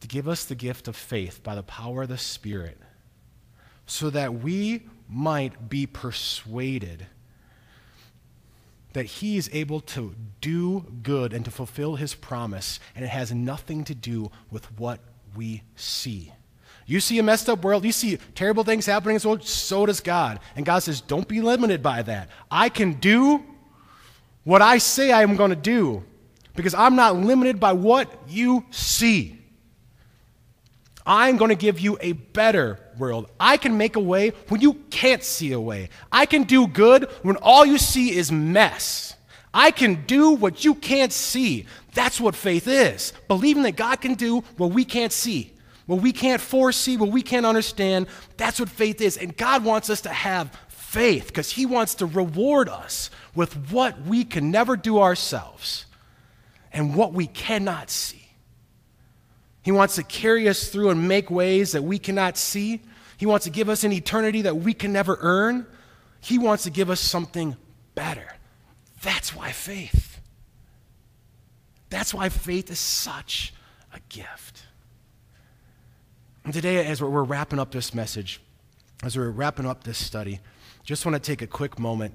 to 0.00 0.08
give 0.08 0.26
us 0.26 0.44
the 0.44 0.56
gift 0.56 0.88
of 0.88 0.96
faith 0.96 1.44
by 1.44 1.54
the 1.54 1.62
power 1.62 2.02
of 2.02 2.08
the 2.08 2.18
Spirit 2.18 2.76
so 3.86 4.10
that 4.10 4.34
we 4.34 4.82
might 5.08 5.68
be 5.68 5.86
persuaded 5.86 7.06
that 8.94 9.04
he 9.04 9.36
is 9.36 9.48
able 9.52 9.80
to 9.80 10.12
do 10.40 10.92
good 11.04 11.32
and 11.32 11.44
to 11.44 11.52
fulfill 11.52 11.94
his 11.94 12.14
promise, 12.16 12.80
and 12.96 13.04
it 13.04 13.08
has 13.08 13.32
nothing 13.32 13.84
to 13.84 13.94
do 13.94 14.28
with 14.50 14.64
what 14.76 14.98
we 15.36 15.62
see. 15.76 16.32
You 16.84 16.98
see 16.98 17.20
a 17.20 17.22
messed 17.22 17.48
up 17.48 17.62
world, 17.62 17.84
you 17.84 17.92
see 17.92 18.18
terrible 18.34 18.64
things 18.64 18.86
happening 18.86 19.12
in 19.12 19.16
this 19.16 19.24
world, 19.24 19.44
so 19.44 19.86
does 19.86 20.00
God. 20.00 20.40
And 20.56 20.66
God 20.66 20.80
says, 20.80 21.00
Don't 21.00 21.28
be 21.28 21.40
limited 21.40 21.80
by 21.80 22.02
that. 22.02 22.28
I 22.50 22.70
can 22.70 22.94
do 22.94 23.44
what 24.42 24.62
I 24.62 24.78
say 24.78 25.12
I 25.12 25.22
am 25.22 25.36
going 25.36 25.50
to 25.50 25.56
do 25.56 26.02
because 26.58 26.74
I'm 26.74 26.96
not 26.96 27.14
limited 27.14 27.60
by 27.60 27.72
what 27.72 28.12
you 28.26 28.64
see. 28.72 29.38
I'm 31.06 31.36
going 31.36 31.50
to 31.50 31.54
give 31.54 31.78
you 31.78 31.96
a 32.00 32.14
better 32.14 32.80
world. 32.98 33.30
I 33.38 33.58
can 33.58 33.78
make 33.78 33.94
a 33.94 34.00
way 34.00 34.30
when 34.48 34.60
you 34.60 34.74
can't 34.90 35.22
see 35.22 35.52
a 35.52 35.60
way. 35.60 35.88
I 36.10 36.26
can 36.26 36.42
do 36.42 36.66
good 36.66 37.04
when 37.22 37.36
all 37.36 37.64
you 37.64 37.78
see 37.78 38.10
is 38.10 38.32
mess. 38.32 39.14
I 39.54 39.70
can 39.70 40.04
do 40.04 40.32
what 40.32 40.64
you 40.64 40.74
can't 40.74 41.12
see. 41.12 41.66
That's 41.94 42.20
what 42.20 42.34
faith 42.34 42.66
is. 42.66 43.12
Believing 43.28 43.62
that 43.62 43.76
God 43.76 44.00
can 44.00 44.14
do 44.14 44.40
what 44.56 44.72
we 44.72 44.84
can't 44.84 45.12
see, 45.12 45.52
what 45.86 46.02
we 46.02 46.10
can't 46.10 46.42
foresee, 46.42 46.96
what 46.96 47.12
we 47.12 47.22
can't 47.22 47.46
understand. 47.46 48.08
That's 48.36 48.58
what 48.58 48.68
faith 48.68 49.00
is. 49.00 49.16
And 49.16 49.36
God 49.36 49.64
wants 49.64 49.90
us 49.90 50.00
to 50.00 50.10
have 50.10 50.58
faith 50.66 51.28
because 51.28 51.52
He 51.52 51.66
wants 51.66 51.94
to 51.96 52.06
reward 52.06 52.68
us 52.68 53.10
with 53.36 53.70
what 53.70 54.02
we 54.02 54.24
can 54.24 54.50
never 54.50 54.76
do 54.76 54.98
ourselves 54.98 55.84
and 56.78 56.94
what 56.94 57.12
we 57.12 57.26
cannot 57.26 57.90
see. 57.90 58.24
He 59.62 59.72
wants 59.72 59.96
to 59.96 60.04
carry 60.04 60.48
us 60.48 60.68
through 60.68 60.90
and 60.90 61.08
make 61.08 61.28
ways 61.28 61.72
that 61.72 61.82
we 61.82 61.98
cannot 61.98 62.36
see. 62.36 62.80
He 63.16 63.26
wants 63.26 63.46
to 63.46 63.50
give 63.50 63.68
us 63.68 63.82
an 63.82 63.92
eternity 63.92 64.42
that 64.42 64.58
we 64.58 64.72
can 64.74 64.92
never 64.92 65.18
earn. 65.20 65.66
He 66.20 66.38
wants 66.38 66.62
to 66.62 66.70
give 66.70 66.88
us 66.88 67.00
something 67.00 67.56
better. 67.96 68.28
That's 69.02 69.34
why 69.34 69.50
faith. 69.50 70.20
That's 71.90 72.14
why 72.14 72.28
faith 72.28 72.70
is 72.70 72.78
such 72.78 73.52
a 73.92 73.98
gift. 74.08 74.62
And 76.44 76.54
today, 76.54 76.86
as 76.86 77.02
we're 77.02 77.24
wrapping 77.24 77.58
up 77.58 77.72
this 77.72 77.92
message, 77.92 78.40
as 79.02 79.16
we're 79.16 79.30
wrapping 79.30 79.66
up 79.66 79.82
this 79.82 79.98
study, 79.98 80.38
just 80.84 81.04
want 81.04 81.16
to 81.16 81.20
take 81.20 81.42
a 81.42 81.48
quick 81.48 81.76
moment 81.76 82.14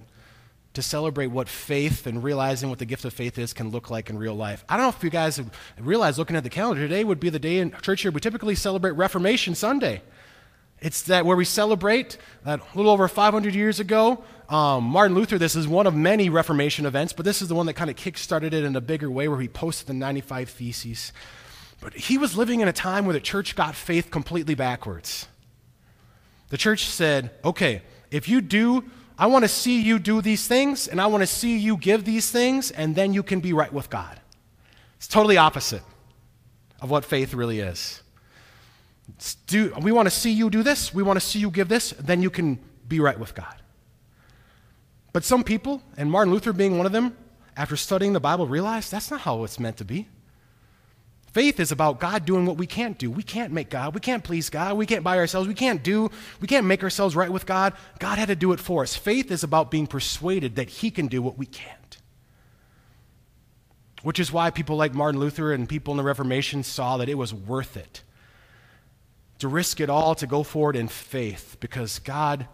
to 0.73 0.81
celebrate 0.81 1.27
what 1.27 1.47
faith 1.47 2.07
and 2.07 2.23
realizing 2.23 2.69
what 2.69 2.79
the 2.79 2.85
gift 2.85 3.05
of 3.05 3.13
faith 3.13 3.37
is 3.37 3.53
can 3.53 3.69
look 3.69 3.89
like 3.89 4.09
in 4.09 4.17
real 4.17 4.33
life. 4.33 4.65
I 4.67 4.75
don't 4.75 4.85
know 4.85 4.89
if 4.89 5.03
you 5.03 5.09
guys 5.09 5.39
realize 5.79 6.17
looking 6.17 6.35
at 6.35 6.43
the 6.43 6.49
calendar, 6.49 6.81
today 6.81 7.03
would 7.03 7.19
be 7.19 7.29
the 7.29 7.39
day 7.39 7.59
in 7.59 7.71
church 7.81 8.01
here 8.01 8.11
we 8.11 8.19
typically 8.19 8.55
celebrate 8.55 8.91
Reformation 8.91 9.55
Sunday. 9.55 10.01
It's 10.81 11.03
that 11.03 11.25
where 11.25 11.37
we 11.37 11.45
celebrate 11.45 12.17
that 12.43 12.59
a 12.59 12.77
little 12.77 12.91
over 12.91 13.07
500 13.07 13.55
years 13.55 13.79
ago, 13.79 14.23
um, 14.49 14.83
Martin 14.83 15.15
Luther, 15.15 15.37
this 15.37 15.55
is 15.55 15.67
one 15.67 15.87
of 15.87 15.95
many 15.95 16.29
Reformation 16.29 16.85
events, 16.85 17.13
but 17.13 17.23
this 17.23 17.41
is 17.41 17.47
the 17.47 17.55
one 17.55 17.67
that 17.67 17.73
kind 17.73 17.89
of 17.89 17.95
kick-started 17.95 18.53
it 18.53 18.65
in 18.65 18.75
a 18.75 18.81
bigger 18.81 19.09
way 19.09 19.27
where 19.27 19.39
he 19.39 19.47
posted 19.47 19.87
the 19.87 19.93
95 19.93 20.49
Theses. 20.49 21.13
But 21.79 21.93
he 21.93 22.17
was 22.17 22.35
living 22.35 22.59
in 22.59 22.67
a 22.67 22.73
time 22.73 23.05
where 23.05 23.13
the 23.13 23.19
church 23.19 23.55
got 23.55 23.75
faith 23.75 24.11
completely 24.11 24.55
backwards. 24.55 25.27
The 26.49 26.57
church 26.57 26.85
said, 26.85 27.31
okay, 27.45 27.81
if 28.11 28.27
you 28.27 28.41
do 28.41 28.83
I 29.17 29.27
want 29.27 29.43
to 29.43 29.49
see 29.49 29.81
you 29.81 29.99
do 29.99 30.21
these 30.21 30.47
things, 30.47 30.87
and 30.87 30.99
I 30.99 31.07
want 31.07 31.21
to 31.21 31.27
see 31.27 31.57
you 31.57 31.77
give 31.77 32.03
these 32.03 32.31
things, 32.31 32.71
and 32.71 32.95
then 32.95 33.13
you 33.13 33.23
can 33.23 33.39
be 33.39 33.53
right 33.53 33.71
with 33.71 33.89
God. 33.89 34.19
It's 34.97 35.07
totally 35.07 35.37
opposite 35.37 35.83
of 36.81 36.89
what 36.89 37.05
faith 37.05 37.33
really 37.33 37.59
is. 37.59 38.01
Do, 39.47 39.73
we 39.81 39.91
want 39.91 40.07
to 40.07 40.09
see 40.09 40.31
you 40.31 40.49
do 40.49 40.63
this, 40.63 40.93
we 40.93 41.03
want 41.03 41.19
to 41.19 41.25
see 41.25 41.39
you 41.39 41.51
give 41.51 41.67
this, 41.67 41.91
then 41.99 42.21
you 42.21 42.29
can 42.29 42.59
be 42.87 42.99
right 42.99 43.19
with 43.19 43.35
God. 43.35 43.55
But 45.11 45.23
some 45.23 45.43
people, 45.43 45.81
and 45.97 46.09
Martin 46.09 46.33
Luther 46.33 46.53
being 46.53 46.77
one 46.77 46.85
of 46.85 46.91
them, 46.91 47.15
after 47.55 47.75
studying 47.75 48.13
the 48.13 48.19
Bible, 48.19 48.47
realized 48.47 48.91
that's 48.91 49.11
not 49.11 49.21
how 49.21 49.43
it's 49.43 49.59
meant 49.59 49.77
to 49.77 49.85
be. 49.85 50.07
Faith 51.33 51.59
is 51.59 51.71
about 51.71 51.99
God 51.99 52.25
doing 52.25 52.45
what 52.45 52.57
we 52.57 52.67
can't 52.67 52.97
do. 52.99 53.09
We 53.09 53.23
can't 53.23 53.51
make 53.51 53.71
God. 53.71 53.95
We 53.95 53.99
can't 53.99 54.23
please 54.23 54.51
God. 54.51 54.77
We 54.77 54.85
can't 54.85 55.03
buy 55.03 55.17
ourselves. 55.17 55.47
We 55.47 55.55
can't 55.55 55.83
do, 55.83 56.11
we 56.39 56.47
can't 56.47 56.67
make 56.67 56.83
ourselves 56.83 57.15
right 57.15 57.31
with 57.31 57.47
God. 57.47 57.73
God 57.97 58.19
had 58.19 58.27
to 58.27 58.35
do 58.35 58.53
it 58.53 58.59
for 58.59 58.83
us. 58.83 58.95
Faith 58.95 59.31
is 59.31 59.43
about 59.43 59.71
being 59.71 59.87
persuaded 59.87 60.57
that 60.57 60.69
He 60.69 60.91
can 60.91 61.07
do 61.07 61.23
what 61.23 61.37
we 61.37 61.47
can't. 61.47 61.97
Which 64.03 64.19
is 64.19 64.31
why 64.31 64.51
people 64.51 64.75
like 64.75 64.93
Martin 64.93 65.19
Luther 65.19 65.51
and 65.51 65.67
people 65.67 65.91
in 65.93 65.97
the 65.97 66.03
Reformation 66.03 66.61
saw 66.61 66.97
that 66.97 67.09
it 67.09 67.17
was 67.17 67.33
worth 67.33 67.77
it 67.77 68.03
to 69.39 69.47
risk 69.47 69.79
it 69.79 69.89
all 69.89 70.13
to 70.15 70.27
go 70.27 70.43
forward 70.43 70.75
in 70.75 70.87
faith 70.87 71.57
because 71.59 71.97
God 71.99 72.47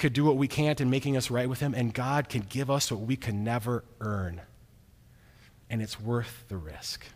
could 0.00 0.12
do 0.12 0.24
what 0.24 0.36
we 0.36 0.48
can't 0.48 0.80
in 0.80 0.90
making 0.90 1.16
us 1.16 1.30
right 1.30 1.48
with 1.48 1.60
Him, 1.60 1.74
and 1.74 1.94
God 1.94 2.28
can 2.28 2.42
give 2.42 2.70
us 2.70 2.90
what 2.90 3.00
we 3.02 3.14
can 3.14 3.44
never 3.44 3.84
earn. 4.00 4.40
And 5.70 5.80
it's 5.80 6.00
worth 6.00 6.44
the 6.48 6.56
risk. 6.56 7.06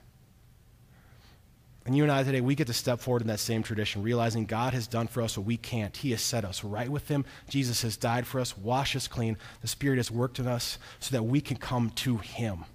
And 1.88 1.96
you 1.96 2.02
and 2.02 2.12
I 2.12 2.22
today, 2.22 2.42
we 2.42 2.54
get 2.54 2.66
to 2.66 2.74
step 2.74 3.00
forward 3.00 3.22
in 3.22 3.28
that 3.28 3.40
same 3.40 3.62
tradition, 3.62 4.02
realizing 4.02 4.44
God 4.44 4.74
has 4.74 4.86
done 4.86 5.06
for 5.06 5.22
us 5.22 5.38
what 5.38 5.46
we 5.46 5.56
can't. 5.56 5.96
He 5.96 6.10
has 6.10 6.20
set 6.20 6.44
us 6.44 6.62
right 6.62 6.90
with 6.90 7.08
Him. 7.08 7.24
Jesus 7.48 7.80
has 7.80 7.96
died 7.96 8.26
for 8.26 8.40
us, 8.40 8.58
washed 8.58 8.94
us 8.94 9.08
clean. 9.08 9.38
The 9.62 9.68
Spirit 9.68 9.96
has 9.96 10.10
worked 10.10 10.38
in 10.38 10.46
us 10.46 10.76
so 11.00 11.12
that 11.12 11.22
we 11.22 11.40
can 11.40 11.56
come 11.56 11.88
to 11.92 12.18
Him 12.18 12.66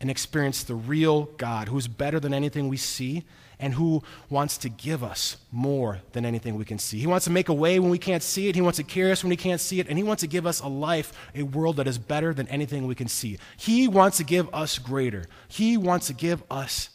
and 0.00 0.10
experience 0.10 0.64
the 0.64 0.74
real 0.74 1.26
God 1.36 1.68
who's 1.68 1.86
better 1.86 2.18
than 2.18 2.34
anything 2.34 2.68
we 2.68 2.76
see 2.76 3.22
and 3.60 3.74
who 3.74 4.02
wants 4.30 4.58
to 4.58 4.68
give 4.68 5.04
us 5.04 5.36
more 5.52 6.00
than 6.10 6.26
anything 6.26 6.56
we 6.56 6.64
can 6.64 6.80
see. 6.80 6.98
He 6.98 7.06
wants 7.06 7.26
to 7.26 7.30
make 7.30 7.48
a 7.48 7.54
way 7.54 7.78
when 7.78 7.90
we 7.90 7.98
can't 7.98 8.20
see 8.20 8.48
it. 8.48 8.56
He 8.56 8.62
wants 8.62 8.78
to 8.78 8.82
carry 8.82 9.12
us 9.12 9.22
when 9.22 9.30
we 9.30 9.36
can't 9.36 9.60
see 9.60 9.78
it. 9.78 9.86
And 9.88 9.96
He 9.96 10.02
wants 10.02 10.22
to 10.22 10.26
give 10.26 10.44
us 10.44 10.58
a 10.58 10.66
life, 10.66 11.12
a 11.36 11.44
world 11.44 11.76
that 11.76 11.86
is 11.86 11.98
better 11.98 12.34
than 12.34 12.48
anything 12.48 12.88
we 12.88 12.96
can 12.96 13.06
see. 13.06 13.38
He 13.56 13.86
wants 13.86 14.16
to 14.16 14.24
give 14.24 14.52
us 14.52 14.80
greater. 14.80 15.26
He 15.46 15.76
wants 15.76 16.08
to 16.08 16.14
give 16.14 16.42
us. 16.50 16.88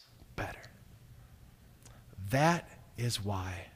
That 2.32 2.66
is 2.96 3.22
why 3.22 3.66